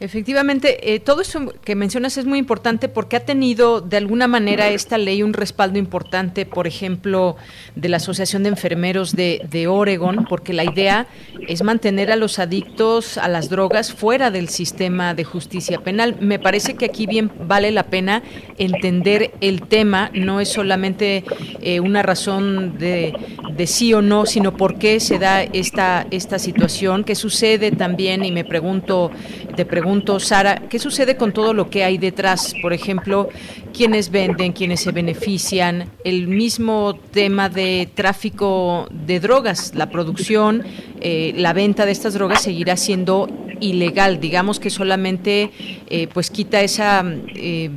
[0.00, 4.68] Efectivamente, eh, todo eso que mencionas es muy importante porque ha tenido de alguna manera
[4.68, 7.34] esta ley un respaldo importante, por ejemplo,
[7.74, 11.08] de la Asociación de Enfermeros de, de Oregon, porque la idea
[11.48, 16.14] es mantener a los adictos a las drogas fuera del sistema de justicia penal.
[16.20, 18.22] Me parece que aquí bien vale la pena
[18.56, 21.24] entender el tema, no es solamente
[21.60, 23.14] eh, una razón de,
[23.56, 28.24] de, sí o no, sino por qué se da esta, esta situación, qué sucede también,
[28.24, 29.10] y me pregunto,
[29.56, 32.52] te pregunto, pregunto, Sara, ¿qué sucede con todo lo que hay detrás?
[32.60, 33.30] Por ejemplo,
[33.72, 40.62] quienes venden, quienes se benefician, el mismo tema de tráfico de drogas, la producción,
[41.00, 44.20] eh, la venta de estas drogas seguirá siendo ilegal.
[44.20, 45.52] Digamos que solamente
[45.88, 47.02] eh, pues quita esa
[47.34, 47.70] eh,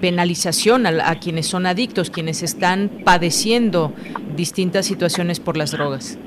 [0.00, 3.92] penalización a, a quienes son adictos, quienes están padeciendo
[4.34, 6.18] distintas situaciones por las drogas.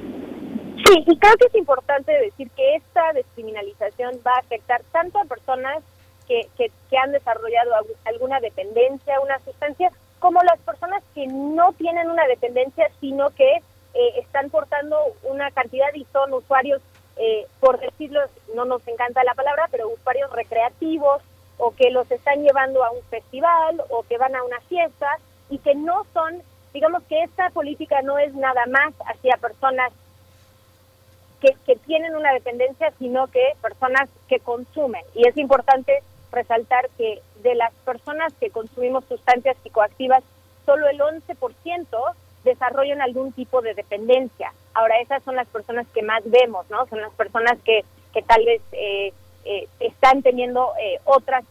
[0.85, 5.25] Sí, y creo que es importante decir que esta descriminalización va a afectar tanto a
[5.25, 5.83] personas
[6.27, 7.71] que, que, han desarrollado
[8.05, 13.57] alguna dependencia una sustancia, como las personas que no tienen una dependencia, sino que
[13.93, 16.81] eh, están portando una cantidad y son usuarios,
[17.17, 18.21] eh, por decirlo,
[18.53, 21.21] no nos encanta la palabra, pero usuarios recreativos,
[21.57, 25.17] o que los están llevando a un festival, o que van a una fiesta,
[25.49, 26.41] y que no son,
[26.73, 29.91] digamos que esta política no es nada más hacia personas
[31.41, 35.03] que, tienen una dependencia, sino que personas que consumen.
[35.13, 36.01] Y es importante
[36.31, 40.23] resaltar que de las personas que consumimos sustancias psicoactivas,
[40.65, 42.13] solo el 11%
[42.43, 44.53] desarrollan algún tipo de dependencia.
[44.73, 46.85] Ahora, esas son las personas que más vemos, ¿no?
[46.87, 47.83] Son las personas que,
[48.13, 49.13] que tal vez eh,
[49.45, 51.45] eh, están teniendo eh, otras,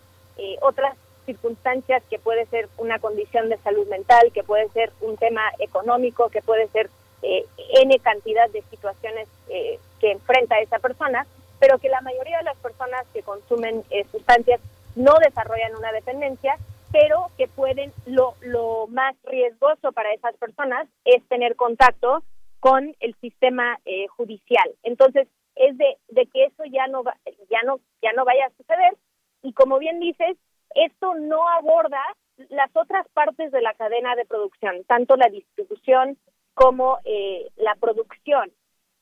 [0.63, 0.97] otras
[1.27, 6.29] circunstancias que puede ser una condición de salud mental, que puede ser un tema económico,
[6.29, 6.91] que puede ser
[7.25, 7.47] eh,
[7.83, 11.27] N cantidad de situaciones eh, que enfrenta esa persona,
[11.59, 14.61] pero que la mayoría de las personas que consumen eh, sustancias
[14.95, 16.57] no desarrollan una dependencia,
[16.93, 22.23] pero que pueden, lo, lo más riesgoso para esas personas es tener contacto
[22.61, 24.69] con el sistema eh, judicial.
[24.83, 25.27] Entonces,
[25.57, 27.17] es de, de que eso ya no, va,
[27.51, 28.97] ya, no, ya no vaya a suceder.
[29.43, 30.37] Y como bien dices,
[30.75, 32.03] esto no aborda
[32.49, 36.17] las otras partes de la cadena de producción, tanto la distribución
[36.55, 38.53] como eh, la producción.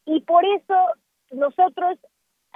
[0.04, 0.74] Y por eso
[1.30, 1.98] nosotros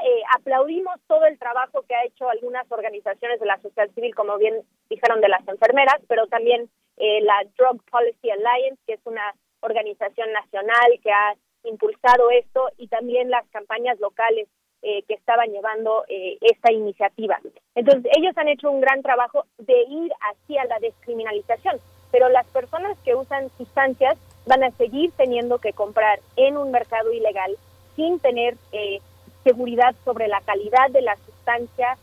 [0.03, 4.37] eh, aplaudimos todo el trabajo que ha hecho algunas organizaciones de la sociedad civil, como
[4.37, 4.55] bien
[4.91, 10.33] dijeron de las enfermeras, pero también eh, la Drug Policy Alliance, que es una organización
[10.33, 14.49] nacional que ha impulsado esto, y también las campañas locales
[14.83, 17.41] eh, que estaban llevando eh, esta iniciativa.
[17.75, 21.81] Entonces, ellos han hecho un gran trabajo de ir hacia la descriminalización,
[22.13, 24.17] pero las personas que usan sustancias
[24.47, 27.57] van a seguir teniendo que comprar en un mercado ilegal
[27.95, 29.01] sin tener eh,
[29.45, 31.99] seguridad sobre la calidad de la sustancia,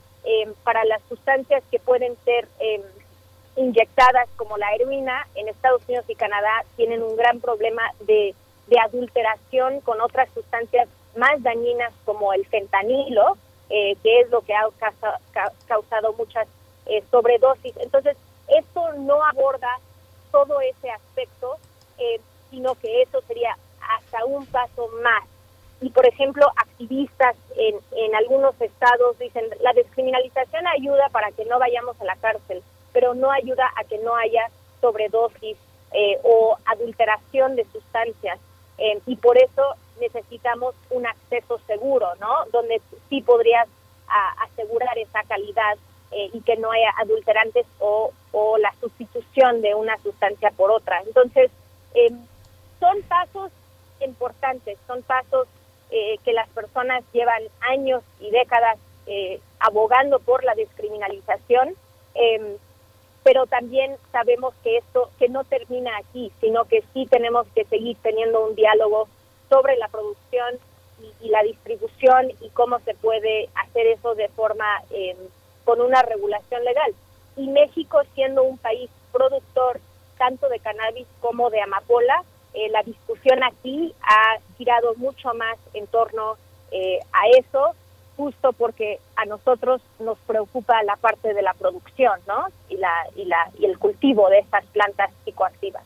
[0.64, 2.48] para las sustancias que pueden ser
[3.58, 8.34] inyectadas como la heroína en Estados Unidos y Canadá tienen un gran problema de,
[8.68, 13.38] de adulteración con otras sustancias más dañinas como el fentanilo,
[13.70, 14.68] eh, que es lo que ha
[15.68, 16.48] causado muchas
[16.86, 17.76] eh, sobredosis.
[17.78, 18.18] Entonces,
[18.48, 19.80] esto no aborda
[20.32, 21.58] todo ese aspecto,
[21.98, 22.20] eh,
[22.54, 25.24] sino que eso sería hasta un paso más.
[25.82, 31.58] Y, por ejemplo, activistas en, en algunos estados dicen, la descriminalización ayuda para que no
[31.58, 32.62] vayamos a la cárcel,
[32.94, 34.50] pero no ayuda a que no haya
[34.82, 35.58] sobredosis
[35.94, 38.40] eh, o adulteración de sustancias.
[38.78, 39.64] Eh, y por eso
[40.00, 42.46] necesitamos un acceso seguro, ¿no?
[42.52, 43.68] Donde sí podrías
[44.44, 45.76] asegurar esa calidad
[46.12, 51.02] eh, y que no haya adulterantes o, o, la sustitución de una sustancia por otra.
[51.02, 51.50] Entonces,
[52.84, 53.52] son pasos
[54.02, 55.48] importantes, son pasos
[55.90, 58.80] que las personas llevan años y décadas
[59.60, 61.76] abogando por la descriminalización
[63.24, 67.98] pero también sabemos que esto que no termina aquí, sino que sí tenemos que seguir
[68.02, 69.08] teniendo un diálogo
[69.50, 70.60] sobre la producción
[71.22, 75.18] y, la distribución y cómo se puede hacer eso de forma em,
[75.64, 76.94] con una regulación legal.
[77.38, 79.80] Y México siendo un país productor
[80.18, 82.24] tanto de cannabis como de amapola,
[82.54, 86.38] eh, la discusión aquí ha girado mucho más en torno
[86.72, 87.76] eh, a eso
[88.16, 92.46] justo porque a nosotros nos preocupa la parte de la producción, ¿no?
[92.70, 95.84] Y la y la y el cultivo de estas plantas psicoactivas.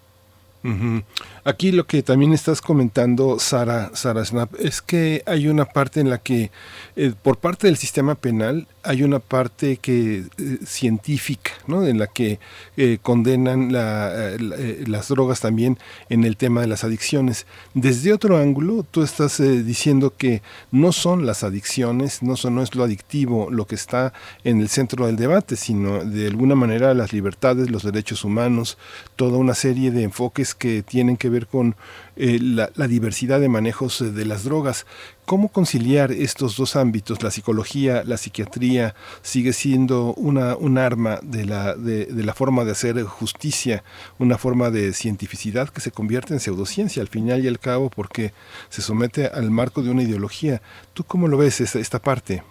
[1.44, 6.10] Aquí lo que también estás comentando, Sara, Sara Snap, es que hay una parte en
[6.10, 6.52] la que,
[6.98, 11.86] eh, por parte del sistema penal, hay una parte que eh, científica, ¿no?
[11.86, 12.40] En la que
[12.76, 15.78] eh, condenan las drogas también
[16.10, 17.46] en el tema de las adicciones.
[17.74, 20.42] Desde otro ángulo, tú estás diciendo que
[20.72, 24.12] no son las adicciones, no, son, no es lo adictivo lo que está
[24.44, 28.78] en el centro del debate, sino de alguna manera las libertades, los derechos humanos,
[29.16, 31.76] toda una serie de enfoques que tienen que ver con
[32.16, 34.86] eh, la, diversidad de manejos eh, de las drogas.
[35.26, 37.22] ¿Cómo conciliar estos dos ámbitos?
[37.22, 42.72] La psicología, la psiquiatría, sigue siendo una, un arma de la, de, la forma de
[42.72, 43.84] hacer justicia,
[44.20, 48.34] una forma de cientificidad que se convierte en pseudociencia al final y al cabo porque
[48.70, 50.62] se somete al marco de una ideología.
[50.94, 52.44] ¿Tú cómo lo ves esta, esta parte?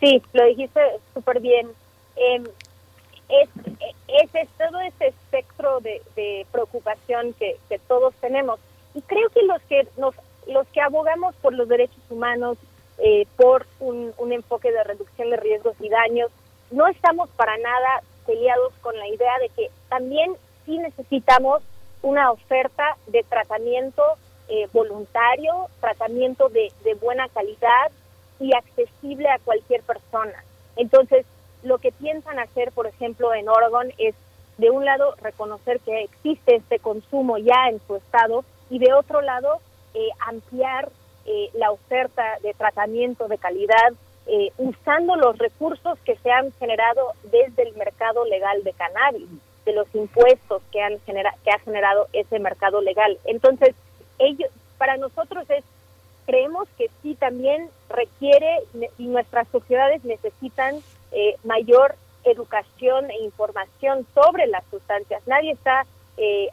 [0.00, 0.80] Sí, lo dijiste
[1.14, 1.68] súper bien.
[2.16, 2.44] Em,
[3.40, 3.48] es,
[4.08, 8.60] es, todo ese espectro de, preocupación que, todos tenemos.
[8.94, 10.14] Y creo que los que nos,
[10.46, 12.58] los que abogamos por los derechos humanos,
[12.98, 16.30] eh, por un, un enfoque de reducción de riesgos y daños,
[16.70, 20.34] no estamos para nada peleados con la idea de que también
[20.64, 21.62] sí necesitamos
[22.02, 24.02] una oferta de tratamiento
[24.48, 27.90] eh, voluntario, tratamiento de, de buena calidad
[28.38, 30.44] y accesible a cualquier persona.
[30.76, 31.24] Entonces,
[31.62, 34.14] lo que piensan hacer, por ejemplo, en Oregon es,
[34.58, 39.20] de un lado, reconocer que existe este consumo ya en su estado y de otro
[39.20, 39.60] lado,
[39.94, 40.90] eh, ampliar
[41.24, 43.92] eh, la oferta de tratamiento de calidad
[44.26, 49.28] eh, usando los recursos que se han generado desde el mercado legal de cannabis,
[49.64, 53.18] de los impuestos que han genera que ha generado ese mercado legal.
[53.24, 53.74] Entonces,
[54.18, 55.64] ellos, para nosotros es
[56.26, 58.60] creemos que sí también requiere
[58.98, 60.76] y nuestras sociedades necesitan
[61.12, 61.94] eh, mayor
[62.24, 65.22] educación e información sobre las sustancias.
[65.26, 65.84] Nadie está
[66.16, 66.48] eh,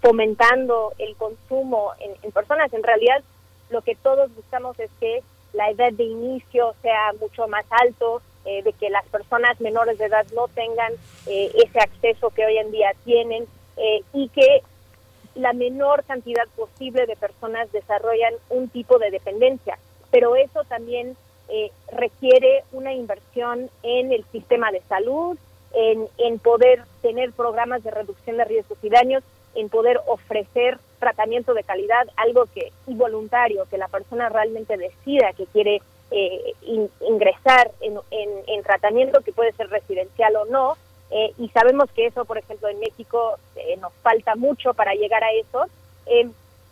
[0.00, 2.72] fomentando el consumo en, personas.
[2.72, 3.22] En realidad,
[3.70, 5.22] lo que todos buscamos es que
[5.52, 10.04] la edad de inicio sea mucho más alto, eh, de que las personas menores de
[10.04, 10.92] edad no tengan
[11.26, 13.46] ese acceso que hoy en día tienen
[14.12, 14.62] y que
[15.34, 19.78] la menor cantidad posible de personas desarrollan un tipo de dependencia.
[20.10, 21.16] Pero eso también
[21.48, 25.36] eh, requiere una inversión en el sistema de salud,
[25.72, 29.22] en, en poder tener programas de reducción de riesgos y daños,
[29.54, 35.32] en poder ofrecer tratamiento de calidad, algo que y voluntario, que la persona realmente decida
[35.36, 36.54] que quiere eh,
[37.00, 40.76] ingresar en, en, tratamiento que puede ser residencial o no.
[41.10, 43.36] Eh, y sabemos que eso, por ejemplo, en México
[43.80, 45.66] nos falta mucho para llegar a eso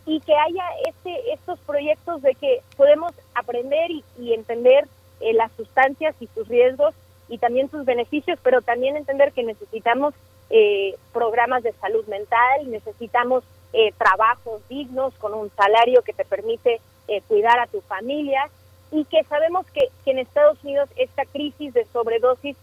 [0.05, 4.87] y que haya este, estos proyectos de que podemos aprender y, entender
[5.21, 6.93] eh, las sustancias y sus riesgos
[7.29, 10.13] y también sus beneficios, pero también entender que necesitamos
[10.49, 16.81] eh, programas de salud mental, necesitamos eh, trabajos dignos con un salario que te permite
[17.27, 18.49] cuidar a tu familia
[18.89, 22.55] y que sabemos que, que, en Estados Unidos esta crisis de sobredosis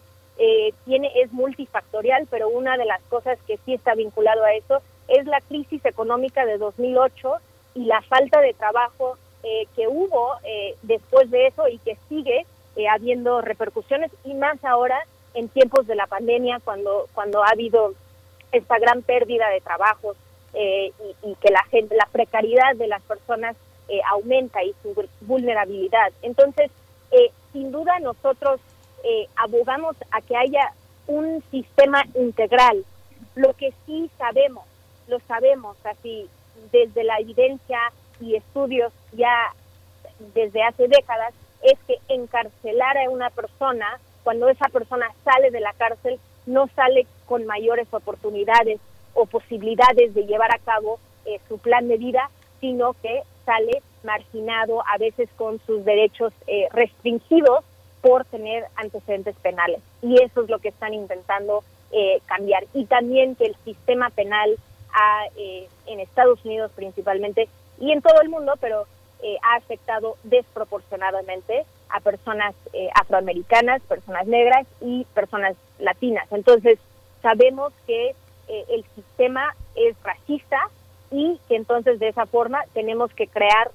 [0.85, 4.81] tiene es multifactorial, pero una de las cosas que sí está vinculado a eso
[5.11, 7.33] es la crisis económica de 2008
[7.75, 12.45] y la falta de trabajo eh, que hubo eh, después de eso y que sigue
[12.77, 14.97] eh, habiendo repercusiones y más ahora
[15.33, 17.93] en tiempos de la pandemia cuando cuando ha habido
[18.53, 20.15] esta gran pérdida de trabajos
[20.53, 23.57] eh, y, que la gente la precariedad de las personas
[23.89, 26.13] eh, aumenta y su vulnerabilidad.
[26.21, 26.71] Entonces
[27.51, 28.61] sin duda nosotros
[29.35, 30.71] abogamos a que haya
[31.07, 32.85] un sistema integral.
[33.35, 34.63] Lo que sí sabemos
[35.11, 36.27] lo sabemos así
[36.71, 37.77] desde la evidencia
[38.21, 39.53] y estudios ya
[40.33, 45.73] desde hace décadas es que encarcelar a una persona, cuando esa persona sale de la
[45.73, 48.79] cárcel, no sale con mayores oportunidades
[49.13, 52.29] o posibilidades de llevar a cabo eh, su plan de vida,
[52.61, 57.65] sino que sale marginado, a veces con sus derechos eh, restringidos
[58.01, 59.81] por tener antecedentes penales.
[60.01, 62.63] Y eso es lo que están intentando eh, cambiar.
[62.73, 64.57] Y también que el sistema penal
[65.85, 67.47] en Estados Unidos principalmente
[67.79, 68.85] y en todo el mundo, pero
[69.23, 76.25] eh, ha afectado desproporcionadamente a personas eh, afroamericanas, personas negras y personas latinas.
[76.31, 76.79] Entonces,
[77.21, 78.15] sabemos que
[78.47, 80.59] eh, el sistema es racista
[81.11, 83.69] y que entonces de esa forma tenemos que crear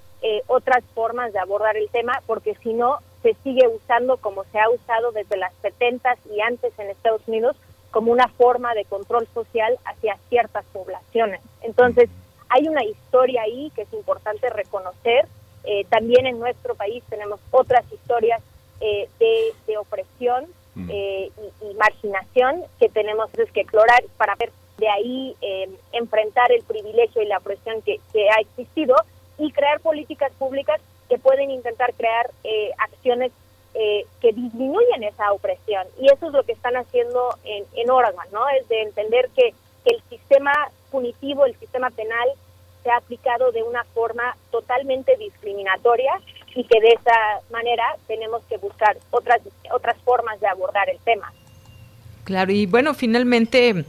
[0.48, 4.68] otras formas de abordar el tema porque si no se sigue usando como se ha
[4.70, 7.54] usado desde las 70 y antes en Estados Unidos
[7.90, 11.40] como una forma de control social hacia ciertas poblaciones.
[11.62, 12.10] Entonces,
[12.48, 15.26] hay una historia ahí que es importante reconocer.
[15.64, 18.40] Eh, también en nuestro país tenemos otras historias
[18.80, 20.88] eh, de, opresión mm.
[20.90, 21.30] eh,
[21.62, 25.36] y, marginación que tenemos que explorar para ver de ahí
[25.92, 27.98] enfrentar el privilegio y la opresión que,
[28.28, 28.94] ha existido
[29.38, 32.30] y crear políticas públicas que pueden intentar crear
[32.78, 33.32] acciones
[34.20, 35.86] que disminuyen esa opresión.
[36.00, 38.48] Y eso es lo que están haciendo en, en Oregon, ¿no?
[38.48, 39.52] Es de entender que,
[39.84, 40.52] que el sistema
[40.90, 42.28] punitivo, el sistema penal,
[42.82, 46.12] se ha aplicado de una forma totalmente discriminatoria
[46.54, 49.40] y que de esa manera tenemos que buscar otras,
[49.72, 51.32] otras formas de abordar el tema.
[52.24, 53.84] Claro, y bueno, finalmente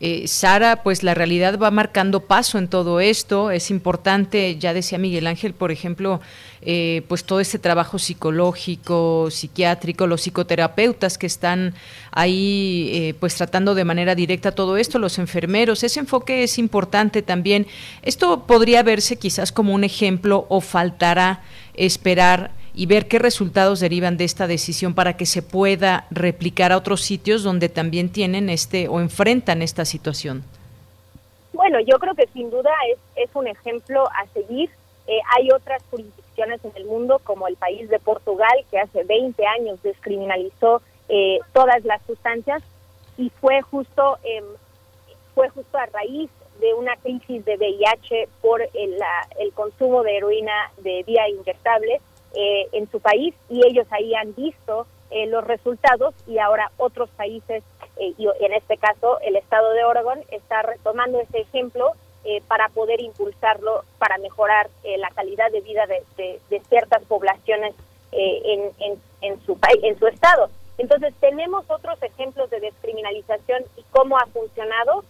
[0.00, 3.50] eh, Sara, pues la realidad va marcando paso en todo esto.
[3.50, 6.20] Es importante, ya decía Miguel Ángel, por ejemplo,
[6.62, 11.74] eh, pues todo este trabajo psicológico, psiquiátrico, los psicoterapeutas que están
[12.10, 15.82] ahí, eh, pues tratando de manera directa todo esto, los enfermeros.
[15.84, 17.66] Ese enfoque es importante también.
[18.02, 21.42] Esto podría verse quizás como un ejemplo o faltará
[21.74, 26.78] esperar y ver qué resultados derivan de esta decisión para que se pueda replicar a
[26.78, 30.42] otros sitios donde también tienen este o enfrentan esta situación.
[31.52, 34.70] Bueno, yo creo que sin duda es, es un ejemplo a seguir.
[35.06, 39.46] Eh, hay otras jurisdicciones en el mundo, como el país de Portugal, que hace 20
[39.46, 42.62] años descriminalizó eh, todas las sustancias
[43.18, 44.44] y fue justo, em,
[45.34, 46.30] fue justo a raíz
[46.60, 48.96] de una crisis de VIH por el,
[49.38, 52.00] el consumo de heroína de vía inyectable
[52.34, 57.10] eh, en su país y ellos ahí han visto eh, los resultados y ahora otros
[57.10, 57.62] países,
[57.98, 61.92] eh, y en este caso el estado de Oregon, está retomando ese ejemplo
[62.46, 67.74] para poder impulsarlo, para mejorar la calidad de vida de, ciertas poblaciones
[68.12, 68.70] en,
[69.20, 70.48] en, su país, en su estado.
[70.78, 75.02] Entonces tenemos otros ejemplos de descriminalización y cómo ha funcionado.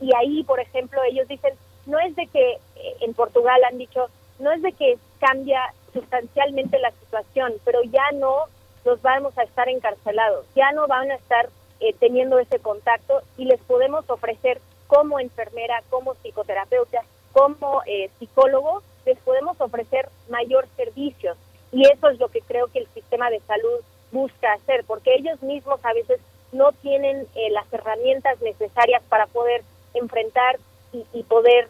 [0.00, 1.54] y ahí, por ejemplo, ellos dicen,
[1.86, 2.58] no es de que
[3.02, 4.08] en Portugal han dicho,
[4.40, 8.46] no es de que cambia sustancialmente la situación, pero ya no
[8.84, 11.48] nos vamos a estar encarcelados, ya no van a estar
[11.80, 17.02] eh, teniendo ese contacto y les podemos ofrecer como enfermera, como psicoterapeuta,
[17.32, 21.36] como eh, psicólogo, les podemos ofrecer mayor servicios.
[21.72, 23.80] Y eso es lo que creo que el sistema de salud
[24.10, 26.20] busca hacer, porque ellos mismos a veces
[26.52, 29.62] no tienen eh, las herramientas necesarias para poder
[29.94, 30.58] enfrentar
[30.92, 31.68] y, y poder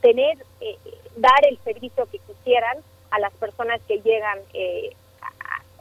[0.00, 0.38] tener,
[1.16, 2.78] dar el servicio que quisieran
[3.14, 4.90] a las personas que llegan eh,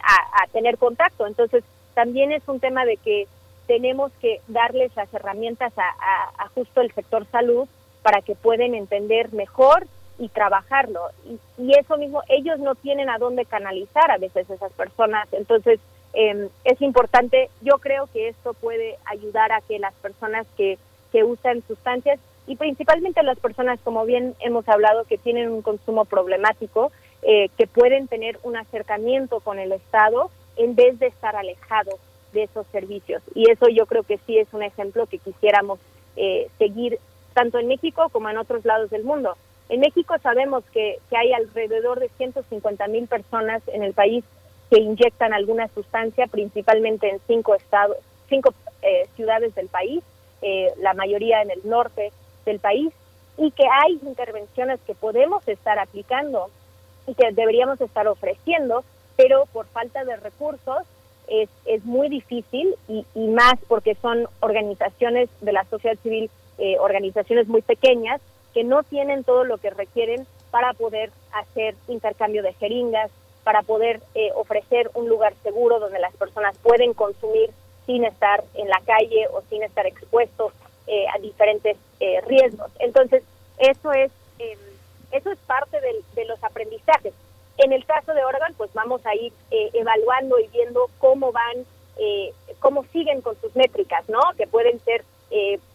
[0.04, 1.26] a, tener contacto.
[1.26, 1.64] Entonces,
[1.96, 3.28] también es un tema de que
[3.66, 7.68] tenemos que darles las herramientas a, justo el sector salud
[8.04, 9.88] para que puedan entender mejor
[10.20, 11.10] y trabajarlo.
[11.58, 15.28] Y, eso mismo, ellos no tienen a dónde canalizar a veces esas personas.
[15.32, 15.80] Entonces,
[16.14, 20.78] em, es importante, yo creo que esto puede ayudar a que las personas que,
[21.12, 26.06] que usan sustancias y principalmente las personas, como bien hemos hablado, que tienen un consumo
[26.06, 26.92] problemático,
[27.26, 31.96] eh, que pueden tener un acercamiento con el Estado en vez de estar alejados
[32.34, 33.22] de esos servicios.
[33.34, 35.80] Y eso yo creo que sí es un ejemplo que quisiéramos
[36.18, 37.00] eh, seguir
[37.34, 39.38] tanto en México como en otros lados del mundo.
[39.70, 44.26] En México sabemos que, que hay alrededor de 150 mil personas en el país
[44.70, 47.96] que inyectan alguna sustancia, principalmente en cinco estados,
[48.28, 50.04] cinco eh, ciudades del país,
[50.78, 52.12] la mayoría en el norte
[52.46, 52.92] del país,
[53.38, 56.50] y que hay intervenciones que podemos estar aplicando
[57.06, 58.84] que deberíamos estar ofreciendo
[59.16, 60.84] pero por falta de recursos
[61.28, 66.78] es, es muy difícil y, y más porque son organizaciones de la sociedad civil, eh,
[66.80, 68.22] organizaciones muy pequeñas
[68.54, 73.10] que no tienen todo lo que requieren para poder hacer intercambio de jeringas,
[73.44, 77.50] para poder eh, ofrecer un lugar seguro donde las personas pueden consumir
[77.86, 80.54] sin estar en la calle o sin estar expuestos
[80.88, 82.72] eh, a diferentes eh, riesgos.
[82.80, 83.24] Entonces,
[83.58, 84.58] eso es em,
[85.14, 87.14] eso es parte de los aprendizajes.
[87.58, 91.66] En el caso de Oregon, pues vamos a ir evaluando y viendo cómo van,
[92.60, 94.20] cómo siguen con sus métricas, ¿no?
[94.38, 95.04] Que pueden ser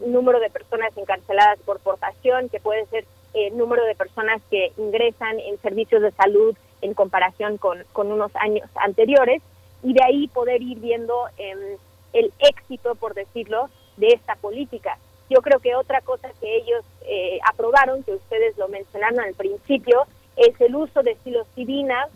[0.01, 3.05] número de personas encarceladas por portación, que puede ser
[3.53, 8.69] número de personas que ingresan en servicios de salud en comparación con, con unos años
[8.75, 9.43] anteriores,
[9.83, 11.77] y de ahí poder ir viendo em,
[12.13, 14.99] el éxito, por decirlo, de esta política.
[15.31, 20.07] Yo creo que otra cosa que ellos eh, aprobaron, que ustedes lo mencionaron al principio,
[20.39, 22.09] es el uso de psilocibina,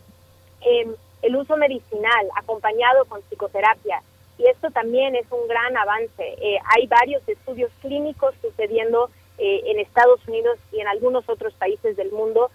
[0.61, 0.87] eh,
[1.21, 4.01] el uso medicinal acompañado con psicoterapia.
[4.37, 6.35] Y esto también es un gran avance.
[6.41, 11.95] Eh, hay varios estudios clínicos sucediendo eh, en Estados Unidos y en algunos otros países
[11.95, 12.49] del mundo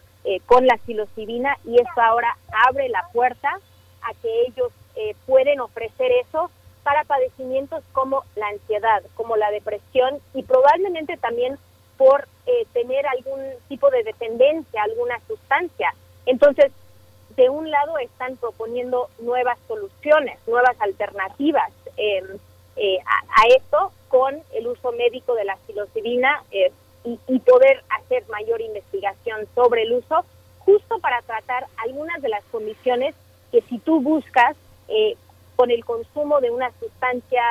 [0.45, 2.37] con la psilocibina y esto ahora
[2.67, 3.49] abre la puerta
[4.03, 4.71] a que ellos
[5.25, 6.51] pueden ofrecer eso
[6.89, 11.59] para padecimientos como la ansiedad, como la depresión y probablemente también
[11.99, 15.93] por eh, tener algún tipo de dependencia, alguna sustancia.
[16.25, 16.73] Entonces,
[17.37, 22.25] de un lado están proponiendo nuevas soluciones, nuevas alternativas em,
[22.77, 26.73] eh, a, esto con el uso médico de la psilocibina eh,
[27.05, 30.25] y, y, poder hacer mayor investigación sobre el uso,
[30.61, 33.15] justo para tratar algunas de las condiciones
[33.53, 34.57] que si tú buscas
[35.59, 37.43] con el consumo de una sustancia,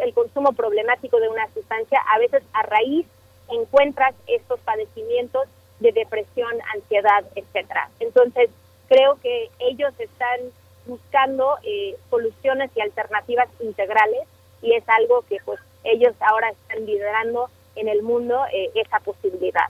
[0.00, 3.08] el consumo problemático de una sustancia, a veces a raíz
[3.50, 5.48] encuentras estos padecimientos
[5.80, 7.90] de depresión, ansiedad, etcétera.
[7.98, 8.50] Entonces,
[8.88, 10.42] creo que ellos están
[10.86, 14.28] buscando eh, soluciones y alternativas integrales
[14.62, 19.66] y es algo que pues ellos ahora están liderando en el mundo eh, esa posibilidad.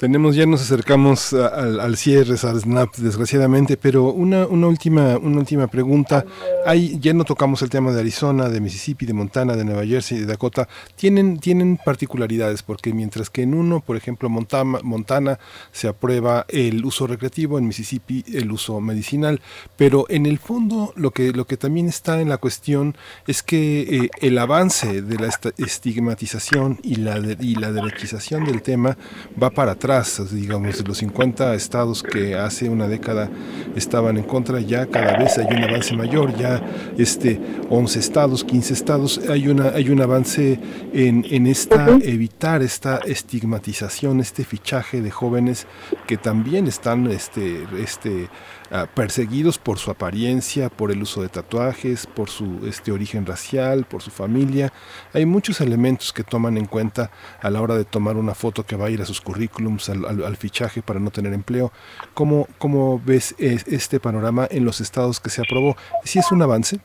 [0.00, 5.66] Tenemos, ya nos acercamos al, cierre, al snap, desgraciadamente, pero una, una, última, una última
[5.66, 6.24] pregunta.
[6.64, 10.20] Hay, ya no tocamos el tema de Arizona, de Mississippi, de Montana, de Nueva Jersey,
[10.20, 10.66] de Dakota.
[10.96, 15.38] Tienen, tienen particularidades, porque mientras que en uno, por ejemplo, Montana, Montana
[15.70, 19.42] se aprueba el uso recreativo, en Mississippi el uso medicinal,
[19.76, 22.96] pero en el fondo lo que, lo que también está en la cuestión
[23.26, 25.28] es que eh, el avance de la
[25.58, 28.96] estigmatización y la, y la derechización del tema
[29.38, 29.89] va para atrás
[30.30, 33.28] digamos, de los 50 estados que hace una década
[33.74, 36.62] estaban en contra, ya cada vez hay un avance mayor, ya
[36.96, 40.60] este 11 estados, 15 estados, hay una hay un avance
[40.92, 45.66] en, en esta evitar esta estigmatización, este fichaje de jóvenes
[46.06, 48.28] que también están este este
[48.72, 53.84] Ah, perseguidos por su apariencia, por el uso de tatuajes, por su este origen racial,
[53.84, 54.72] por su familia.
[55.12, 57.10] Hay muchos elementos que toman en cuenta
[57.42, 60.36] a la hora de tomar una foto que va a ir a sus currículums, al,
[60.36, 61.72] fichaje para no tener empleo.
[62.14, 65.76] ¿Cómo, cómo ves este panorama en los estados que se aprobó?
[66.04, 66.78] ¿Si es un avance?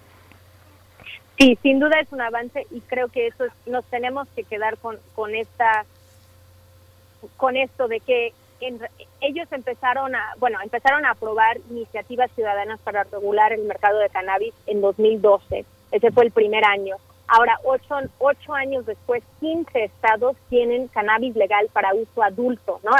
[1.37, 4.97] Sí, sin duda es un avance y creo que eso nos tenemos que quedar con,
[5.13, 5.85] con esta
[7.37, 8.33] con esto de que
[9.21, 14.53] ellos empezaron a, bueno, empezaron a aprobar iniciativas ciudadanas para regular el mercado de cannabis
[14.65, 15.65] en 2012.
[15.91, 16.95] Ese fue el primer año.
[17.27, 22.91] Ahora, ocho, ocho años después, 15 estados tienen cannabis legal para uso adulto, ¿no?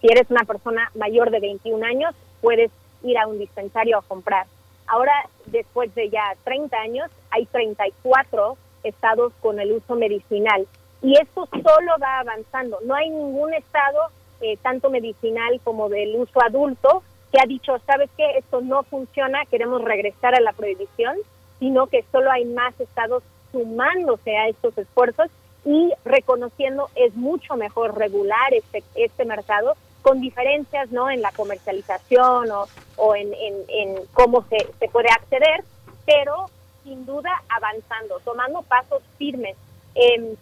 [0.00, 2.70] Si eres una persona mayor de 21 años, puedes
[3.02, 4.46] ir a un dispensario a comprar.
[4.86, 5.12] Ahora,
[5.46, 10.66] después de ya 30 años, hay 34 estados con el uso medicinal.
[11.02, 12.78] Y esto solo va avanzando.
[12.84, 14.08] No hay ningún estado
[14.40, 17.02] eh, tanto medicinal como del uso adulto,
[17.32, 18.38] que ha dicho, ¿sabes qué?
[18.38, 21.16] Esto no funciona, queremos regresar a la prohibición,
[21.58, 23.22] sino que solo hay más estados
[23.52, 25.30] sumándose a estos esfuerzos
[25.64, 32.50] y reconociendo es mucho mejor regular este, este mercado con diferencias no en la comercialización
[32.50, 35.62] o, o en, en, cómo se, se puede acceder,
[36.06, 36.46] pero
[36.82, 39.56] sin duda avanzando, tomando pasos firmes.
[39.94, 40.34] Em,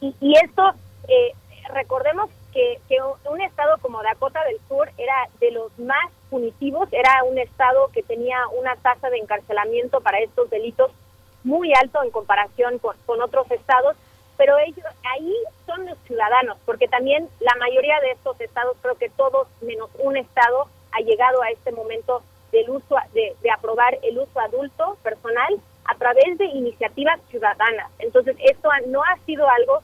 [0.00, 0.70] y, y, esto,
[1.08, 1.32] eh,
[1.72, 2.78] recordemos que,
[3.30, 8.02] un estado como Dakota del Sur era de los más punitivos, era un estado que
[8.02, 10.90] tenía una tasa de encarcelamiento para estos delitos
[11.44, 13.96] muy alto en comparación con, otros estados,
[14.36, 15.34] pero ellos ahí
[15.66, 20.16] son los ciudadanos, porque también la mayoría de estos estados, creo que todos menos un
[20.16, 22.22] estado, ha llegado a este momento
[22.52, 27.90] del uso de, de aprobar el uso adulto personal a través de iniciativas ciudadanas.
[27.98, 29.82] Entonces, esto no ha sido algo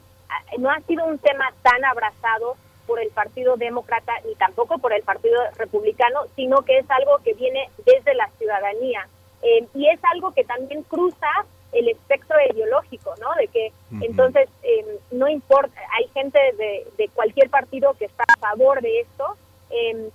[0.57, 2.55] no ha sido un tema tan abrazado
[2.87, 7.33] por el Partido Demócrata ni tampoco por el Partido Republicano, sino que es algo que
[7.33, 9.07] viene desde la ciudadanía.
[9.43, 11.27] Eh, y es algo que también cruza
[11.73, 13.35] el espectro ideológico, ¿no?
[13.35, 13.71] De que
[14.01, 19.01] entonces eh, no importa, hay gente de, de, cualquier partido que está a favor de
[19.01, 19.35] esto.
[19.69, 20.09] Eh,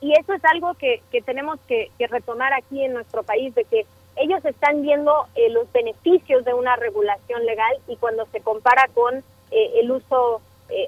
[0.00, 3.64] y eso es algo que, que tenemos que, que, retomar aquí en nuestro país, de
[3.64, 3.86] que
[4.16, 9.90] ellos están viendo los beneficios de una regulación legal y cuando se compara con el
[9.90, 10.40] uso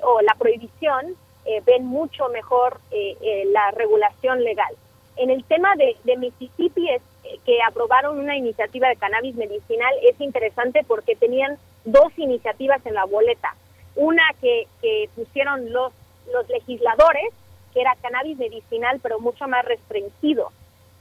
[0.02, 1.16] o la prohibición,
[1.64, 4.74] ven mucho mejor la regulación legal.
[5.16, 7.02] En el tema de, de Mississippi es
[7.44, 13.04] que aprobaron una iniciativa de cannabis medicinal es interesante porque tenían dos iniciativas en la
[13.04, 13.54] boleta.
[13.96, 14.66] Una que,
[15.14, 15.92] pusieron los,
[16.32, 17.32] los legisladores,
[17.72, 20.50] que era cannabis medicinal, pero mucho más restringido,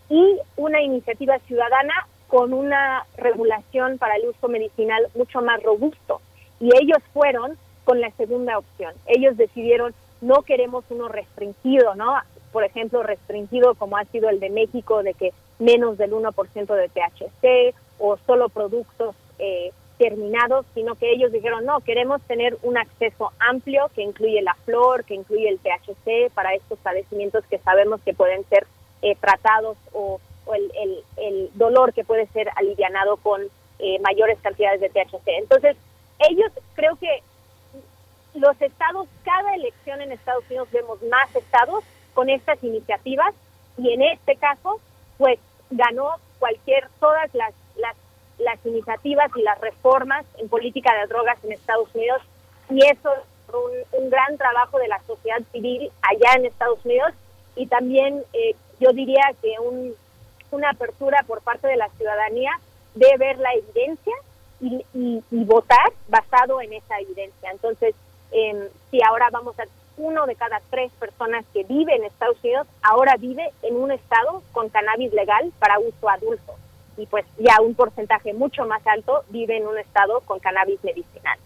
[0.10, 6.22] y una iniciativa ciudadana con una regulación para el uso medicinal mucho más robusto.
[6.60, 8.94] Y ellos fueron con la segunda opción.
[9.08, 12.14] Ellos decidieron no queremos uno restringido, ¿no?
[12.52, 16.90] Por ejemplo, restringido como ha sido el de México, de que menos del 1% de
[16.90, 23.32] THC o solo productos eh, terminados, sino que ellos dijeron, no, queremos tener un acceso
[23.40, 28.14] amplio que incluye la flor, que incluye el THC para estos padecimientos que sabemos que
[28.14, 28.66] pueden ser
[29.02, 30.20] eh, tratados o,
[30.54, 33.42] el, el, dolor que puede ser alivianado con
[33.78, 35.28] eh, mayores cantidades de THC.
[35.38, 35.78] Entonces,
[36.20, 37.24] ellos creo que
[38.36, 41.84] los estados, cada elección en Estados Unidos vemos más estados
[42.14, 43.34] con estas iniciativas
[43.78, 44.80] y en este caso,
[45.18, 45.40] pues
[45.70, 47.96] ganó cualquier, todas las, las,
[48.66, 52.22] iniciativas y las reformas en política de drogas en Estados Unidos
[52.70, 57.14] y eso es un, un gran trabajo de la sociedad civil allá en Estados Unidos
[57.56, 59.94] y también eh, yo diría que un,
[60.52, 62.52] una apertura por parte de la ciudadanía
[62.96, 64.14] de ver la evidencia
[64.62, 67.52] y, y, votar basado en esa evidencia.
[67.52, 67.96] Entonces,
[68.32, 69.64] eh, si ahora vamos a
[70.00, 74.42] uno de cada tres personas que vive en Estados Unidos ahora vive en un estado
[74.54, 76.56] con cannabis legal para uso adulto
[76.98, 81.38] y pues ya un porcentaje mucho más alto vive en un estado con cannabis medicinal.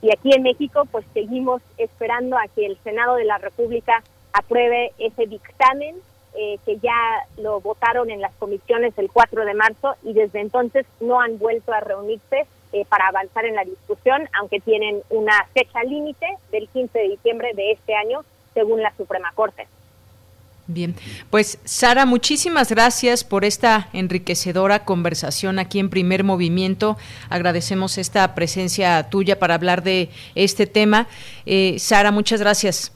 [0.00, 4.92] Y aquí en México pues seguimos esperando a que el Senado de la República apruebe
[4.98, 5.96] ese dictamen
[6.34, 10.86] eh, que ya lo votaron en las comisiones el 4 de marzo y desde entonces
[11.00, 15.82] no han vuelto a reunirse eh, para avanzar en la discusión, aunque tienen una fecha
[15.84, 18.20] límite del 15 de diciembre de este año,
[18.54, 19.66] según la Suprema Corte.
[20.68, 20.94] Bien,
[21.28, 26.96] pues Sara, muchísimas gracias por esta enriquecedora conversación aquí en Primer Movimiento.
[27.28, 31.08] Agradecemos esta presencia tuya para hablar de este tema.
[31.46, 32.92] Eh, Sara, muchas gracias.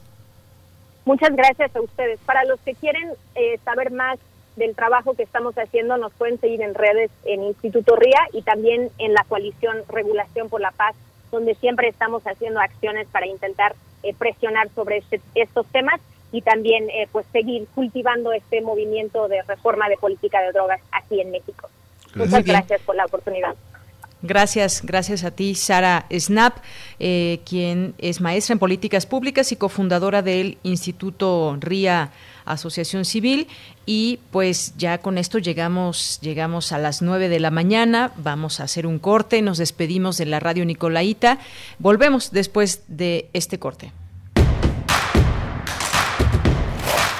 [1.04, 2.18] Muchas gracias a ustedes.
[2.24, 4.18] Para los que quieren eh, saber más
[4.56, 8.90] del trabajo que estamos haciendo nos pueden seguir en redes en Instituto RIA y también
[8.98, 10.94] en la coalición Regulación por la Paz,
[11.30, 16.00] donde siempre estamos haciendo acciones para intentar eh, presionar sobre este, estos temas
[16.32, 21.20] y también eh, pues seguir cultivando este movimiento de reforma de política de drogas aquí
[21.20, 21.68] en México.
[22.14, 23.54] Muchas gracias por la oportunidad.
[24.22, 26.56] Gracias, gracias a ti, Sara Snap,
[26.98, 32.10] eh, quien es maestra en políticas públicas y cofundadora del Instituto RIA
[32.46, 33.48] Asociación Civil.
[33.84, 38.12] Y pues ya con esto llegamos, llegamos a las 9 de la mañana.
[38.16, 39.42] Vamos a hacer un corte.
[39.42, 41.38] Nos despedimos de la radio Nicolaita.
[41.78, 43.92] Volvemos después de este corte.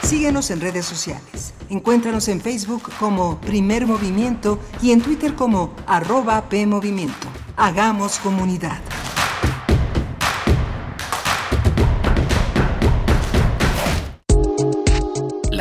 [0.02, 1.52] Síguenos en redes sociales.
[1.68, 7.26] Encuéntranos en Facebook como Primer Movimiento y en Twitter como arroba PMovimiento.
[7.56, 8.78] Hagamos comunidad.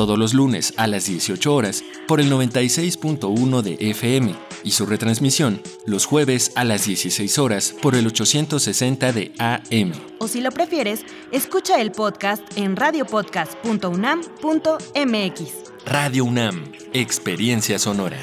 [0.00, 5.60] Todos los lunes a las 18 horas por el 96.1 de FM y su retransmisión
[5.84, 9.92] los jueves a las 16 horas por el 860 de AM.
[10.18, 15.42] O si lo prefieres, escucha el podcast en radiopodcast.unam.mx.
[15.84, 18.16] Radio UNAM, Experiencia Sonora.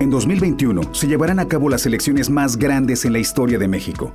[0.00, 4.14] En 2021 se llevarán a cabo las elecciones más grandes en la historia de México.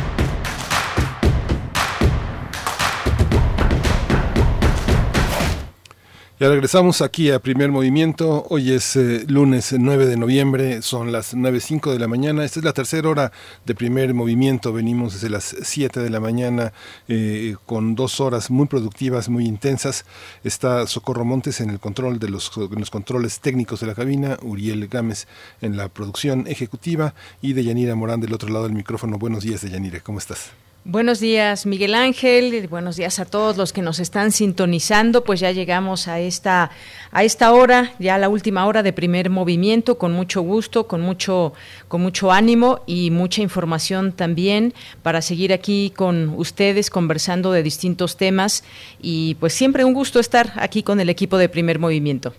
[6.41, 8.47] Ya regresamos aquí a Primer Movimiento.
[8.49, 12.43] Hoy es eh, lunes 9 de noviembre, son las 9.05 de la mañana.
[12.43, 13.31] Esta es la tercera hora
[13.63, 14.73] de Primer Movimiento.
[14.73, 16.73] Venimos desde las 7 de la mañana
[17.07, 20.03] eh, con dos horas muy productivas, muy intensas.
[20.43, 24.87] Está Socorro Montes en el control de los, los controles técnicos de la cabina, Uriel
[24.87, 25.27] Gámez
[25.61, 27.13] en la producción ejecutiva
[27.43, 29.19] y Deyanira Morán del otro lado del micrófono.
[29.19, 30.49] Buenos días, Deyanira, ¿cómo estás?
[30.83, 32.67] Buenos días, Miguel Ángel.
[32.67, 35.23] Buenos días a todos los que nos están sintonizando.
[35.23, 36.71] Pues ya llegamos a esta
[37.11, 41.53] a esta hora, ya la última hora de primer movimiento, con mucho gusto, con mucho
[41.87, 48.17] con mucho ánimo y mucha información también para seguir aquí con ustedes conversando de distintos
[48.17, 48.63] temas
[48.99, 52.33] y pues siempre un gusto estar aquí con el equipo de primer movimiento.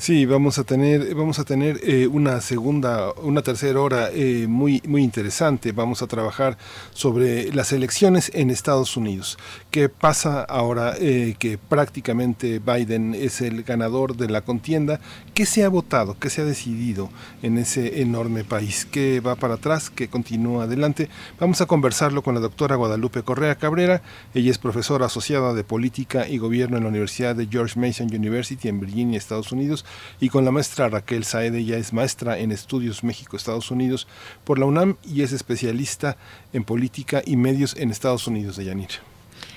[0.00, 4.82] Sí, vamos a tener, vamos a tener eh, una segunda, una tercera hora eh, muy,
[4.88, 5.72] muy interesante.
[5.72, 6.56] Vamos a trabajar
[6.94, 9.36] sobre las elecciones en Estados Unidos.
[9.70, 15.00] ¿Qué pasa ahora eh, que prácticamente Biden es el ganador de la contienda?
[15.34, 16.16] ¿Qué se ha votado?
[16.18, 17.10] ¿Qué se ha decidido
[17.42, 18.86] en ese enorme país?
[18.90, 19.90] ¿Qué va para atrás?
[19.90, 21.10] ¿Qué continúa adelante?
[21.38, 24.00] Vamos a conversarlo con la doctora Guadalupe Correa Cabrera.
[24.32, 28.66] Ella es profesora asociada de política y gobierno en la Universidad de George Mason University
[28.66, 29.84] en Virginia, Estados Unidos
[30.20, 34.06] y con la maestra Raquel Saede, ella es maestra en estudios México-Estados Unidos
[34.44, 36.16] por la UNAM y es especialista
[36.52, 38.90] en política y medios en Estados Unidos de Yanir.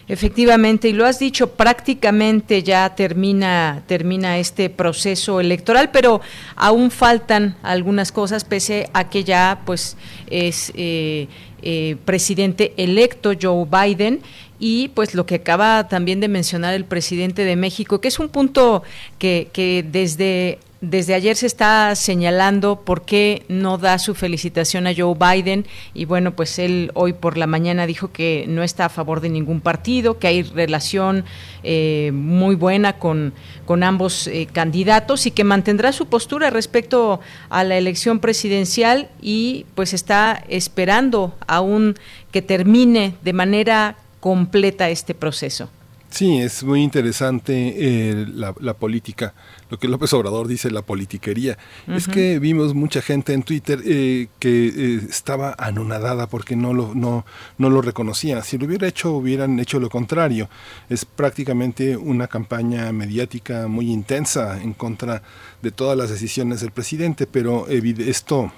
[0.07, 6.19] Efectivamente, y lo has dicho, prácticamente ya termina, termina este proceso electoral, pero
[6.57, 9.95] aún faltan algunas cosas, pese a que ya pues
[10.27, 11.30] es eh,
[11.64, 14.22] eh, presidente electo Joe Biden.
[14.60, 18.30] Y pues lo que acaba también de mencionar el presidente de México, que es un
[18.30, 18.84] punto
[19.19, 24.93] que, que desde desde ayer se está señalando por qué no da su felicitación a
[24.93, 28.89] Joe Biden y bueno, pues él hoy por la mañana dijo que no está a
[28.89, 31.23] favor de ningún partido, que hay relación
[31.64, 33.34] eh, muy buena con,
[33.65, 39.65] con ambos eh, candidatos y que mantendrá su postura respecto a la elección presidencial y
[39.76, 41.95] pues está esperando aún
[42.34, 45.69] que termine de manera completa este proceso.
[46.14, 49.34] Sí, es muy interesante eh, la, política,
[49.72, 51.57] lo que López Obrador dice, la politiquería.
[51.88, 56.94] Es que vimos mucha gente en Twitter eh, que eh, estaba anonadada porque no lo,
[56.94, 57.26] no,
[57.57, 58.44] no lo reconocía.
[58.44, 60.49] Si lo hubiera hecho, hubieran hecho lo contrario.
[60.88, 65.23] Es prácticamente una campaña mediática muy intensa en contra
[65.64, 68.52] de todas las decisiones del presidente, pero esto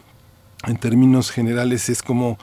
[0.68, 2.38] en términos generales es como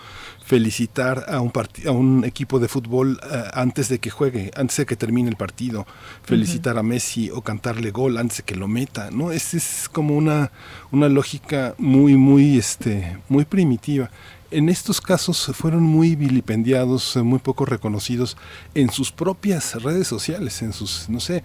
[0.44, 1.52] felicitar a un,
[1.86, 5.36] a un equipo de fútbol eh, antes de que juegue, antes de que termine el
[5.36, 5.86] partido,
[6.22, 9.32] felicitar a Messi o cantarle gol antes de que lo meta, ¿no?
[9.32, 10.50] Es, es como una,
[10.90, 14.10] una lógica muy, muy, este, muy primitiva.
[14.50, 18.36] En estos casos fueron muy vilipendiados, muy poco reconocidos
[18.74, 21.42] en sus propias redes sociales, en sus, no sé,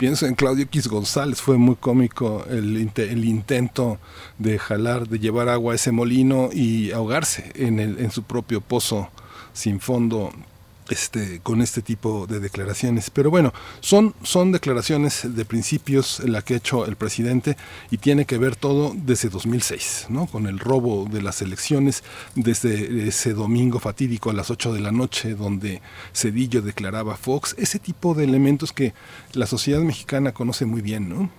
[0.00, 3.98] pienso en Claudio X González, fue muy cómico el, el, intento
[4.38, 8.62] de jalar, de llevar agua a ese molino y ahogarse en, el, en su propio
[8.62, 9.10] pozo
[9.52, 10.32] sin fondo
[10.90, 13.10] este, con este tipo de declaraciones.
[13.10, 17.56] Pero bueno, son, son declaraciones de principios la que ha hecho el presidente
[17.90, 20.26] y tiene que ver todo desde 2006, ¿no?
[20.26, 22.02] con el robo de las elecciones,
[22.34, 25.80] desde ese domingo fatídico a las 8 de la noche donde
[26.14, 28.94] Cedillo declaraba Fox, ese tipo de elementos que
[29.32, 31.30] la sociedad mexicana conoce muy bien, ¿no?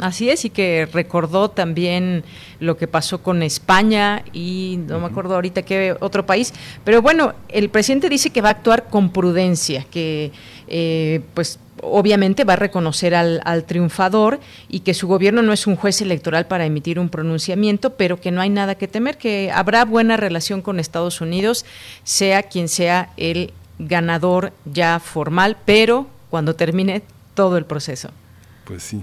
[0.00, 2.24] Así es, y que recordó también
[2.58, 6.52] lo que pasó con España y no me acuerdo ahorita qué otro país.
[6.84, 10.32] Pero bueno, el presidente dice que va a actuar con prudencia, que
[10.68, 15.66] eh, pues obviamente va a reconocer al, al, triunfador y que su gobierno no es
[15.66, 19.50] un juez electoral para emitir un pronunciamiento, pero que no hay nada que temer, que
[19.52, 21.64] habrá buena relación con Estados Unidos,
[22.04, 27.02] sea quien sea el ganador ya formal, pero cuando termine
[27.34, 28.10] todo el proceso.
[28.64, 29.02] Pues sí.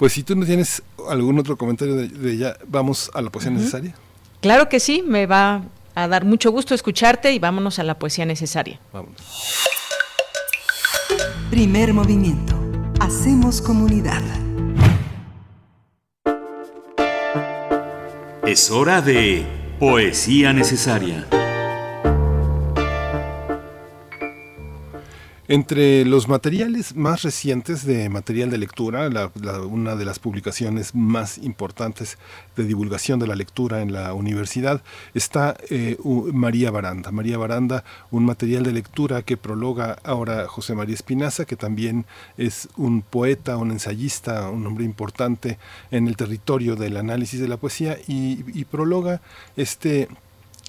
[0.00, 3.94] Pues si tú no tienes algún otro comentario de, ella, vamos a la poesía necesaria.
[4.40, 5.64] Claro que sí, me va
[5.94, 8.80] a dar mucho gusto escucharte y vámonos a la poesía necesaria.
[8.94, 9.20] Vámonos.
[11.50, 12.58] Primer movimiento.
[12.98, 14.22] Hacemos comunidad.
[18.46, 19.44] Es hora de
[19.78, 21.26] poesía necesaria.
[25.52, 29.10] Entre los materiales más recientes de material de lectura,
[29.68, 32.18] una de las publicaciones más importantes
[32.54, 34.80] de divulgación de la lectura en la universidad,
[35.12, 35.96] está eh,
[36.32, 37.10] María Baranda.
[37.10, 37.82] María Baranda,
[38.12, 42.06] un material de lectura que prologa ahora José María Espinaza, que también
[42.36, 45.58] es un poeta, un ensayista, un hombre importante
[45.90, 49.20] en el territorio del análisis de la poesía, y, y prologa
[49.56, 50.06] este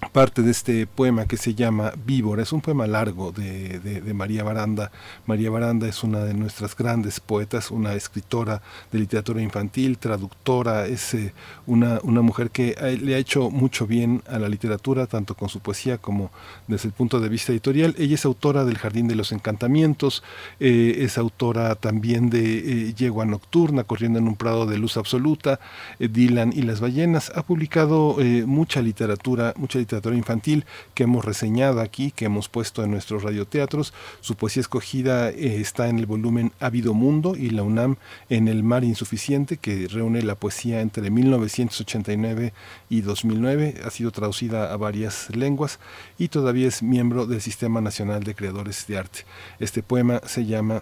[0.09, 2.43] parte de este poema que se llama Víbora.
[2.43, 4.91] Es un poema largo de, de, María Baranda.
[5.25, 8.61] María Baranda es una de nuestras grandes poetas, una escritora
[8.91, 11.33] de literatura infantil, traductora, es eh,
[11.65, 15.59] una, una mujer que le ha hecho mucho bien a la literatura, tanto con su
[15.59, 16.31] poesía como
[16.67, 17.95] desde el punto de vista editorial.
[17.97, 20.23] Ella es autora del Jardín de los Encantamientos,
[20.59, 25.59] eh, es autora también de eh, Yegua Nocturna, Corriendo en un Prado de Luz Absoluta,
[25.99, 27.31] Dylan y las Ballenas.
[27.35, 32.83] Ha publicado mucha literatura, mucha literatura literatura infantil que hemos reseñado aquí, que hemos puesto
[32.83, 33.93] en nuestros radioteatros.
[34.21, 37.97] Su poesía escogida eh, está en el volumen Ávido Mundo y la UNAM
[38.29, 42.53] en El Mar Insuficiente, que reúne la poesía entre 1989
[42.89, 43.81] y 2009.
[43.85, 45.79] Ha sido traducida a varias lenguas
[46.17, 49.25] y todavía es miembro del Sistema Nacional de Creadores de Arte.
[49.59, 50.81] Este poema se llama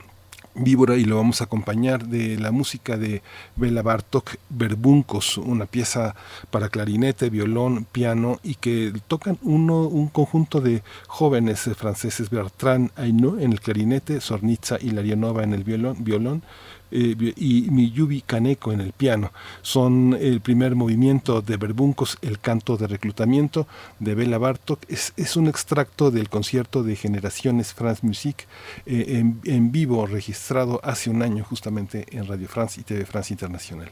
[0.56, 3.22] víbora y lo vamos a acompañar de la música de
[3.56, 6.16] Bela Bartok, Verbuncos, una pieza
[6.52, 13.40] para clarinete, violón, piano y que tocan uno, un conjunto de jóvenes franceses, Bertrand Aino
[13.40, 16.44] en el clarinete, Sornitza y Larianova en el violón, violón
[16.92, 19.32] eh, y Miyubi Kaneko en el piano.
[19.62, 23.68] Son el primer movimiento de Berbuncos, el canto de reclutamiento
[24.00, 24.80] de Bela Bartok.
[24.88, 28.46] Es, un extracto del concierto de Generaciones France Musique
[28.86, 33.92] eh, en, vivo, registrado hace un año justamente en Radio France y TV France Internacional.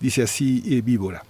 [0.00, 1.24] Dice así eh, Víbora.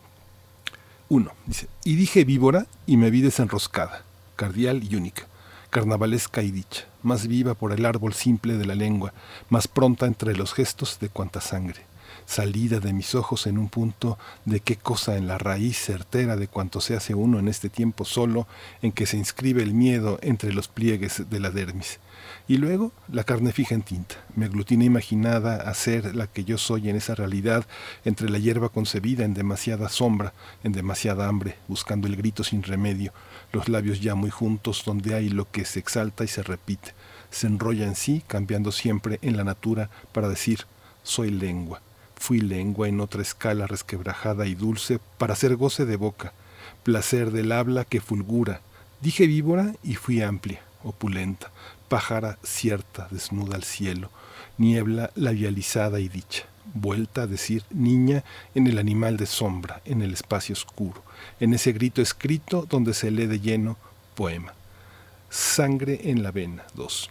[1.08, 4.02] Uno, dice, y dije víbora y me vi desenroscada,
[4.34, 5.26] cardial y única
[5.72, 9.14] carnavalesca y dicha, más viva por el árbol simple de la lengua,
[9.48, 11.80] más pronta entre los gestos de cuanta sangre,
[12.26, 16.46] salida de mis ojos en un punto de qué cosa en la raíz certera de
[16.46, 18.46] cuanto se hace uno en este tiempo solo
[18.82, 22.00] en que se inscribe el miedo entre los pliegues de la dermis.
[22.48, 26.58] Y luego la carne fija en tinta, me aglutina imaginada a ser la que yo
[26.58, 27.64] soy en esa realidad
[28.04, 30.34] entre la hierba concebida en demasiada sombra,
[30.64, 33.14] en demasiada hambre, buscando el grito sin remedio,
[33.52, 36.94] los labios ya muy juntos donde hay lo que se exalta y se repite,
[37.30, 40.66] se enrolla en sí, cambiando siempre en la natura para decir,
[41.02, 41.80] soy lengua,
[42.16, 46.32] fui lengua en otra escala resquebrajada y dulce para hacer goce de boca,
[46.82, 48.60] placer del habla que fulgura,
[49.00, 51.50] dije víbora y fui amplia, opulenta,
[51.88, 54.10] pájara cierta, desnuda al cielo,
[54.58, 58.24] niebla labializada y dicha, vuelta a decir niña
[58.54, 61.02] en el animal de sombra, en el espacio oscuro,
[61.40, 63.76] en ese grito escrito donde se lee de lleno
[64.14, 64.54] poema.
[65.30, 66.64] Sangre en la vena.
[66.74, 67.10] 2.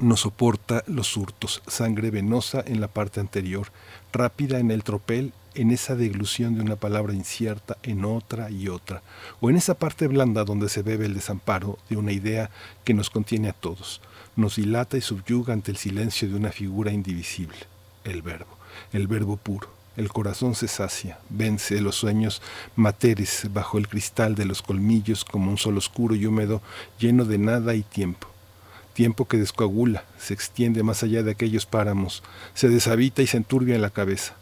[0.00, 3.70] No soporta los hurtos, sangre venosa en la parte anterior,
[4.12, 9.02] rápida en el tropel, en esa deglución de una palabra incierta en otra y otra,
[9.40, 12.50] o en esa parte blanda donde se bebe el desamparo de una idea
[12.84, 14.00] que nos contiene a todos,
[14.36, 17.58] nos dilata y subyuga ante el silencio de una figura indivisible,
[18.04, 18.56] el verbo,
[18.92, 22.40] el verbo puro el corazón se sacia, vence los sueños
[22.76, 26.62] materes bajo el cristal de los colmillos como un sol oscuro y húmedo
[26.98, 28.28] lleno de nada y tiempo.
[28.92, 32.22] Tiempo que descoagula, se extiende más allá de aquellos páramos,
[32.54, 34.34] se deshabita y se enturbia en la cabeza.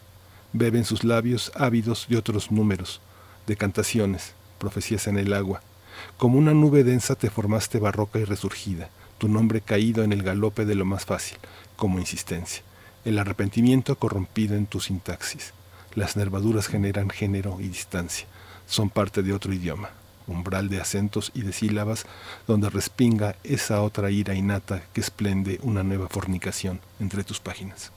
[0.52, 3.00] Beben sus labios ávidos de otros números,
[3.46, 5.62] de cantaciones, profecías en el agua.
[6.16, 8.90] Como una nube densa te formaste barroca y resurgida.
[9.18, 11.38] tu nombre caído en el galope de lo más fácil,
[11.76, 12.62] como insistencia,
[13.08, 15.54] el arrepentimiento corrompido en tu sintaxis.
[15.94, 18.26] Las nervaduras generan género y distancia,
[18.66, 19.88] son parte de otro idioma,
[20.26, 22.04] umbral de acentos y de sílabas
[22.46, 27.92] donde respinga esa otra ira innata que esplende una nueva fornicación entre tus páginas.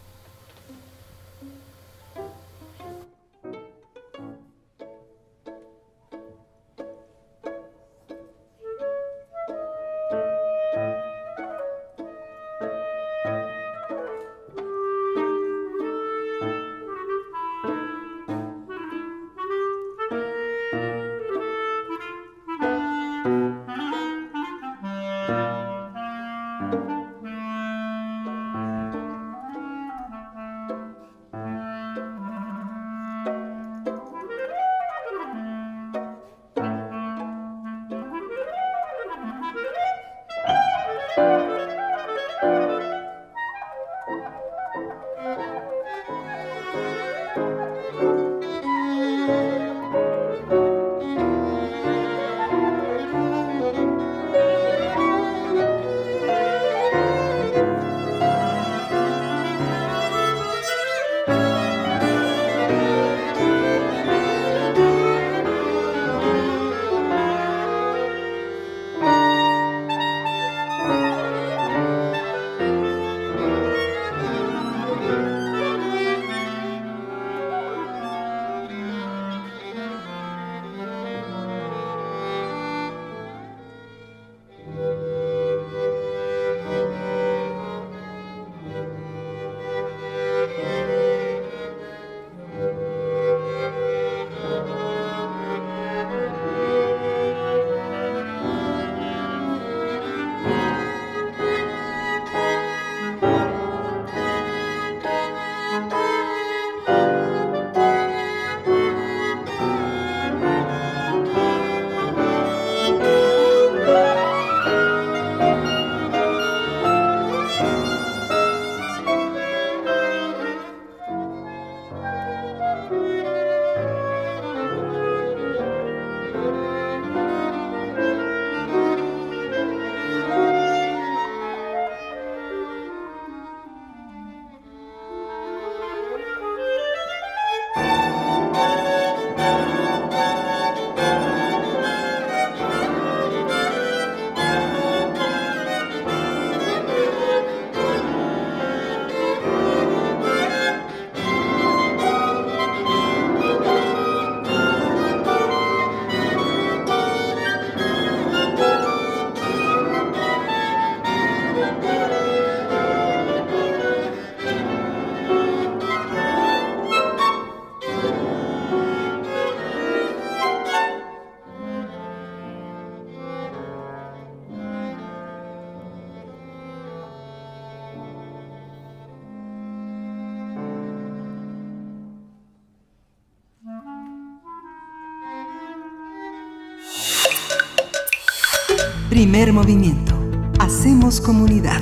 [189.12, 190.16] Primer movimiento.
[190.58, 191.82] Hacemos comunidad.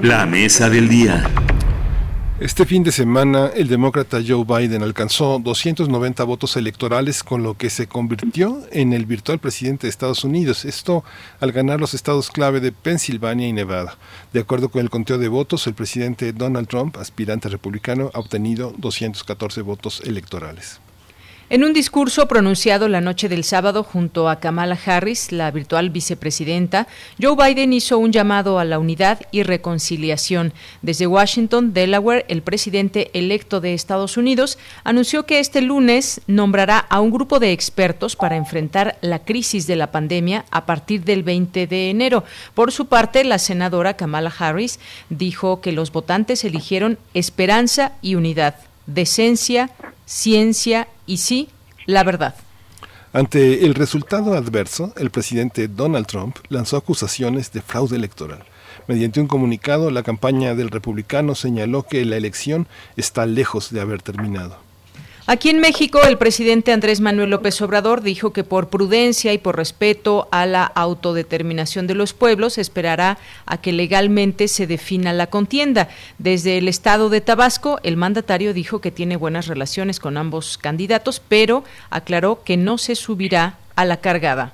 [0.00, 1.30] La mesa del día.
[2.40, 7.68] Este fin de semana, el demócrata Joe Biden alcanzó 290 votos electorales, con lo que
[7.68, 10.64] se convirtió en el virtual presidente de Estados Unidos.
[10.64, 11.04] Esto
[11.38, 13.98] al ganar los estados clave de Pensilvania y Nevada.
[14.32, 18.72] De acuerdo con el conteo de votos, el presidente Donald Trump, aspirante republicano, ha obtenido
[18.78, 20.80] 214 votos electorales.
[21.52, 26.88] En un discurso pronunciado la noche del sábado junto a Kamala Harris, la virtual vicepresidenta,
[27.20, 30.54] Joe Biden hizo un llamado a la unidad y reconciliación.
[30.80, 37.02] Desde Washington, Delaware, el presidente electo de Estados Unidos anunció que este lunes nombrará a
[37.02, 41.66] un grupo de expertos para enfrentar la crisis de la pandemia a partir del 20
[41.66, 42.24] de enero.
[42.54, 44.80] Por su parte, la senadora Kamala Harris
[45.10, 48.54] dijo que los votantes eligieron esperanza y unidad,
[48.86, 49.70] decencia,
[50.06, 51.48] ciencia y sí,
[51.86, 52.34] la verdad.
[53.12, 58.44] Ante el resultado adverso, el presidente Donald Trump lanzó acusaciones de fraude electoral.
[58.88, 64.02] Mediante un comunicado, la campaña del republicano señaló que la elección está lejos de haber
[64.02, 64.56] terminado.
[65.24, 69.56] Aquí en México, el presidente Andrés Manuel López Obrador dijo que por prudencia y por
[69.56, 75.88] respeto a la autodeterminación de los pueblos, esperará a que legalmente se defina la contienda.
[76.18, 81.22] Desde el estado de Tabasco, el mandatario dijo que tiene buenas relaciones con ambos candidatos,
[81.28, 84.52] pero aclaró que no se subirá a la cargada.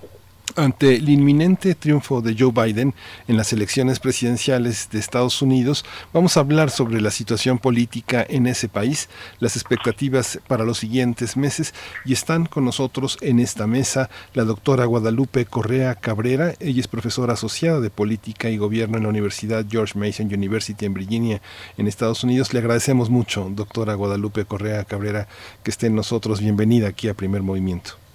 [0.57, 2.95] Ante el inminente triunfo de Joe Biden
[3.29, 8.47] en las elecciones presidenciales de Estados Unidos, vamos a hablar sobre la situación política en
[8.47, 9.09] ese país,
[9.41, 14.87] las expectativas para los siguientes meses y están con nosotros en esta mesa la doctora
[14.87, 16.55] Guadalupe Correa Cabrera.
[16.61, 20.95] Ella es profesora asociada de política y gobierno en la Universidad George Mason University en
[20.95, 21.43] Virginia,
[21.77, 22.53] en Estados Unidos.
[22.53, 25.29] Le agradecemos mucho, doctora Guadalupe Correa Cabrera,
[25.63, 26.41] que esté en nosotros.
[26.41, 28.08] Bienvenida aquí a Primer Movimiento.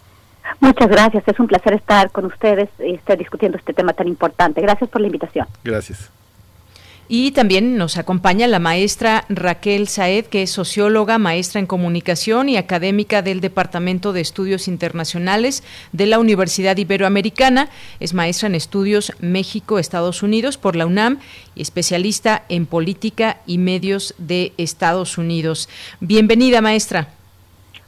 [0.59, 4.61] Muchas gracias, es un placer estar con ustedes y estar discutiendo este tema tan importante.
[4.61, 5.47] Gracias por la invitación.
[5.63, 6.11] Gracias.
[7.09, 12.55] Y también nos acompaña la maestra Raquel Saed, que es socióloga, maestra en comunicación y
[12.55, 17.67] académica del Departamento de Estudios Internacionales de la Universidad Iberoamericana.
[17.99, 21.19] Es maestra en estudios México-Estados Unidos por la UNAM
[21.55, 25.67] y especialista en política y medios de Estados Unidos.
[25.99, 27.09] Bienvenida, maestra.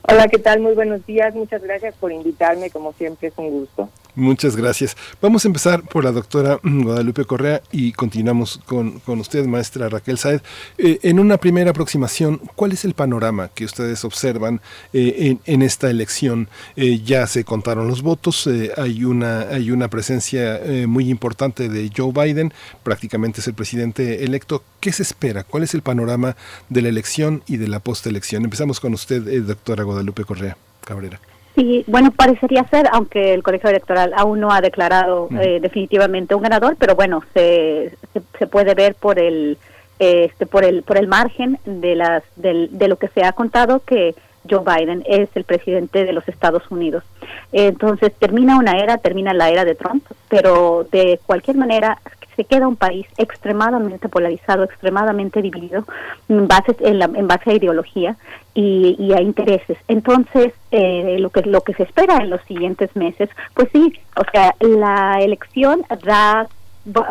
[0.08, 0.60] Hola, ¿qué tal?
[0.60, 1.34] Muy buenos días.
[1.34, 2.70] Muchas gracias por invitarme.
[2.70, 3.90] Como siempre, es un gusto.
[4.16, 4.96] Muchas gracias.
[5.22, 10.18] Vamos a empezar por la doctora Guadalupe Correa y continuamos con, con usted, maestra Raquel
[10.18, 10.40] Saed.
[10.78, 14.62] Eh, en una primera aproximación, ¿cuál es el panorama que ustedes observan
[14.94, 16.48] eh, en, en, esta elección?
[16.78, 18.48] Eh, ya se contaron los votos,
[18.78, 24.64] hay, una, hay una presencia muy importante de Joe Biden, prácticamente es el presidente electo.
[24.80, 25.44] ¿Qué se espera?
[25.44, 26.38] ¿Cuál es el panorama
[26.70, 28.46] de la elección y de la postelección?
[28.46, 30.56] Empezamos con usted, doctora Guadalupe Correa
[30.86, 31.20] Cabrera.
[31.56, 36.44] Sí, bueno, parecería ser, aunque el colegio electoral aún no ha declarado eh, definitivamente un
[36.44, 37.96] ganador, pero bueno, se,
[38.38, 39.58] se, puede ver por el
[39.98, 43.80] este por el por el margen de las del, de lo que se ha contado
[43.86, 44.14] que
[44.50, 47.06] Joe Biden es el presidente de los Estados Unidos.
[47.54, 52.00] Entonces termina una era, termina la era de Trump, pero de cualquier manera
[52.36, 55.86] se queda un país extremadamente polarizado, extremadamente dividido
[56.28, 58.18] en base, en, la, en base a ideología
[58.56, 59.78] y, a intereses.
[59.90, 64.24] Entonces, eh, lo que lo que se espera en los siguientes meses, pues sí, o
[64.32, 66.48] sea, la elección da,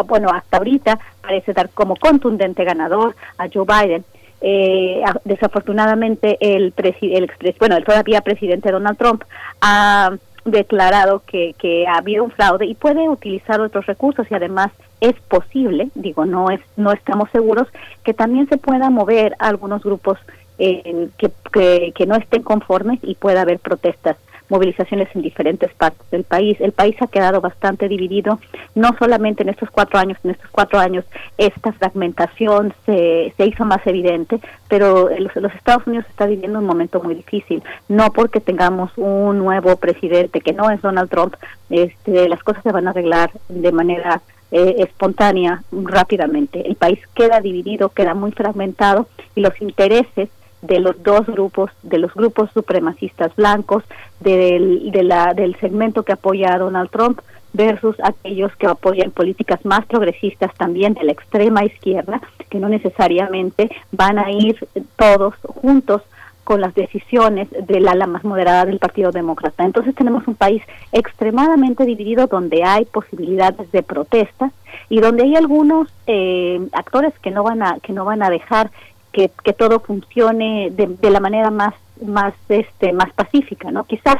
[0.06, 4.04] bueno, hasta ahorita parece dar como contundente ganador a Joe Biden.
[4.40, 9.24] Eh, desafortunadamente el, el bueno el todavía presidente Donald Trump
[9.62, 10.10] ha
[10.44, 15.14] declarado que, que ha habido un fraude y puede utilizar otros recursos y además es
[15.28, 17.68] posible, digo, no es no estamos seguros
[18.04, 20.18] que también se pueda mover a algunos grupos
[20.58, 24.16] eh, que, que, no estén conformes y pueda haber protestas,
[24.48, 26.60] movilizaciones en diferentes partes del país.
[26.60, 28.38] El país ha quedado bastante dividido,
[28.74, 31.04] no solamente en estos cuatro años, en estos cuatro años
[31.38, 36.66] esta fragmentación se, se hizo más evidente, pero los, los Estados Unidos está viviendo un
[36.66, 41.34] momento muy difícil, no porque tengamos un nuevo presidente que no es Donald Trump,
[41.70, 44.20] este, las cosas se van a arreglar de manera
[44.52, 46.64] eh, espontánea rápidamente.
[46.64, 50.28] El país queda dividido, queda muy fragmentado y los intereses
[50.66, 53.84] de los dos grupos, de los grupos supremacistas blancos,
[54.20, 57.20] del, de la, del segmento que apoya a Donald Trump
[57.52, 62.20] versus aquellos que apoyan políticas más progresistas también de la extrema izquierda,
[62.50, 66.02] que no necesariamente van a ir todos juntos
[66.42, 69.64] con las decisiones del ala más moderada del Partido Demócrata.
[69.64, 70.62] Entonces tenemos un país
[70.92, 74.50] extremadamente dividido donde hay posibilidades de protesta
[74.90, 78.70] y donde hay algunos eh, actores que no van a que no van a dejar
[79.14, 83.84] que, todo funcione de, de, la manera más más este más pacífica, ¿no?
[83.84, 84.16] Quizás,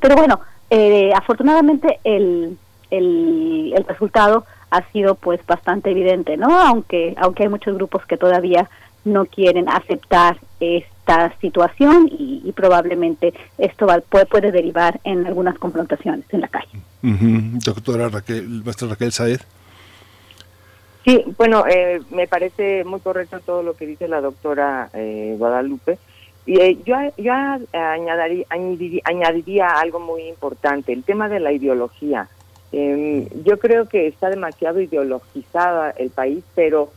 [0.00, 2.56] pero bueno, eh, afortunadamente el,
[2.90, 6.58] el el resultado ha sido pues bastante evidente, ¿no?
[6.60, 8.70] Aunque aunque hay muchos grupos que todavía
[9.04, 16.24] no quieren aceptar esta situación y, probablemente esto va, puede, puede derivar en algunas confrontaciones
[16.30, 16.80] en la calle.
[17.02, 19.40] Doctora Raquel, maestra Raquel Saed.
[21.06, 25.98] Sí, bueno, eh, me parece muy correcto todo lo que dice la doctora eh, Guadalupe.
[26.46, 28.44] Y eh, yo, yo añadiría,
[29.04, 32.28] añadiría, algo muy importante, el tema de la ideología.
[32.72, 36.90] Em, yo creo que está demasiado ideologizada el país, pero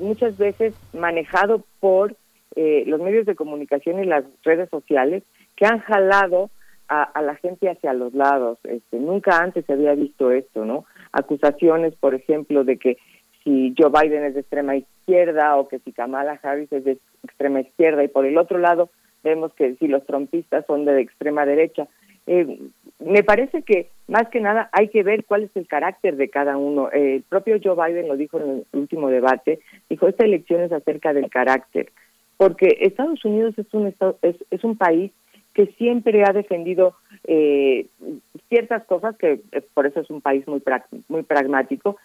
[0.00, 2.16] muchas veces manejado por
[2.56, 5.22] eh, los medios de comunicación y las redes sociales
[5.54, 6.50] que han jalado
[6.88, 8.58] a, la gente hacia los lados.
[8.64, 10.84] Este, nunca antes se había visto esto, ¿no?
[11.12, 12.96] Acusaciones, por ejemplo, de que
[13.44, 17.60] si Joe Biden es de extrema izquierda o que si Kamala Harris es de extrema
[17.60, 18.90] izquierda y por el otro lado
[19.24, 21.86] vemos que si los trompistas son de extrema derecha.
[22.26, 22.58] Eh,
[22.98, 26.56] me parece que más que nada hay que ver cuál es el carácter de cada
[26.56, 26.90] uno.
[26.90, 31.12] el propio Joe Biden lo dijo en el último debate, dijo, esta elección es acerca
[31.12, 31.90] del carácter
[32.38, 35.12] porque Estados Unidos es un, es, es un país
[35.52, 36.94] que siempre ha defendido
[37.24, 37.86] eh,
[38.48, 40.62] ciertas cosas, que eh, por eso es un país muy,
[41.08, 41.96] muy pragmático,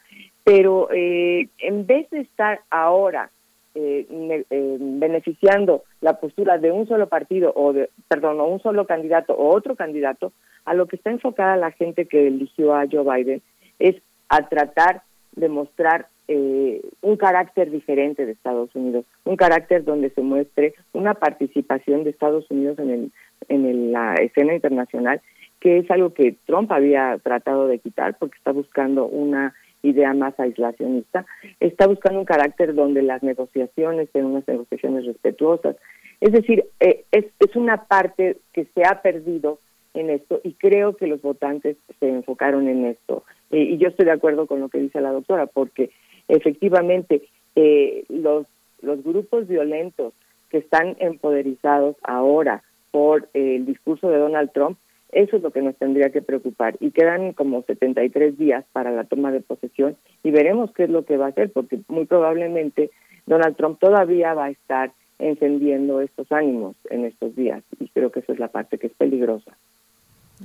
[0.43, 3.29] pero eh, en vez de estar ahora
[3.75, 9.55] beneficiando la postura de un solo partido o de, perdón, o un solo candidato o
[9.55, 10.31] otro candidato,
[10.65, 13.41] a lo que está enfocada la gente que eligió a Joe Biden
[13.79, 13.95] es
[14.29, 15.01] a tratar
[15.35, 21.15] de mostrar eh, un carácter diferente de Estados Unidos, un carácter donde se muestre una
[21.15, 23.11] participación de Estados Unidos en, el,
[23.49, 25.21] en la escena internacional,
[25.59, 30.39] que es algo que Trump había tratado de quitar porque está buscando una idea más
[30.39, 31.25] aislacionista,
[31.59, 35.75] está buscando un carácter donde las negociaciones sean unas negociaciones respetuosas.
[36.21, 39.59] Es decir, eh, es, es una parte que se ha perdido
[39.93, 43.23] en esto y creo que los votantes se enfocaron en esto.
[43.51, 45.91] Eh, y yo estoy de acuerdo con lo que dice la doctora, porque
[46.27, 47.23] efectivamente
[47.55, 48.47] eh, los,
[48.81, 50.13] los grupos violentos
[50.49, 54.77] que están empoderizados ahora por el discurso de Donald Trump,
[55.15, 56.75] eso es lo que nos tendría que preocupar.
[56.79, 61.05] Y quedan como 73 días para la toma de posesión y veremos qué es lo
[61.05, 62.91] que va a hacer, porque muy probablemente
[63.25, 67.63] Donald Trump todavía va a estar encendiendo estos ánimos en estos días.
[67.79, 69.55] Y creo que esa es la parte que es peligrosa.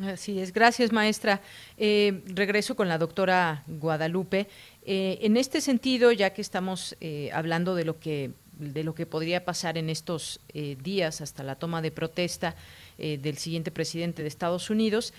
[0.03, 1.41] Así es, gracias maestra.
[1.77, 4.47] Eh, regreso con la doctora Guadalupe.
[4.85, 9.07] Eh, en este sentido, ya que estamos eh, hablando de lo que de lo que
[9.07, 12.57] podría pasar en estos días hasta la toma de protesta
[12.99, 15.15] del siguiente presidente de Estados Unidos,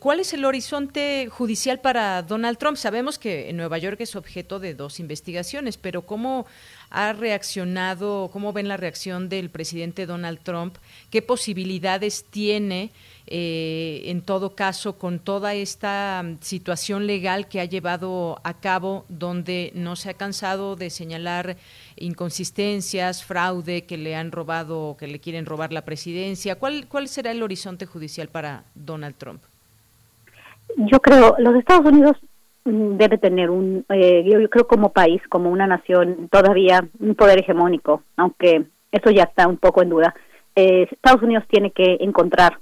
[0.00, 2.76] ¿cuál es el horizonte judicial para Donald Trump?
[2.76, 6.46] Sabemos que en Nueva York es objeto de dos investigaciones, pero ¿cómo
[6.94, 10.76] ha reaccionado, cómo ven la reacción del presidente Donald Trump?
[11.10, 12.90] ¿Qué posibilidades tiene?
[13.26, 19.06] Eh, en todo caso, con toda esta mm, situación legal que ha llevado a cabo,
[19.08, 21.56] donde no se ha cansado de señalar
[21.96, 26.56] inconsistencias, fraude, que le han robado, que le quieren robar la presidencia.
[26.56, 29.42] ¿Cuál, cuál será el horizonte judicial para Donald Trump?
[30.76, 32.16] Yo creo, los Estados Unidos
[32.64, 38.02] debe tener un, eh, yo, creo como país, como una nación, todavía un poder hegemónico,
[38.16, 40.14] aunque eso ya está un poco en duda.
[40.56, 42.58] Eh, Estados Unidos tiene que encontrar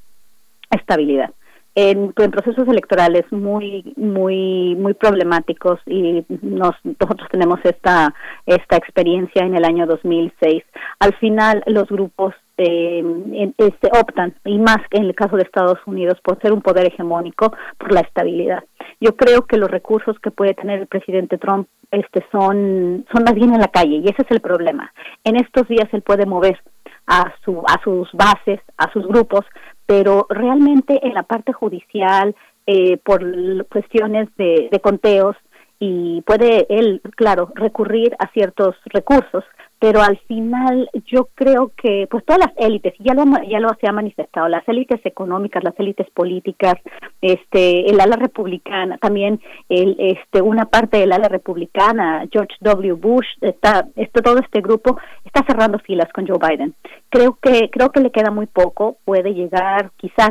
[0.70, 1.30] estabilidad.
[1.74, 8.14] En, procesos electorales muy muy muy problemáticos y nos, nosotros tenemos esta
[8.44, 10.62] esta experiencia en el año 2006
[10.98, 12.34] al final los grupos
[12.64, 16.86] eh, este, optan y más en el caso de Estados Unidos por ser un poder
[16.86, 18.64] hegemónico por la estabilidad.
[19.00, 23.34] Yo creo que los recursos que puede tener el presidente Trump este son son más
[23.34, 24.92] bien en la calle y ese es el problema.
[25.24, 26.58] En estos días él puede mover
[27.06, 29.44] a su a sus bases a sus grupos
[29.86, 32.34] pero realmente en la parte judicial,
[32.66, 33.20] eh, por
[33.66, 35.36] cuestiones de conteos,
[35.84, 39.42] y puede él, claro, recurrir a ciertos recursos,
[39.80, 43.88] pero al final yo creo que pues todas las élites ya lo ya lo se
[43.88, 46.74] ha manifestado las élites económicas las élites políticas
[47.20, 52.92] este el ala republicana también el este una parte del ala republicana George W.
[52.92, 56.76] Bush está esto todo este grupo está cerrando filas con Joe Biden.
[57.10, 60.30] Creo que creo que le queda muy poco puede llegar quizás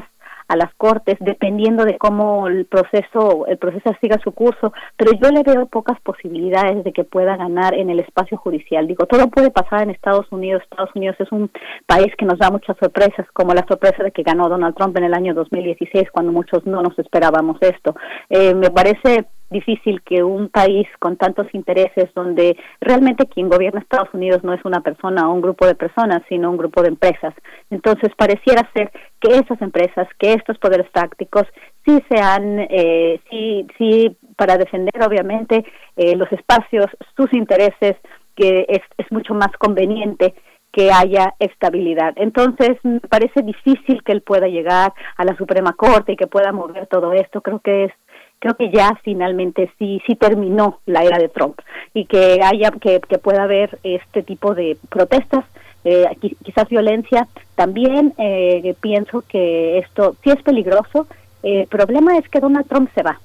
[0.52, 5.30] a las cortes dependiendo de cómo el proceso el proceso siga su curso pero yo
[5.32, 8.88] le veo pocas posibilidades de que pueda ganar en el espacio judicial.
[8.88, 10.62] Digo todo puede pasar en Estados Unidos.
[10.64, 11.50] Estados Unidos es un
[11.86, 15.06] país que nos da muchas sorpresas como la sorpresa de que ganó Donald Trump en
[15.06, 17.96] el año 2016 cuando muchos no nos esperábamos esto.
[18.30, 24.14] Eh, me parece difícil que un país con tantos intereses, donde realmente quien gobierna Estados
[24.14, 27.34] Unidos no es una persona o un grupo de personas, sino un grupo de empresas.
[27.70, 31.44] Entonces, pareciera ser que esas empresas, que estos poderes tácticos,
[31.86, 35.66] sí sean, eh, sí, sí, para defender obviamente
[35.96, 37.96] eh, los espacios, sus intereses,
[38.36, 40.34] que es, es mucho más conveniente
[40.72, 42.14] que haya estabilidad.
[42.16, 46.52] Entonces, me parece difícil que él pueda llegar a la Suprema Corte y que pueda
[46.52, 47.42] mover todo esto.
[47.42, 47.92] Creo que es
[48.42, 51.60] creo que ya finalmente sí sí terminó la era de Trump
[51.94, 55.46] y que haya que, que pueda haber este tipo de protestas
[55.84, 56.06] eh,
[56.44, 57.28] quizás violencia.
[57.56, 61.08] También eh, pienso que esto sí es peligroso.
[61.44, 63.20] El problema es que Donald Trump se va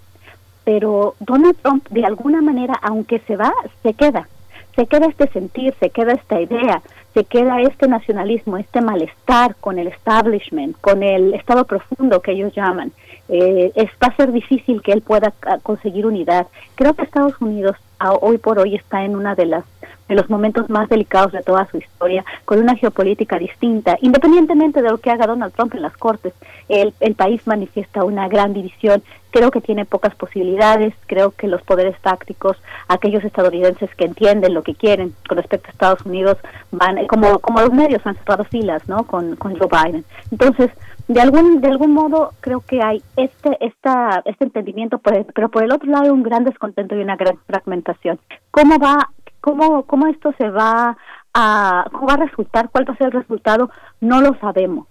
[0.67, 4.29] pero Donald Trump de alguna manera aunque se va se queda.
[4.75, 6.83] Se queda este sentir se queda esta idea
[7.15, 12.53] se queda este nacionalismo este malestar con el establishment con el estado profundo que ellos
[12.55, 12.93] llaman
[13.29, 15.33] eh, es, va a ser difícil que él pueda
[15.63, 16.47] conseguir unidad.
[16.75, 17.77] Creo que Estados Unidos
[18.21, 19.65] hoy por hoy está en una de las
[20.09, 24.91] de los momentos más delicados de toda su historia, con una geopolítica distinta, independientemente de
[24.91, 26.33] lo que haga Donald Trump en las Cortes,
[26.69, 31.63] el, el país manifiesta una gran división, creo que tiene pocas posibilidades, creo que los
[31.63, 32.57] poderes tácticos,
[32.89, 36.39] aquellos estadounidenses que entienden lo que quieren con respecto a Estados Unidos,
[36.71, 39.05] van, como, como los medios han cerrado filas, ¿no?
[39.07, 40.05] Con, con Joe Biden.
[40.31, 40.71] Entonces,
[41.09, 45.71] de algún de algún modo creo que hay este esta este entendimiento pero por el
[45.71, 47.86] otro lado un gran descontento y una gran fragmentación
[48.51, 50.97] cómo va cómo cómo esto se va
[51.35, 54.87] a cómo va a resultar cuál va a ser el resultado no lo sabemos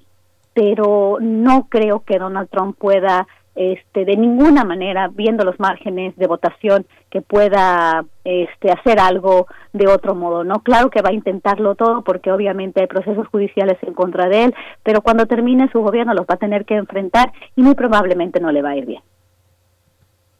[0.54, 6.28] pero no creo que Donald Trump pueda este, de ninguna manera, viendo los márgenes de
[6.28, 10.60] votación, que pueda este, hacer algo de otro modo, ¿no?
[10.60, 14.56] Claro que va a intentarlo todo porque obviamente hay procesos judiciales en contra de él,
[14.84, 18.52] pero cuando termine su gobierno los va a tener que enfrentar y muy probablemente no
[18.52, 19.02] le va a ir bien.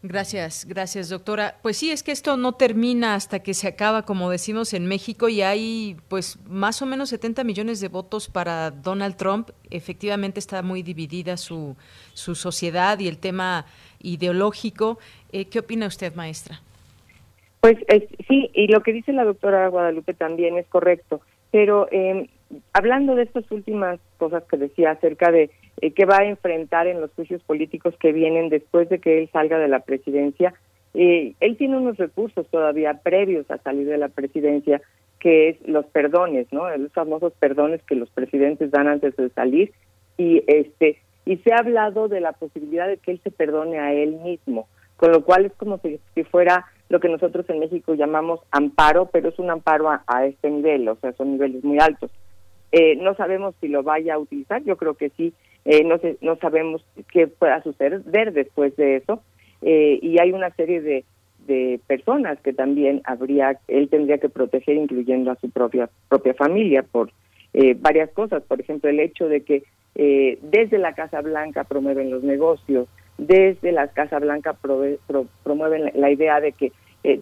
[0.08, 1.56] Gracias, gracias doctora.
[1.64, 5.30] Pues sí, es que esto no termina hasta que se acaba, como decimos en México,
[5.30, 9.50] y hay pues más o menos 70 millones de votos para Donald Trump.
[9.72, 11.76] Efectivamente está muy dividida su,
[12.14, 13.66] su sociedad y el tema
[14.00, 15.00] ideológico.
[15.32, 16.62] Eh, ¿Qué opina usted, maestra?
[17.62, 17.78] Pues
[18.28, 22.30] sí, y lo que dice la doctora Guadalupe también es correcto, pero eh,
[22.74, 25.50] hablando de estas últimas cosas que decía acerca de
[25.82, 29.30] eh, qué va a enfrentar en los juicios políticos que vienen después de que él
[29.32, 30.54] salga de la presidencia,
[30.94, 34.82] eh, él tiene unos recursos todavía previos a salir de la presidencia,
[35.20, 36.70] que es los perdones, ¿no?
[36.78, 39.74] Los famosos perdones que los presidentes dan antes de salir
[40.18, 43.94] y este y se ha hablado de la posibilidad de que él se perdone a
[43.94, 48.42] él mismo, con lo cual es como si, fuera lo que nosotros en México llamamos
[48.52, 52.12] amparo, pero es un amparo a este nivel, o sea, son niveles muy altos.
[52.78, 55.32] Eh, no sabemos si lo vaya a utilizar, yo creo que sí,
[55.64, 59.24] eh, no, sé, no sabemos qué pueda suceder después de eso,
[59.62, 61.06] eh, y hay una serie de,
[61.48, 66.84] de personas que también habría, él tendría que proteger, incluyendo a su propia, propia familia,
[66.84, 67.12] por
[67.78, 69.64] varias cosas, por ejemplo, el hecho de que
[69.96, 74.58] desde la Casa Blanca promueven los negocios, desde la Casa Blanca
[75.44, 76.74] promueven la idea de que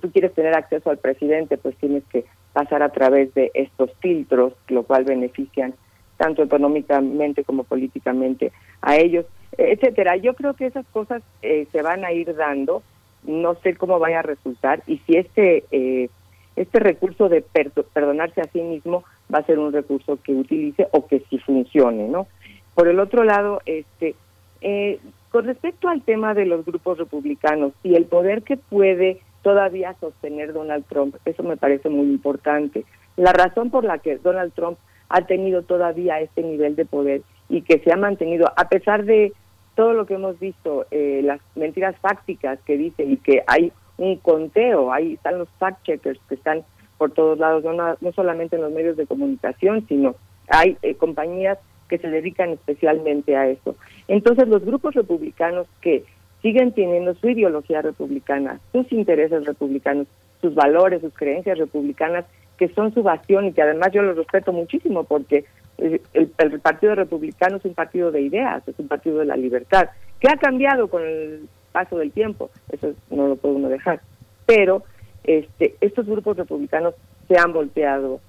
[0.01, 4.53] tú quieres tener acceso al presidente, pues tienes que pasar a través de estos filtros,
[4.67, 5.73] lo cual benefician
[6.17, 8.51] tanto económicamente como políticamente
[8.81, 9.25] a ellos,
[9.57, 10.15] etcétera.
[10.17, 12.83] Yo creo que esas cosas eh, se van a ir dando,
[13.23, 16.09] no sé cómo vaya a resultar y si este eh,
[16.55, 21.07] este recurso de perdonarse a sí mismo va a ser un recurso que utilice o
[21.07, 22.27] que sí funcione, ¿no?
[22.75, 24.15] Por el otro lado, este
[24.61, 24.99] eh,
[25.31, 30.53] con respecto al tema de los grupos republicanos y el poder que puede todavía sostener
[30.53, 31.15] Donald Trump.
[31.25, 32.85] Eso me parece muy importante.
[33.15, 37.61] La razón por la que Donald Trump ha tenido todavía este nivel de poder y
[37.61, 39.33] que se ha mantenido, a pesar de
[39.75, 44.17] todo lo que hemos visto, eh, las mentiras fácticas que dice y que hay un
[44.17, 46.63] conteo, ahí están los fact-checkers que están
[46.97, 50.15] por todos lados, no, no solamente en los medios de comunicación, sino
[50.47, 53.75] hay eh, compañías que se dedican especialmente a eso.
[54.07, 56.05] Entonces, los grupos republicanos que
[56.43, 60.05] siguen teniendo su ideología republicana, sus intereses republicanos,
[60.41, 62.25] sus valores, sus creencias republicanas,
[62.57, 65.45] que son su bastión y que además yo los respeto muchísimo porque
[65.77, 69.89] el, el, Partido Republicano es un partido de ideas, es un partido de la libertad,
[70.19, 74.01] que ha cambiado con el paso del tiempo, eso no lo puede uno dejar,
[74.45, 74.83] pero
[75.23, 76.93] este, estos grupos republicanos
[77.27, 78.19] se han volteado,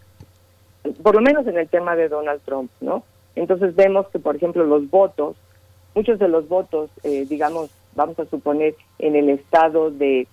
[1.02, 3.04] por lo menos en el tema de Donald Trump, ¿no?
[3.34, 5.36] Entonces vemos que, por ejemplo, los votos,
[5.94, 10.26] muchos de los votos, eh, digamos, vamos a suponer, en el estado de,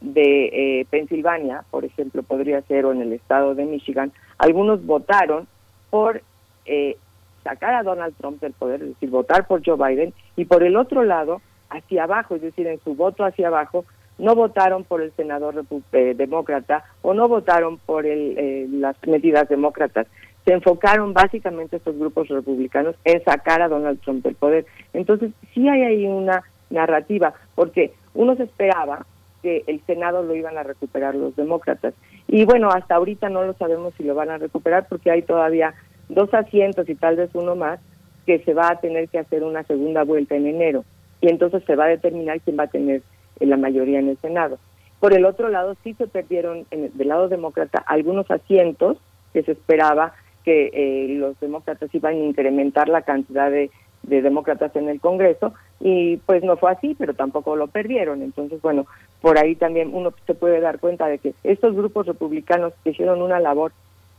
[0.00, 5.46] de eh, Pensilvania, por ejemplo, podría ser, o en el estado de Michigan, algunos votaron
[5.90, 6.22] por
[6.66, 6.96] eh,
[7.44, 10.76] sacar a Donald Trump del poder, es decir, votar por Joe Biden, y por el
[10.76, 13.84] otro lado, hacia abajo, es decir, en su voto hacia abajo,
[14.18, 20.06] no votaron por el senador eh, demócrata o no votaron por el, las medidas demócratas.
[20.44, 24.66] Se enfocaron básicamente estos grupos republicanos en sacar a Donald Trump del poder.
[24.92, 29.06] Entonces, sí hay ahí una narrativa, porque uno se esperaba
[29.42, 31.94] que el Senado lo iban a recuperar los demócratas.
[32.26, 35.74] Y bueno, hasta ahorita no lo sabemos si lo van a recuperar porque hay todavía
[36.08, 37.80] dos asientos y tal vez uno más
[38.26, 40.84] que se va a tener que hacer una segunda vuelta en enero.
[41.20, 43.02] Y entonces se va a determinar quién va a tener
[43.40, 44.58] la mayoría en el Senado.
[45.00, 48.98] Por el otro lado, sí se perdieron en del lado demócrata algunos asientos
[49.32, 50.14] que se esperaba
[50.44, 53.70] que eh, los demócratas iban a incrementar la cantidad de
[54.02, 58.22] demócratas en el Congreso y pues no fue así, pero tampoco lo perdieron.
[58.22, 58.86] Entonces, bueno,
[59.20, 63.22] por ahí también uno se puede dar cuenta de que estos grupos republicanos que hicieron
[63.22, 63.72] una labor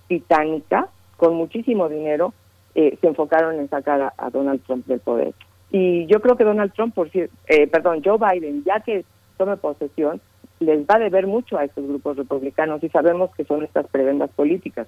[0.07, 2.33] titánica con muchísimo dinero,
[2.75, 5.33] eh, se enfocaron en sacar a, Donald Trump del poder.
[5.69, 9.03] Y yo creo que Donald Trump, por eh, perdón, Joe Biden, ya que
[9.37, 10.21] tome posesión,
[10.59, 14.29] les va a deber mucho a estos grupos republicanos y sabemos que son estas prebendas
[14.31, 14.87] políticas.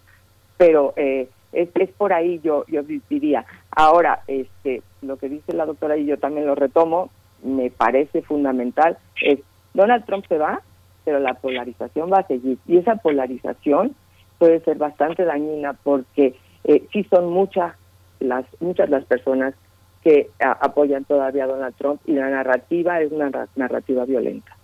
[0.57, 3.45] Pero eh, es, por ahí yo yo diría.
[3.71, 7.09] Ahora este lo que dice la doctora y yo también lo retomo
[7.43, 9.39] me parece fundamental es
[9.73, 10.61] Donald Trump se va
[11.03, 12.57] pero la polarización va a seguir.
[12.67, 13.95] Y esa polarización
[14.37, 17.75] puede ser bastante dañina porque eh, sí son muchas
[18.19, 19.55] las muchas las personas
[20.03, 24.55] que apoyan todavía a Donald Trump y la narrativa es una narrativa violenta.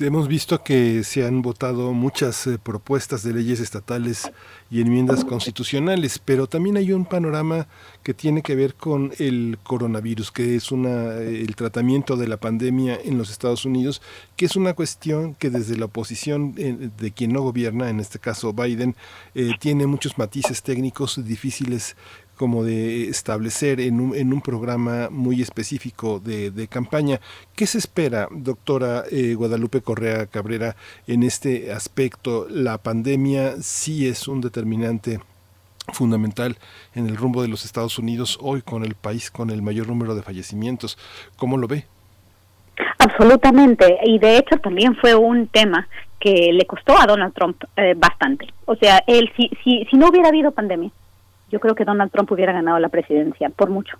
[0.00, 4.32] Hemos visto que se han votado muchas eh, propuestas de leyes estatales
[4.74, 7.68] y enmiendas constitucionales, pero también hay un panorama
[8.02, 12.98] que tiene que ver con el coronavirus, que es una, el tratamiento de la pandemia
[13.04, 14.02] en los Estados Unidos,
[14.34, 18.18] que es una cuestión que desde la oposición eh, de quien no gobierna, en este
[18.18, 18.96] caso Biden,
[19.36, 21.94] eh, tiene muchos matices técnicos difíciles
[22.36, 27.20] como de establecer en un, en un programa muy específico de, campaña.
[27.54, 32.48] ¿Qué se espera, doctora eh, Guadalupe Correa Cabrera, en este aspecto?
[32.48, 34.63] La pandemia sí es un determinante
[35.92, 36.56] fundamental
[36.94, 40.14] en el rumbo de los Estados Unidos hoy con el país con el mayor número
[40.14, 40.98] de fallecimientos.
[41.36, 41.84] ¿Cómo lo ve?
[42.98, 45.86] Absolutamente, y de hecho también fue un tema
[46.18, 48.46] que le costó a Donald Trump eh, bastante.
[48.64, 50.90] O sea, él si, si, si no hubiera habido pandemia,
[51.50, 53.98] yo creo que Donald Trump hubiera ganado la presidencia por mucho.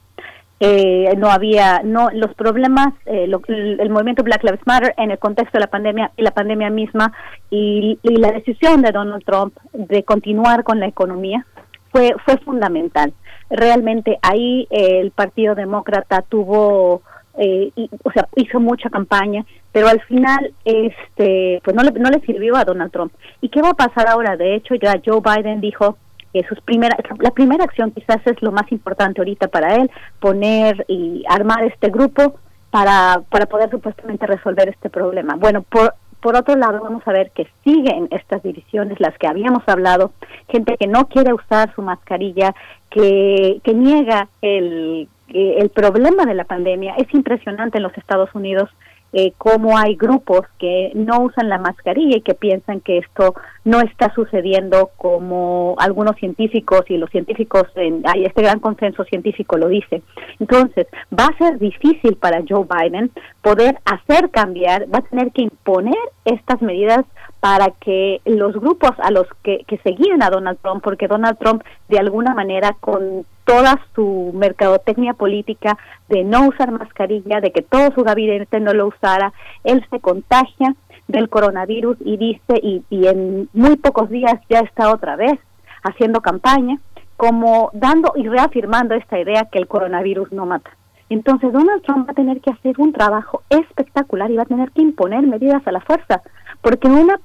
[0.60, 5.58] Eh, no había, no los problemas, eh, el, movimiento Black Lives Matter en el contexto
[5.58, 7.12] de la pandemia y la pandemia misma
[7.50, 11.44] y, la decisión de Donald Trump de continuar con la economía
[11.91, 13.12] fue fue fundamental.
[13.50, 17.02] Realmente ahí el Partido Demócrata tuvo
[17.36, 17.73] eh,
[18.05, 22.57] o sea, hizo mucha campaña, pero al final, este, pues no le, no le sirvió
[22.57, 23.12] a Donald Trump.
[23.41, 24.36] ¿Y qué va a pasar ahora?
[24.36, 25.99] De hecho, ya Joe Biden dijo
[26.42, 31.24] sus primeras, la primera acción quizás es lo más importante ahorita para él, poner y
[31.28, 32.34] armar este grupo
[32.70, 35.36] para, para poder supuestamente resolver este problema.
[35.36, 39.62] Bueno, por, por otro lado, vamos a ver que siguen estas divisiones, las que habíamos
[39.68, 40.12] hablado,
[40.48, 42.54] gente que no quiere usar su mascarilla,
[42.90, 46.94] que, que niega el, el problema de la pandemia.
[46.96, 48.70] Es impresionante en los Estados Unidos
[49.12, 53.80] eh, cómo hay grupos que no usan la mascarilla y que piensan que esto no
[53.80, 59.68] está sucediendo como algunos científicos y los científicos, en, hay este gran consenso científico lo
[59.68, 60.02] dice.
[60.38, 60.86] Entonces,
[61.18, 63.10] va a ser difícil para Joe Biden
[63.40, 67.04] poder hacer cambiar, va a tener que imponer estas medidas
[67.40, 71.62] para que los grupos a los que, que seguían a Donald Trump, porque Donald Trump
[71.88, 75.76] de alguna manera con toda su mercadotecnia política
[76.08, 79.32] de no usar mascarilla, de que todo su gabinete no lo usara,
[79.64, 80.74] él se contagia
[81.08, 85.39] del coronavirus y dice, y, y en muy pocos días ya está otra vez
[85.83, 86.78] haciendo campaña,
[87.16, 90.70] como dando y reafirmando esta idea que el coronavirus no mata.
[91.10, 94.70] Entonces Donald Trump va a tener que hacer un trabajo espectacular y va a tener
[94.70, 96.23] que imponer medidas a la fuerza
[96.65, 97.20] porque una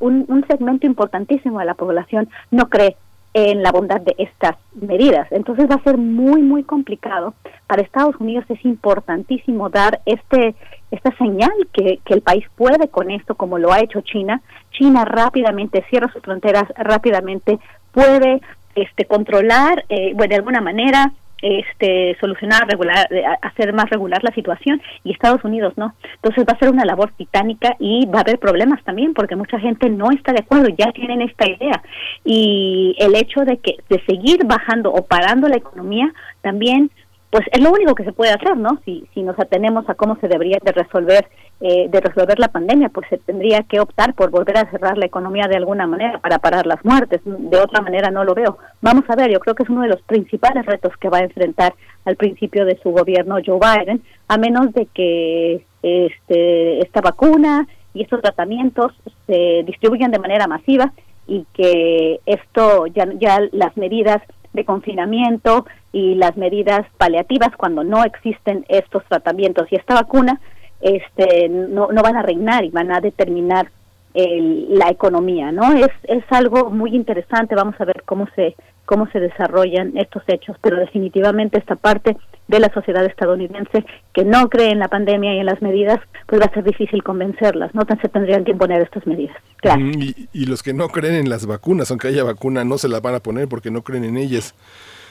[0.00, 2.96] un, un segmento importantísimo de la población no cree
[3.38, 5.30] en la bondad de estas medidas.
[5.30, 7.34] Entonces va a ser muy, muy complicado.
[7.68, 10.56] Para Estados Unidos es importantísimo dar este
[10.90, 14.40] esta señal que, que el país puede con esto, como lo ha hecho China.
[14.70, 17.58] China rápidamente cierra sus fronteras, rápidamente
[17.92, 18.40] puede
[18.74, 23.08] este, controlar, eh, bueno, de alguna manera, este solucionar regular
[23.42, 25.94] hacer más regular la situación y Estados Unidos no.
[26.16, 29.58] Entonces va a ser una labor titánica y va a haber problemas también porque mucha
[29.58, 31.82] gente no está de acuerdo ya tienen esta idea.
[32.24, 36.90] Y el hecho de que de seguir bajando o parando la economía también
[37.30, 38.80] pues es lo único que se puede hacer, ¿no?
[38.84, 41.28] Si, nos atenemos a cómo se debería de resolver
[41.60, 45.06] eh, de resolver la pandemia, pues se tendría que optar por volver a cerrar la
[45.06, 47.20] economía de alguna manera para parar las muertes.
[47.24, 48.58] De otra manera no lo veo.
[48.80, 51.24] Vamos a ver, yo creo que es uno de los principales retos que va a
[51.24, 51.74] enfrentar
[52.04, 58.02] al principio de su gobierno Joe Biden, a menos de que este, esta vacuna y
[58.02, 58.92] estos tratamientos
[59.26, 60.92] se distribuyan de manera masiva
[61.26, 64.22] y que esto ya, ya las medidas
[64.58, 70.40] de confinamiento y las medidas paliativas cuando no existen estos tratamientos y esta vacuna
[70.80, 73.70] este no, no van a reinar y van a determinar
[74.14, 77.54] la economía no es es algo muy interesante.
[77.54, 82.16] Vamos a ver cómo se cómo se desarrollan estos hechos pero definitivamente esta parte
[82.48, 86.40] de la sociedad estadounidense que no cree en la pandemia y en las medidas pues
[86.40, 89.36] va a ser difícil convencerlas no se tendrían que imponer estas medidas.
[89.58, 92.88] Claro y, y los que no creen en las vacunas aunque haya vacuna no se
[92.88, 94.54] las van a poner porque no creen en ellas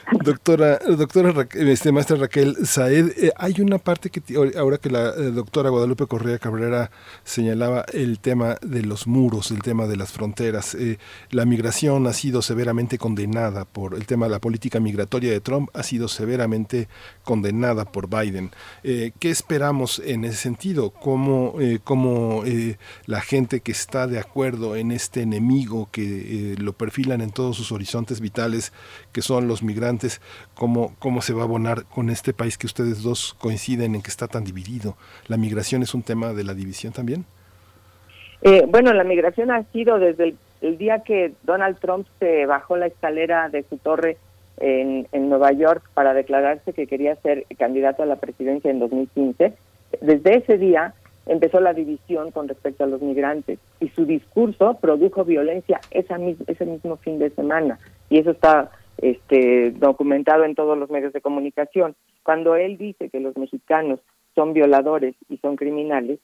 [0.09, 4.21] Doctora, doctora este, maestra Raquel Saed, eh, hay una parte que
[4.57, 6.91] ahora que la eh, doctora Guadalupe Correa Cabrera
[7.25, 10.75] señalaba el tema de los muros, el tema de las fronteras.
[10.75, 10.97] Eh,
[11.31, 15.69] la migración ha sido severamente condenada por el tema de la política migratoria de Trump,
[15.73, 16.87] ha sido severamente
[17.25, 18.51] condenada por Biden.
[18.83, 20.91] ¿Qué esperamos en ese sentido?
[20.91, 22.43] ¿Cómo, cómo
[23.05, 27.73] la gente que está de acuerdo en este enemigo que lo perfilan en todos sus
[27.73, 28.71] horizontes vitales,
[29.11, 29.96] que son los migrantes,
[30.53, 34.09] cómo, cómo se va a abonar con este país que ustedes dos coinciden en que
[34.09, 34.95] está tan dividido.
[35.27, 37.25] ¿La migración es un tema de la división también?
[38.41, 42.87] Eh, bueno, la migración ha sido desde el, día que Donald Trump se bajó la
[42.87, 44.17] escalera de su torre
[44.57, 49.53] en, Nueva York para declararse que quería ser candidato a la presidencia en 2015.
[50.01, 50.93] Desde ese día
[51.25, 56.17] empezó la división con respecto a los migrantes y su discurso produjo violencia esa
[56.47, 57.77] ese mismo fin de semana
[58.09, 61.95] y eso está este, documentado en todos los medios de comunicación.
[62.23, 63.99] Cuando él dice que los mexicanos
[64.35, 66.19] son violadores y son criminales,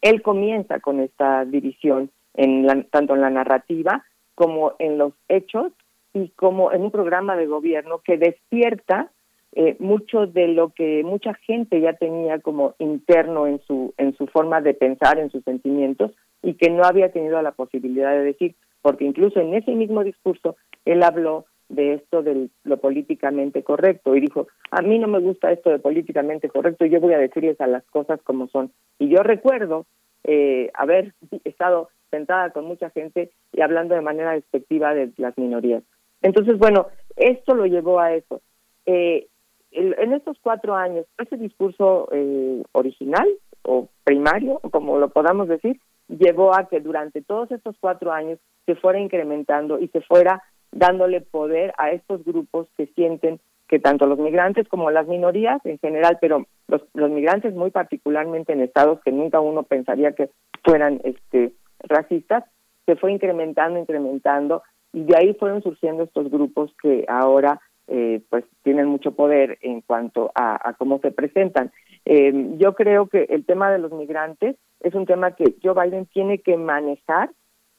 [0.00, 5.72] él comienza con esta división en tanto en la narrativa como en los hechos
[6.14, 9.10] y como en un programa de gobierno que despierta
[9.52, 14.26] eh, mucho de lo que mucha gente ya tenía como interno en su en su
[14.26, 18.54] forma de pensar, en sus sentimientos y que no había tenido la posibilidad de decir,
[18.82, 24.20] porque incluso en ese mismo discurso él habló de esto de lo políticamente correcto y
[24.20, 27.66] dijo, a mí no me gusta esto de políticamente correcto, yo voy a decirles a
[27.66, 28.72] las cosas como son.
[28.98, 29.86] Y yo recuerdo
[30.24, 31.14] eh, haber
[31.44, 35.82] estado sentada con mucha gente y hablando de manera despectiva de las minorías.
[36.22, 38.40] Entonces, bueno, esto lo llevó a eso.
[38.86, 39.28] Eh,
[39.70, 43.28] en estos cuatro años, ese discurso eh, original
[43.62, 48.74] o primario, como lo podamos decir, llevó a que durante todos estos cuatro años se
[48.76, 54.18] fuera incrementando y se fuera dándole poder a estos grupos que sienten que tanto los
[54.18, 59.40] migrantes como las minorías en general, pero los, migrantes muy particularmente en estados que nunca
[59.40, 60.30] uno pensaría que
[60.64, 62.44] fueran este racistas,
[62.86, 68.44] se fue incrementando, incrementando, y de ahí fueron surgiendo estos grupos que ahora eh, pues
[68.62, 71.70] tienen mucho poder en cuanto a, cómo se presentan.
[72.06, 76.06] Eh, yo creo que el tema de los migrantes es un tema que Joe Biden
[76.06, 77.30] tiene que manejar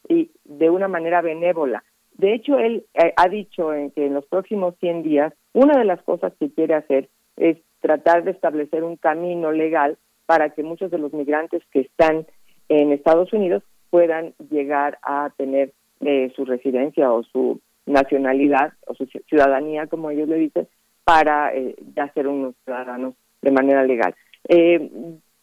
[0.07, 1.83] y de una manera benévola.
[2.19, 5.85] De hecho, él eh, ha dicho en que en los próximos 100 días, una de
[5.85, 10.91] las cosas que quiere hacer es tratar de establecer un camino legal para que muchos
[10.91, 12.27] de los migrantes que están
[12.67, 15.71] en Estados Unidos puedan llegar a tener
[16.35, 20.67] su residencia o su nacionalidad o su ciudadanía, como ellos le dicen,
[21.03, 24.13] para eh, ya ser unos ciudadanos de manera legal.
[24.47, 24.91] Eh,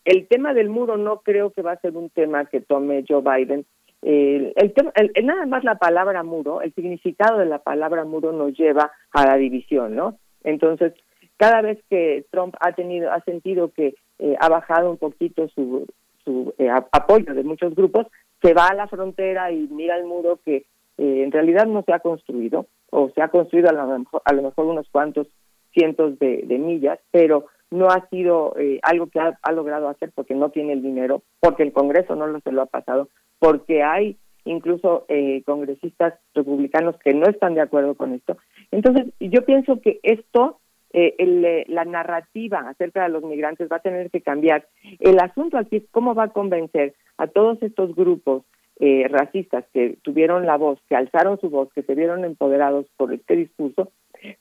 [0.04, 3.20] el tema del muro no creo que va a ser un tema que tome Joe
[3.20, 3.66] Biden.
[4.06, 4.72] El,
[5.14, 9.26] el, nada más la palabra muro, el significado de la palabra muro nos lleva a
[9.26, 10.18] la división, ¿no?
[10.44, 10.94] Entonces,
[11.36, 15.86] cada vez que Trump ha tenido, ha sentido que eh, ha bajado un poquito su,
[16.24, 16.54] su
[16.92, 18.06] apoyo de muchos grupos,
[18.42, 20.66] se va a la frontera y mira el muro que
[20.98, 24.32] eh, en realidad no se ha construido, o se ha construido a lo mejor, a
[24.32, 25.26] lo mejor unos cuantos
[25.72, 30.50] cientos de, millas, pero no ha sido eh, algo que ha, logrado hacer porque no
[30.50, 35.04] tiene el dinero, porque el Congreso no lo se lo ha pasado, porque hay incluso
[35.08, 38.36] eh, congresistas republicanos que no están de acuerdo con esto.
[38.70, 40.60] Entonces, yo pienso que esto,
[40.92, 44.66] la narrativa acerca de los migrantes va a tener que cambiar.
[45.00, 48.44] El asunto aquí es cómo va a convencer a todos estos grupos
[48.78, 53.10] eh, racistas que tuvieron la voz, que alzaron su voz, que se vieron empoderados por
[53.10, 53.90] este discurso,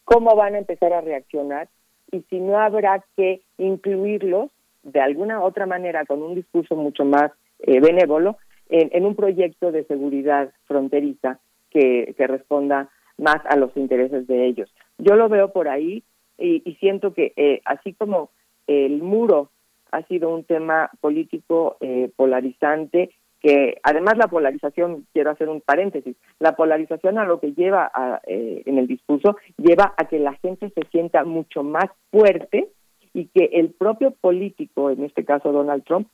[0.04, 1.70] cómo van a empezar a reaccionar
[2.12, 4.52] y si no habrá que incluirlos
[4.84, 8.38] de alguna otra manera con un discurso mucho más eh, benévolo
[8.70, 14.74] en, un proyecto de seguridad fronteriza que, responda más a los intereses de ellos.
[14.98, 16.04] Yo lo veo por ahí
[16.38, 18.30] y, siento que eh, así como
[18.68, 19.50] el muro
[19.92, 21.78] ha sido un tema político
[22.16, 23.12] polarizante
[23.46, 28.20] que además la polarización, quiero hacer un paréntesis, la polarización a lo que lleva a,
[28.26, 32.70] eh, en el discurso lleva a que la gente se sienta mucho más fuerte
[33.14, 36.08] y que el propio político, en este caso Donald Trump,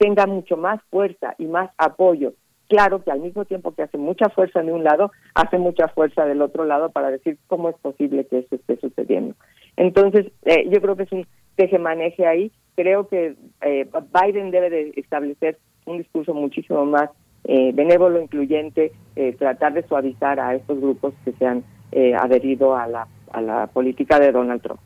[0.00, 2.32] tenga mucho más fuerza y más apoyo.
[2.68, 6.24] Claro que al mismo tiempo que hace mucha fuerza de un lado, hace mucha fuerza
[6.24, 9.34] del otro lado para decir cómo es posible que eso esté sucediendo.
[9.76, 12.50] Entonces, eh, yo creo que es un teje-maneje ahí.
[12.76, 17.10] Creo que eh, Biden debe de establecer un discurso muchísimo más
[17.44, 21.62] eh, benévolo, incluyente, eh, tratar de suavizar a estos grupos que se han
[21.92, 24.80] eh, adherido a la, a la política de Donald Trump.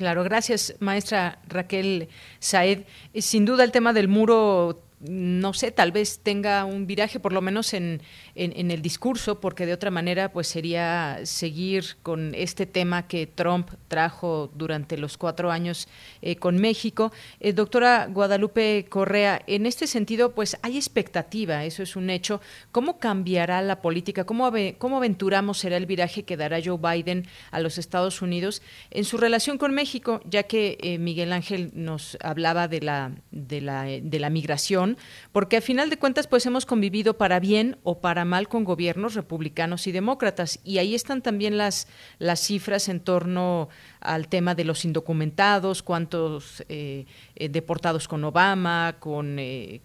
[0.00, 2.84] Claro, gracias, maestra Raquel Saed.
[3.16, 7.40] Sin duda el tema del muro no sé, tal vez tenga un viraje por lo
[7.40, 8.02] menos en,
[8.34, 13.70] en, el discurso, porque de otra manera pues sería seguir con este tema que Trump
[13.88, 15.88] trajo durante los cuatro años
[16.20, 17.12] eh, con México.
[17.40, 22.42] Eh, doctora Guadalupe Correa, en este sentido pues hay expectativa, eso es un hecho.
[22.70, 24.24] ¿Cómo cambiará la política?
[24.24, 29.04] ¿Cómo, cómo aventuramos será el viraje que dará Joe Biden a los Estados Unidos en
[29.04, 33.84] su relación con México, ya que eh, Miguel Ángel nos hablaba de la, de la,
[33.84, 34.89] de la migración?
[35.32, 39.14] Porque a final de cuentas pues hemos convivido para bien o para mal con gobiernos
[39.14, 41.88] republicanos y demócratas y ahí están también las
[42.18, 43.68] las cifras en torno
[44.00, 49.80] al tema de los indocumentados, cuántos eh, eh, deportados con Obama, con eh,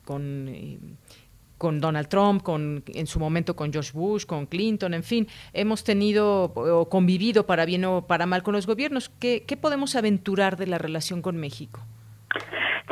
[1.57, 5.83] con Donald Trump, con en su momento con George Bush, con Clinton, en fin, hemos
[5.83, 9.09] tenido o convivido para bien o para mal con los gobiernos.
[9.19, 11.81] ¿Qué, qué podemos aventurar de la relación con México?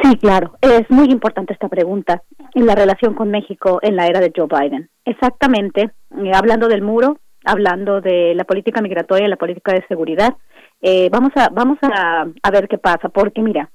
[0.02, 0.54] Sí, claro.
[0.62, 2.24] Es muy importante esta pregunta
[2.56, 4.90] en la relación con México en la era de Joe Biden.
[5.06, 10.36] Exactamente, eh, hablando del muro, hablando de la política migratoria la política de seguridad,
[10.82, 13.70] eh, vamos a vamos a, a, ver qué pasa, porque mira,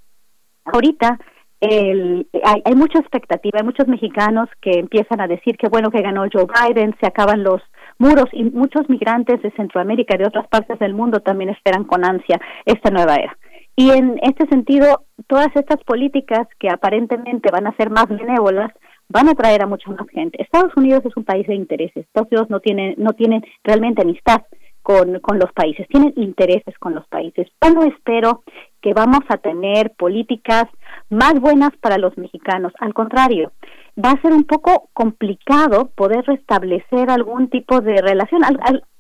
[0.65, 1.19] ahorita
[1.61, 6.03] el, hay, hay, mucha expectativa, hay muchos mexicanos que empiezan a decir que bueno que
[6.03, 7.63] ganó Joe Biden, se acaban los
[7.99, 12.05] muros y muchos migrantes de Centroamérica y de otras partes del mundo también esperan con
[12.05, 13.37] ansia esta nueva era.
[13.79, 18.73] Y en este sentido, todas estas políticas que aparentemente van a ser más benévolas
[19.09, 20.43] van a traer a mucha más gente.
[20.43, 22.05] Estados Unidos es un país de intereses.
[22.05, 24.43] Estados Unidos no tiene no tiene realmente amistad
[24.83, 27.47] con, con los países, tienen intereses con los países.
[27.63, 28.43] Yo espero
[28.83, 30.65] que vamos a tener políticas
[31.09, 32.73] más buenas para los mexicanos.
[32.81, 33.53] Al contrario,
[33.99, 38.43] va a ser un poco complicado poder restablecer algún tipo de relación.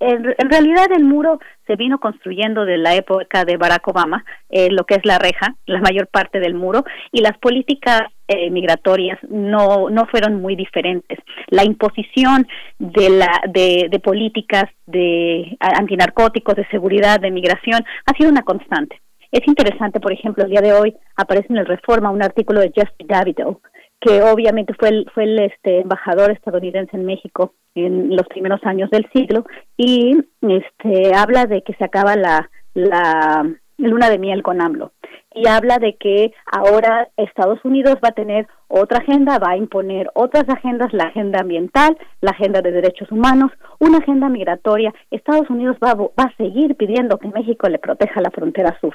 [0.01, 4.85] en, realidad el muro se vino construyendo de la época de Barack Obama, eh, lo
[4.85, 9.89] que es la reja, la mayor parte del muro, y las políticas eh, migratorias no
[9.89, 11.19] no fueron muy diferentes.
[11.47, 12.47] La imposición
[12.79, 19.01] de la de, de políticas de antinarcóticos, de seguridad, de migración ha sido una constante.
[19.31, 22.73] Es interesante, por ejemplo, el día de hoy aparece en el Reforma un artículo de
[22.75, 23.61] Jeff Davido,
[24.01, 28.91] que obviamente fue el, fue el este, embajador estadounidense en México en los primeros años
[28.91, 29.45] del siglo
[29.77, 34.93] y este habla de que se acaba la, la luna de miel con AMLO
[35.39, 40.11] y habla de que ahora Estados Unidos va a tener otra agenda, va a imponer
[40.15, 44.93] otras agendas, la agenda ambiental, la agenda de derechos humanos, una agenda migratoria.
[45.11, 48.95] Estados Unidos va, va a seguir pidiendo que México le proteja la frontera sur,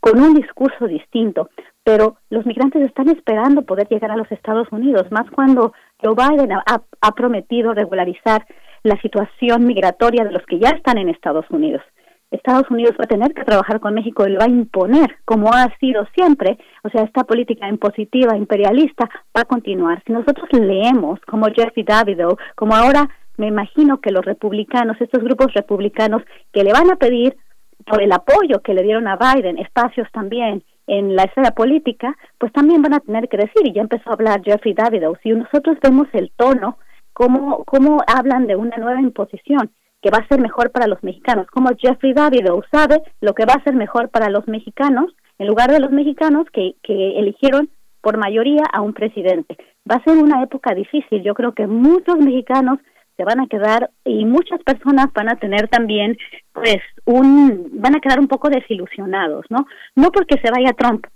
[0.00, 1.48] con un discurso distinto,
[1.84, 6.52] pero los migrantes están esperando poder llegar a los Estados Unidos, más cuando Joe Biden
[6.52, 8.44] ha, ha prometido regularizar
[8.82, 11.82] la situación migratoria de los que ya están en Estados Unidos.
[12.34, 15.52] Estados Unidos va a tener que trabajar con México y le va a imponer, como
[15.52, 20.02] ha sido siempre, o sea, esta política impositiva, imperialista, va a continuar.
[20.06, 25.52] Si nosotros leemos, como Jeffrey Davido, como ahora me imagino que los republicanos, estos grupos
[25.54, 26.22] republicanos
[26.52, 27.36] que le van a pedir
[27.86, 32.52] por el apoyo que le dieron a Biden, espacios también en la esfera política, pues
[32.52, 35.78] también van a tener que decir, y ya empezó a hablar Jeffrey Davido, si nosotros
[35.82, 36.78] vemos el tono,
[37.12, 39.70] cómo, cómo hablan de una nueva imposición,
[40.04, 43.54] que va a ser mejor para los mexicanos, como Jeffrey Davido sabe lo que va
[43.54, 45.06] a ser mejor para los mexicanos,
[45.38, 47.70] en lugar de los mexicanos que, que eligieron
[48.02, 49.56] por mayoría a un presidente.
[49.90, 52.80] Va a ser una época difícil, yo creo que muchos mexicanos
[53.16, 56.18] se van a quedar y muchas personas van a tener también
[56.52, 59.66] pues un van a quedar un poco desilusionados, ¿no?
[59.96, 61.06] No porque se vaya Trump,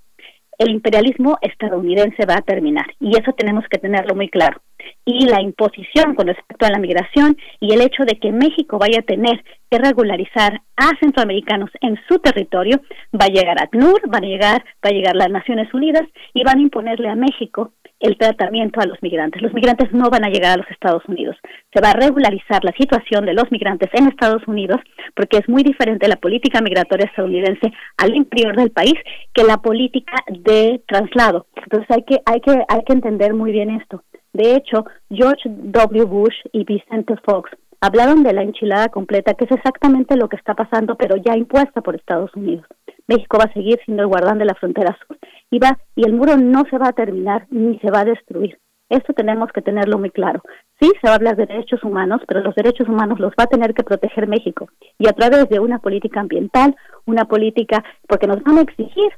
[0.56, 4.62] el imperialismo estadounidense va a terminar y eso tenemos que tenerlo muy claro.
[5.04, 9.00] Y la imposición con respecto a la migración y el hecho de que México vaya
[9.00, 12.80] a tener que regularizar a centroamericanos en su territorio,
[13.14, 16.44] va a llegar a ACNUR, va a llegar, va a llegar las Naciones Unidas y
[16.44, 19.42] van a imponerle a México el tratamiento a los migrantes.
[19.42, 21.36] Los migrantes no van a llegar a los Estados Unidos.
[21.74, 24.78] Se va a regularizar la situación de los migrantes en Estados Unidos
[25.14, 28.94] porque es muy diferente la política migratoria estadounidense al interior del país
[29.34, 31.46] que la política de traslado.
[31.56, 34.02] Entonces hay que hay que hay que entender muy bien esto.
[34.38, 36.04] De hecho, George W.
[36.04, 37.50] Bush y Vicente Fox
[37.80, 41.80] hablaron de la enchilada completa, que es exactamente lo que está pasando, pero ya impuesta
[41.80, 42.64] por Estados Unidos.
[43.08, 45.18] México va a seguir siendo el guardán de la frontera sur
[45.50, 48.60] y va y el muro no se va a terminar ni se va a destruir.
[48.88, 50.40] Esto tenemos que tenerlo muy claro.
[50.80, 53.48] Sí, se va a hablar de derechos humanos, pero los derechos humanos los va a
[53.48, 54.68] tener que proteger México
[55.00, 56.76] y a través de una política ambiental,
[57.06, 59.10] una política, porque nos van a exigir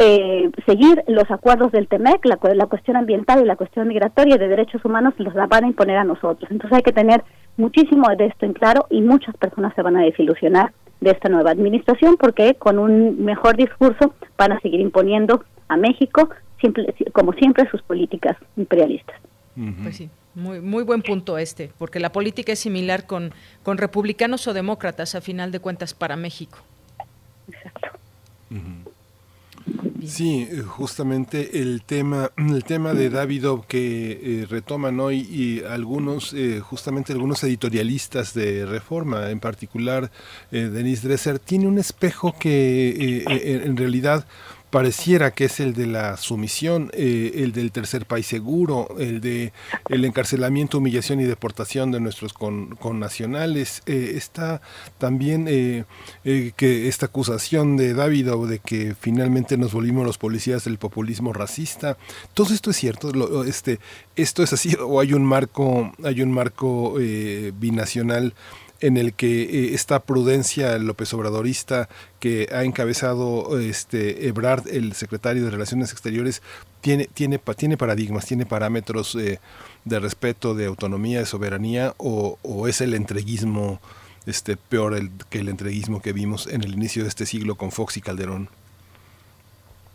[0.00, 4.46] eh, seguir los acuerdos del TEMEC, la, la, cuestión ambiental y la cuestión migratoria de
[4.46, 6.48] derechos humanos los la van a imponer a nosotros.
[6.52, 7.24] Entonces hay que tener
[7.56, 11.50] muchísimo de esto en claro y muchas personas se van a desilusionar de esta nueva
[11.50, 16.30] administración porque con un mejor discurso van a seguir imponiendo a México
[17.12, 19.16] como siempre sus políticas imperialistas.
[19.82, 20.10] Pues sí.
[20.36, 23.32] Muy, muy buen punto este, porque la política es similar con,
[23.64, 26.58] con republicanos o demócratas, a final de cuentas, para México.
[27.48, 27.88] Exacto.
[30.06, 36.32] Sí, eh, justamente el tema, el tema de Davido que eh, retoman hoy y algunos,
[36.32, 40.10] eh, justamente algunos editorialistas de Reforma, en particular
[40.50, 44.26] Denise Dresser, tiene un espejo que en realidad
[44.70, 49.52] pareciera que es el de la sumisión, eh, el del tercer país seguro, el de
[49.88, 53.82] el encarcelamiento, humillación y deportación de nuestros con, connacionales.
[53.86, 54.60] Eh, está
[54.98, 55.84] también eh,
[56.56, 61.32] que esta acusación de David o de que finalmente nos volvimos los policías del populismo
[61.32, 61.96] racista.
[62.34, 63.44] Todo esto es cierto.
[63.44, 63.78] este,
[64.16, 66.94] esto es así o hay un marco, hay un marco
[67.58, 68.34] binacional
[68.80, 71.88] en el que eh, esta prudencia López Obradorista
[72.20, 76.42] que ha encabezado este Ebrard, el secretario de Relaciones Exteriores,
[76.80, 79.40] tiene, tiene, tiene paradigmas, tiene parámetros eh,
[79.84, 83.80] de respeto, de autonomía, de soberanía, o, es el entreguismo
[84.26, 84.96] este, peor
[85.30, 88.48] que el entreguismo que vimos en el inicio de este siglo con Fox y Calderón?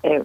[0.03, 0.24] Eh,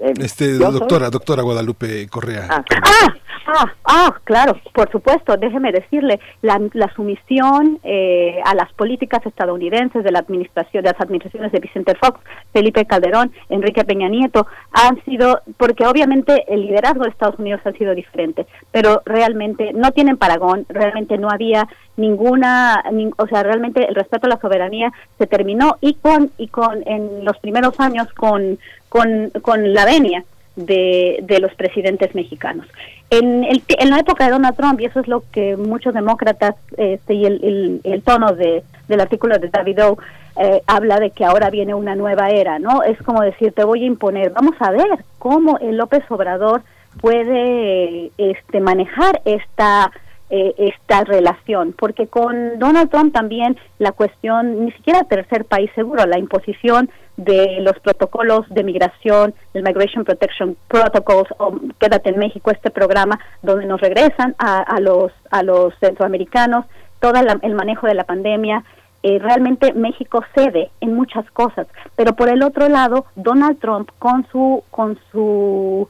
[0.00, 2.46] eh, este, doctora, doctora Guadalupe Correa.
[2.48, 3.14] Ah, ah,
[3.46, 5.36] ah, ah, claro, por supuesto.
[5.36, 6.58] Déjeme decirle, la,
[6.96, 12.18] sumisión eh, a las políticas estadounidenses de la administración, de las administraciones de Vicente Fox,
[12.52, 17.72] Felipe Calderón, Enrique Peña Nieto, han sido, porque obviamente el liderazgo de Estados Unidos ha
[17.72, 22.82] sido diferente, pero realmente no tienen paragón, realmente no había ninguna,
[23.18, 27.24] o sea, realmente el respeto a la soberanía se terminó y con, y con, en
[27.24, 28.58] los primeros años con
[28.90, 30.24] con, con la venia
[30.56, 32.66] de, de, los presidentes mexicanos.
[33.08, 36.56] En, el, en la época de Donald Trump, y eso es lo que muchos demócratas,
[36.76, 39.98] este, y el, el, tono de, del artículo de David O,
[40.36, 42.82] eh, habla de que ahora viene una nueva era, ¿no?
[42.82, 44.30] Es como decir, te voy a imponer.
[44.30, 46.62] Vamos a ver cómo el López Obrador
[47.00, 49.92] puede este, manejar esta
[50.30, 56.06] eh, esta relación, porque con Donald Trump también la cuestión, ni siquiera tercer país seguro,
[56.06, 62.50] la imposición de los protocolos de migración, el Migration Protection Protocols, o Quédate en México,
[62.50, 66.64] este programa donde nos regresan a, los, a los centroamericanos,
[67.00, 68.64] todo el manejo de la pandemia,
[69.02, 74.26] eh, realmente México cede en muchas cosas, pero por el otro lado, Donald Trump con
[74.30, 75.88] su, con su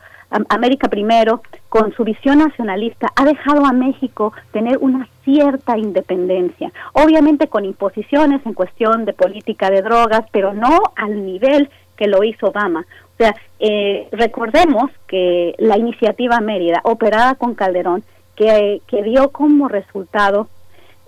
[0.48, 7.48] América Primero, con su visión nacionalista, ha dejado a México tener una cierta independencia, obviamente
[7.48, 12.48] con imposiciones en cuestión de política de drogas, pero no al nivel que lo hizo
[12.48, 12.86] Obama.
[13.14, 18.02] O sea, eh, recordemos que la iniciativa Mérida, operada con Calderón,
[18.36, 20.48] que, que dio como resultado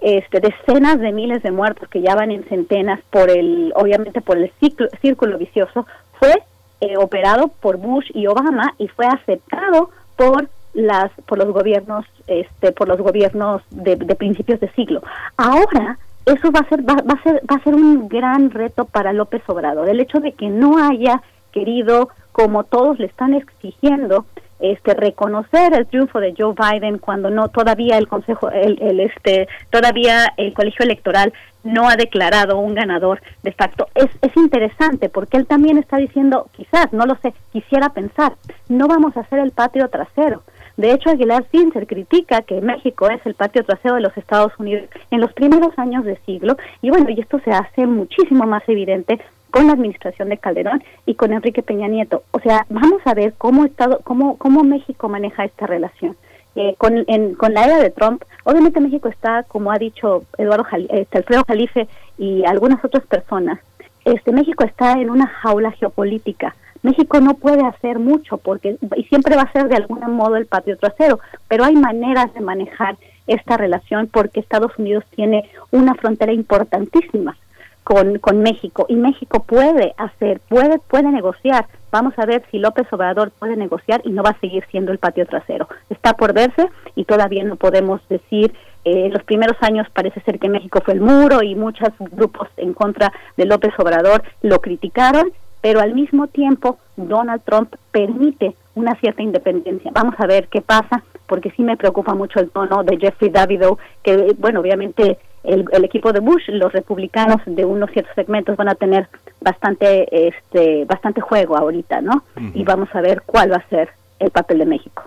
[0.02, 4.36] este, decenas de miles de muertos que ya van en centenas por el, obviamente por
[4.36, 5.86] el ciclo, círculo vicioso,
[6.18, 6.42] fue
[6.82, 12.72] eh, operado por Bush y Obama y fue aceptado por las por los gobiernos este
[12.72, 15.00] por los gobiernos de, principios de siglo.
[15.36, 19.12] Ahora eso va a ser va, a ser va a ser un gran reto para
[19.12, 19.88] López Obrador.
[19.88, 24.26] El hecho de que no haya querido como todos le están exigiendo
[24.58, 30.32] este reconocer el triunfo de Joe Biden cuando no todavía el consejo el, este todavía
[30.36, 31.32] el colegio electoral
[31.64, 36.48] no ha declarado un ganador de facto es es interesante porque él también está diciendo
[36.52, 38.34] quizás no lo sé quisiera pensar
[38.68, 40.42] no vamos a hacer el patio trasero
[40.76, 44.88] de hecho, Aguilar Sincer critica que México es el patio trasero de los Estados Unidos
[45.10, 49.20] en los primeros años de siglo, y bueno, y esto se hace muchísimo más evidente
[49.50, 52.22] con la administración de Calderón y con Enrique Peña Nieto.
[52.30, 56.16] O sea, vamos a ver cómo, estado, cómo, cómo México maneja esta relación.
[56.54, 57.04] Eh, con,
[57.38, 61.88] con la era de Trump, obviamente México está, como ha dicho Eduardo este, Alfredo Jalife
[62.18, 63.58] y algunas otras personas,
[64.04, 66.54] este México está en una jaula geopolítica.
[66.82, 70.46] México no puede hacer mucho porque y siempre va a ser de algún modo el
[70.46, 76.32] patio trasero, pero hay maneras de manejar esta relación porque Estados Unidos tiene una frontera
[76.32, 77.36] importantísima
[77.84, 81.66] con, con México y México puede hacer, puede, puede negociar.
[81.90, 84.98] Vamos a ver si López Obrador puede negociar y no va a seguir siendo el
[84.98, 85.68] patio trasero.
[85.90, 88.54] Está por verse y todavía no podemos decir,
[88.84, 92.48] eh, en los primeros años parece ser que México fue el muro y muchos grupos
[92.56, 98.94] en contra de López Obrador lo criticaron, pero al mismo tiempo Donald Trump permite una
[98.96, 99.90] cierta independencia.
[99.92, 103.78] Vamos a ver qué pasa, porque sí me preocupa mucho el tono de Jeffrey Davido,
[104.02, 108.74] que bueno, obviamente el, equipo de Bush, los republicanos de unos ciertos segmentos van a
[108.74, 109.08] tener
[109.40, 112.24] bastante, este, bastante juego ahorita, ¿no?
[112.54, 115.04] Y vamos a ver cuál va a ser el papel de México.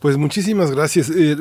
[0.00, 1.36] Pues muchísimas gracias, eh,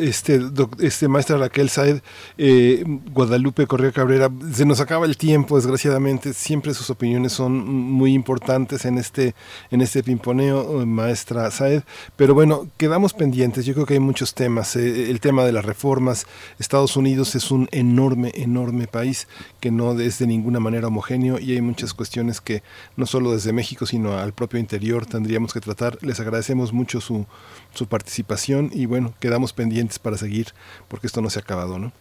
[0.00, 0.40] este,
[0.80, 2.00] este maestra Raquel Saed,
[2.38, 2.82] eh,
[3.12, 4.28] Guadalupe Correa Cabrera.
[4.52, 6.32] Se nos acaba el tiempo, desgraciadamente.
[6.32, 9.36] Siempre sus opiniones son muy importantes en este,
[9.70, 11.84] en este pimponeo, maestra Saed.
[12.16, 13.64] Pero bueno, quedamos pendientes.
[13.64, 14.74] Yo creo que hay muchos temas.
[14.74, 16.26] Eh, el tema de las reformas.
[16.58, 19.28] Estados Unidos es un enorme, enorme país
[19.60, 22.64] que no es de ninguna manera homogéneo y hay muchas cuestiones que
[22.96, 25.96] no solo desde México, sino al propio interior tendríamos que tratar.
[26.02, 27.26] Les agradecemos mucho su,
[27.72, 30.48] su participación y bueno, quedamos pendientes para seguir
[30.88, 31.92] porque esto no se ha acabado, ¿no?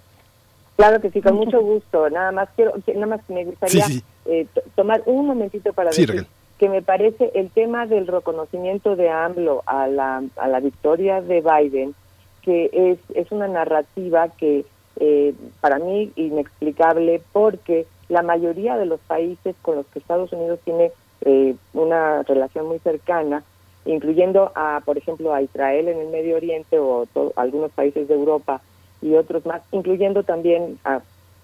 [0.75, 2.09] Claro que sí, con mucho gusto.
[2.09, 3.85] Nada más quiero, nada más me gustaría
[4.25, 6.25] eh, tomar un momentito para decir
[6.57, 11.41] que me parece el tema del reconocimiento de AMLO a la, a la victoria de
[11.41, 11.95] Biden,
[12.41, 14.65] que es, es una narrativa que
[14.99, 20.59] eh, para mí inexplicable porque la mayoría de los países con los que Estados Unidos
[20.65, 20.91] tiene
[21.21, 23.43] eh, una relación muy cercana
[23.85, 28.61] incluyendo a, por ejemplo, a Israel en el Medio Oriente o algunos países de Europa,
[29.01, 31.01] y otros más, incluyendo también a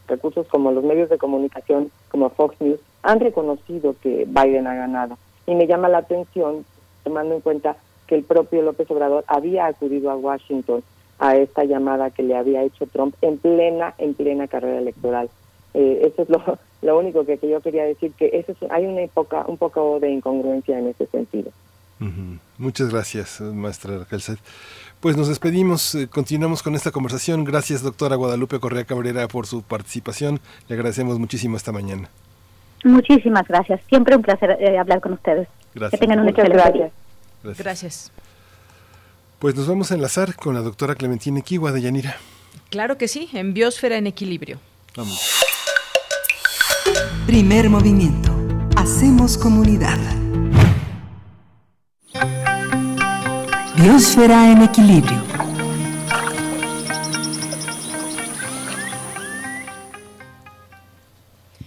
[0.07, 5.17] recursos como los medios de comunicación, como Fox News, han reconocido que Biden ha ganado.
[5.47, 6.65] Y me llama la atención,
[7.03, 10.83] tomando en cuenta que el propio López Obrador había acudido a Washington
[11.17, 15.29] a esta llamada que le había hecho Trump en plena, en plena carrera electoral.
[15.73, 16.41] Eh, eso es lo,
[16.81, 20.77] lo único que, yo quería decir, que eso hay una época, un poco de incongruencia
[20.77, 21.51] en ese sentido.
[22.57, 24.21] Muchas gracias, maestra Raquel
[24.99, 27.43] Pues nos despedimos, eh, continuamos con esta conversación.
[27.43, 30.39] Gracias, doctora Guadalupe Correa Cabrera, por su participación.
[30.67, 32.09] Le agradecemos muchísimo esta mañana.
[32.83, 33.81] Muchísimas gracias.
[33.87, 35.47] Siempre un placer eh, hablar con ustedes.
[35.73, 35.99] Gracias.
[35.99, 36.91] Que tengan un excelente día.
[37.43, 37.57] Gracias.
[37.57, 38.11] gracias.
[39.39, 42.15] Pues nos vamos a enlazar con la doctora Clementina Equigua de Yanira.
[42.69, 44.59] Claro que sí, en Biosfera en Equilibrio.
[44.95, 45.31] Vamos.
[47.25, 48.31] Primer movimiento.
[48.75, 49.99] Hacemos comunidad.
[53.85, 55.21] Biosfera en equilibrio.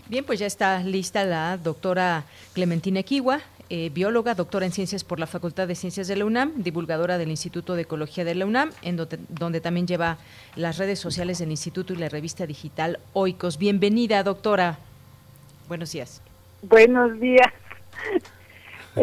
[0.09, 2.25] Bien, pues ya está lista la doctora
[2.55, 3.39] Clementina Equigua,
[3.71, 7.29] eh, bióloga, doctora en ciencias por la Facultad de Ciencias de la UNAM, divulgadora del
[7.29, 10.19] Instituto de Ecología de la UNAM, en donde, también lleva
[10.57, 13.59] las redes sociales del Instituto y la revista digital Oikos.
[13.59, 14.81] Bienvenida, doctora.
[15.69, 16.21] Buenos días.
[16.63, 17.53] Buenos días.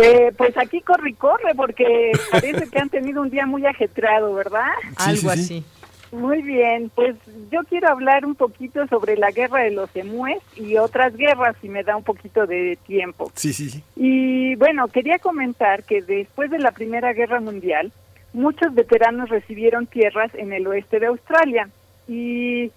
[0.01, 4.33] Eh, pues aquí corre y corre porque parece que han tenido un día muy ajetreado,
[4.33, 4.71] ¿verdad?
[4.97, 5.63] Algo así.
[6.11, 7.15] Muy bien, pues
[7.51, 11.67] yo quiero hablar un poquito sobre la guerra de los emúes y otras guerras, si
[11.67, 13.31] me da un poquito de tiempo.
[13.35, 13.83] Sí, sí, sí.
[13.95, 17.91] Y bueno, quería comentar que después de la Primera Guerra Mundial,
[18.33, 21.69] muchos veteranos recibieron tierras en el oeste de Australia
[22.07, 22.71] y eh,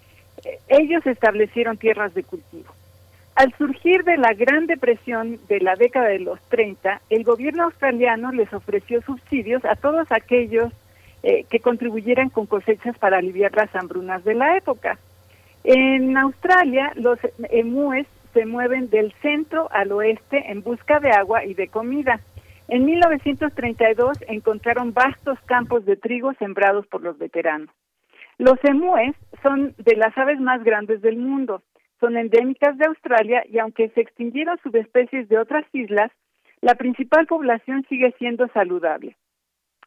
[0.69, 2.73] ellos establecieron tierras de cultivo.
[3.39, 8.33] Al surgir de la Gran Depresión de la década de los 30, el gobierno australiano
[8.33, 10.73] les ofreció subsidios a todos aquellos
[11.23, 14.99] eh, que contribuyeran con cosechas para aliviar las hambrunas de la época.
[15.63, 21.55] En Australia, los emúes se mueven del centro al oeste en busca de agua y
[21.55, 22.19] de comida.
[22.67, 27.71] En 1932 encontraron vastos campos de trigo sembrados por los veteranos.
[28.37, 31.63] Los emúes son de las aves más grandes del mundo.
[32.01, 36.11] Son endémicas de Australia y aunque se extinguieron subespecies de otras islas,
[36.61, 39.17] la principal población sigue siendo saludable.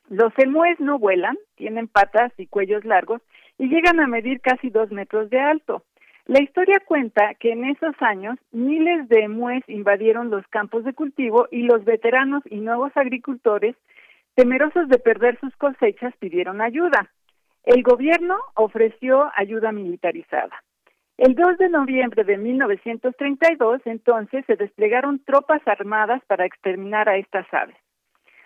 [0.10, 3.22] Los emúes no vuelan, tienen patas y cuellos largos
[3.58, 5.84] y llegan a medir casi dos metros de alto.
[6.26, 11.48] La historia cuenta que en esos años miles de emúes invadieron los campos de cultivo
[11.52, 13.76] y los veteranos y nuevos agricultores,
[14.36, 17.10] temerosos de perder sus cosechas, pidieron ayuda.
[17.64, 20.62] El gobierno ofreció ayuda militarizada.
[21.22, 27.46] El 2 de noviembre de 1932, entonces, se desplegaron tropas armadas para exterminar a estas
[27.54, 27.76] aves.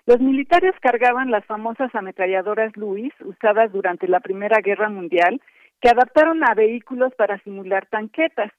[0.06, 5.40] Los militares cargaban las famosas ametralladoras Luis usadas durante la Primera Guerra Mundial,
[5.80, 8.52] que adaptaron a vehículos para simular tanquetas.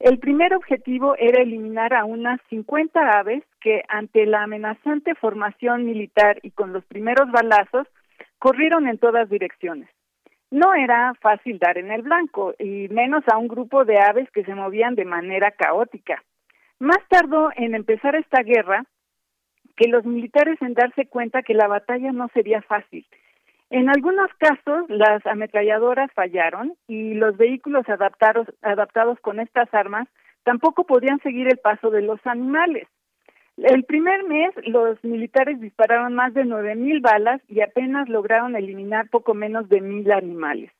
[0.00, 6.40] El primer objetivo era eliminar a unas 50 aves que, ante la amenazante formación militar
[6.42, 7.86] y con los primeros balazos,
[8.40, 9.88] corrieron en todas direcciones.
[10.50, 14.44] No era fácil dar en el blanco, y menos a un grupo de aves que
[14.44, 16.22] se movían de manera caótica.
[16.78, 18.84] Más tardó en empezar esta guerra
[19.76, 23.06] que los militares en darse cuenta que la batalla no sería fácil.
[23.70, 30.06] En algunos casos, las ametralladoras fallaron y los vehículos adaptados, adaptados con estas armas
[30.44, 32.86] tampoco podían seguir el paso de los animales.
[33.56, 39.08] El primer mes, los militares dispararon más de nueve mil balas y apenas lograron eliminar
[39.08, 40.70] poco menos de mil animales.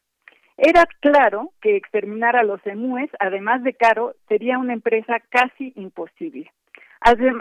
[0.57, 6.51] Era claro que exterminar a los emúes, además de caro, sería una empresa casi imposible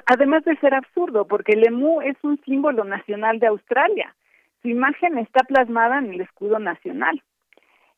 [0.05, 4.13] además de ser absurdo, porque el emú es un símbolo nacional de Australia.
[4.61, 7.21] Su imagen está plasmada en el escudo nacional.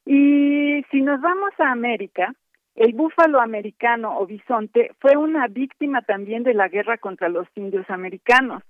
[0.06, 2.34] Y si nos vamos a América,
[2.76, 7.90] el búfalo americano o bisonte fue una víctima también de la guerra contra los indios
[7.90, 8.64] americanos.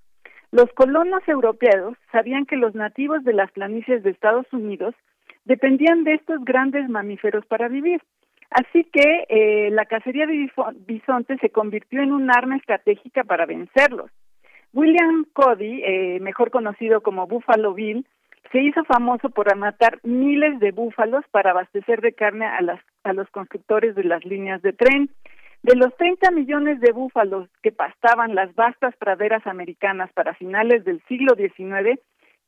[0.52, 4.96] Los colonos europeos sabían que los nativos de las planicies de Estados Unidos
[5.44, 8.02] dependían de estos grandes mamíferos para vivir.
[8.52, 10.50] Así que eh, la cacería de
[10.88, 14.12] bisontes se convirtió en un arma estratégica para vencerlos.
[14.74, 18.06] William Cody, eh, mejor conocido como Buffalo Bill,
[18.52, 23.14] se hizo famoso por matar miles de búfalos para abastecer de carne a, las, a
[23.14, 25.10] los constructores de las líneas de tren.
[25.64, 31.02] De los 30 millones de búfalos que pastaban las vastas praderas americanas para finales del
[31.08, 32.00] siglo XIX,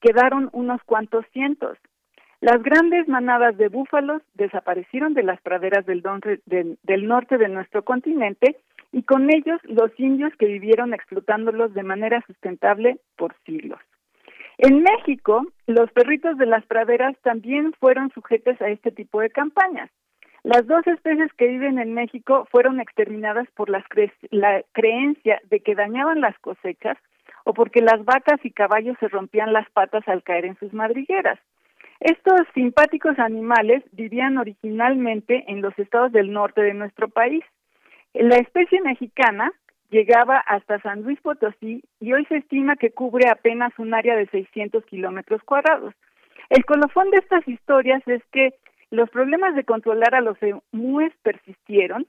[0.01, 1.77] quedaron unos cuantos cientos.
[2.39, 6.03] Las grandes manadas de búfalos desaparecieron de las praderas del,
[7.07, 8.57] norte de nuestro continente
[8.91, 13.79] y con ellos los indios que vivieron explotándolos de manera sustentable por siglos.
[14.57, 19.91] En México, los perritos de las praderas también fueron sujetos a este tipo de campañas.
[20.43, 23.83] Las dos especies que viven en México fueron exterminadas por la
[24.71, 26.97] creencia de que dañaban las cosechas
[27.43, 31.39] o porque las vacas y caballos se rompían las patas al caer en sus madrigueras.
[31.99, 37.43] Estos simpáticos animales vivían originalmente en los estados del norte de nuestro país.
[38.13, 39.51] La especie mexicana
[39.89, 44.27] llegaba hasta San Luis Potosí y hoy se estima que cubre apenas un área de
[44.27, 45.93] 600 kilómetros cuadrados.
[46.49, 48.53] El colofón de estas historias es que
[48.89, 52.07] los problemas de controlar a los emúes persistieron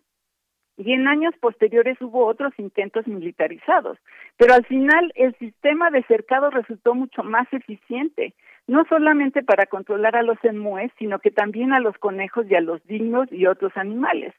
[0.76, 3.98] y en años posteriores hubo otros intentos militarizados,
[4.36, 8.32] pero al final el sistema de cercado resultó mucho más eficiente,
[8.68, 12.60] no solamente para controlar a los emúes, sino que también a los conejos y a
[12.60, 14.34] los dignos y otros animales.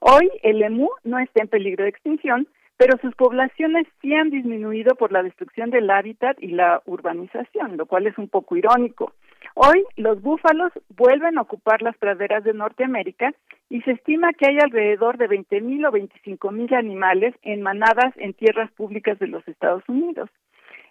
[0.00, 2.48] Hoy el emú no está en peligro de extinción,
[2.84, 7.86] pero sus poblaciones sí han disminuido por la destrucción del hábitat y la urbanización, lo
[7.86, 9.12] cual es un poco irónico.
[9.54, 13.34] Hoy los búfalos vuelven a ocupar las praderas de Norteamérica
[13.70, 18.72] y se estima que hay alrededor de 20.000 o 25.000 animales en manadas en tierras
[18.72, 20.28] públicas de los Estados Unidos.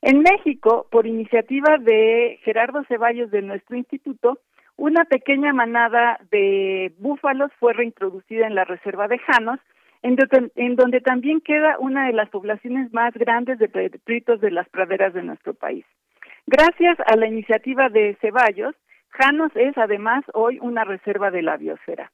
[0.01, 4.39] En México, por iniciativa de Gerardo Ceballos de nuestro instituto,
[4.77, 9.59] una pequeña manada de búfalos fue reintroducida en la reserva de Janos
[10.03, 15.13] en, donde también queda una de las poblaciones más grandes de perritos de las praderas
[15.13, 15.85] de nuestro país.
[16.47, 18.75] Gracias a la iniciativa de Ceballos,
[19.09, 22.11] Janos es además hoy una reserva de la biosfera.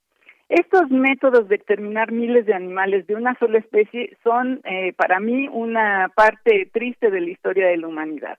[0.50, 5.50] Estos métodos de exterminar miles de animales de una sola especie son eh, para mí
[5.52, 8.38] una parte triste de la historia de la humanidad.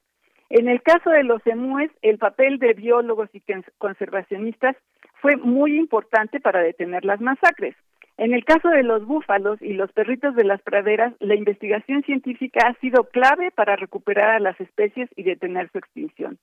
[0.49, 3.43] En el caso de los emúes, el papel de biólogos y
[3.77, 4.77] conservacionistas
[5.21, 7.77] fue muy importante para detener las masacres.
[8.19, 12.67] En el caso de los búfalos y los perritos de las praderas, la investigación científica
[12.67, 16.37] ha sido clave para recuperar a las especies y detener su extinción.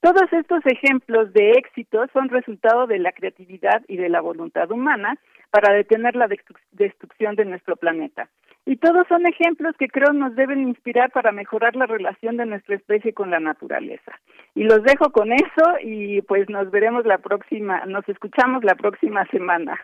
[0.00, 5.18] Todos estos ejemplos de éxito son resultado de la creatividad y de la voluntad humana
[5.50, 6.28] para detener la
[6.70, 8.28] destrucción de nuestro planeta.
[8.64, 12.76] Y todos son ejemplos que creo nos deben inspirar para mejorar la relación de nuestra
[12.76, 14.12] especie con la naturaleza.
[14.54, 19.26] Y los dejo con eso y pues nos veremos la próxima, nos escuchamos la próxima
[19.26, 19.76] semana.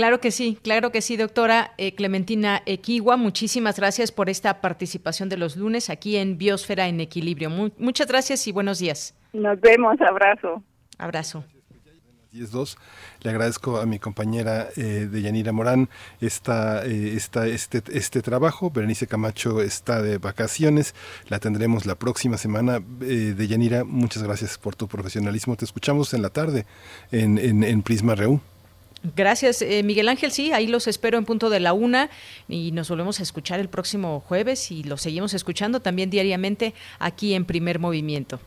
[0.00, 3.18] Claro que sí, claro que sí, doctora eh, Clementina Equigua.
[3.18, 7.50] Muchísimas gracias por esta participación de los lunes aquí en Biosfera en Equilibrio.
[7.76, 9.14] muchas gracias y buenos días.
[9.34, 10.62] Nos vemos, abrazo.
[10.96, 11.44] Abrazo.
[12.32, 12.78] 10.2.
[13.20, 15.90] Le agradezco a mi compañera eh, de Yanira Morán
[16.22, 18.70] esta, eh, esta, este, este trabajo.
[18.70, 20.94] Berenice Camacho está de vacaciones.
[21.28, 22.80] La tendremos la próxima semana.
[23.02, 25.56] Eh, de Yanira, muchas gracias por tu profesionalismo.
[25.56, 26.64] Te escuchamos en la tarde
[27.12, 28.40] en, en, en Prisma Reú.
[29.16, 30.30] Gracias, eh, Miguel Ángel.
[30.30, 32.10] Sí, ahí los espero en punto de la una
[32.48, 37.34] y nos volvemos a escuchar el próximo jueves y los seguimos escuchando también diariamente aquí
[37.34, 38.40] en Primer Movimiento.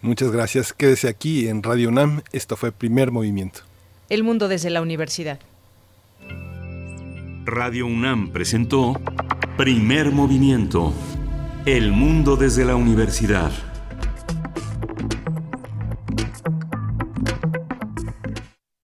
[0.00, 0.72] Muchas gracias.
[0.72, 2.22] Quédese aquí en Radio UNAM.
[2.32, 3.60] Esto fue Primer Movimiento.
[4.08, 5.40] El mundo desde la universidad.
[7.44, 8.98] Radio UNAM presentó
[9.58, 10.94] Primer Movimiento.
[11.66, 13.52] El mundo desde la universidad.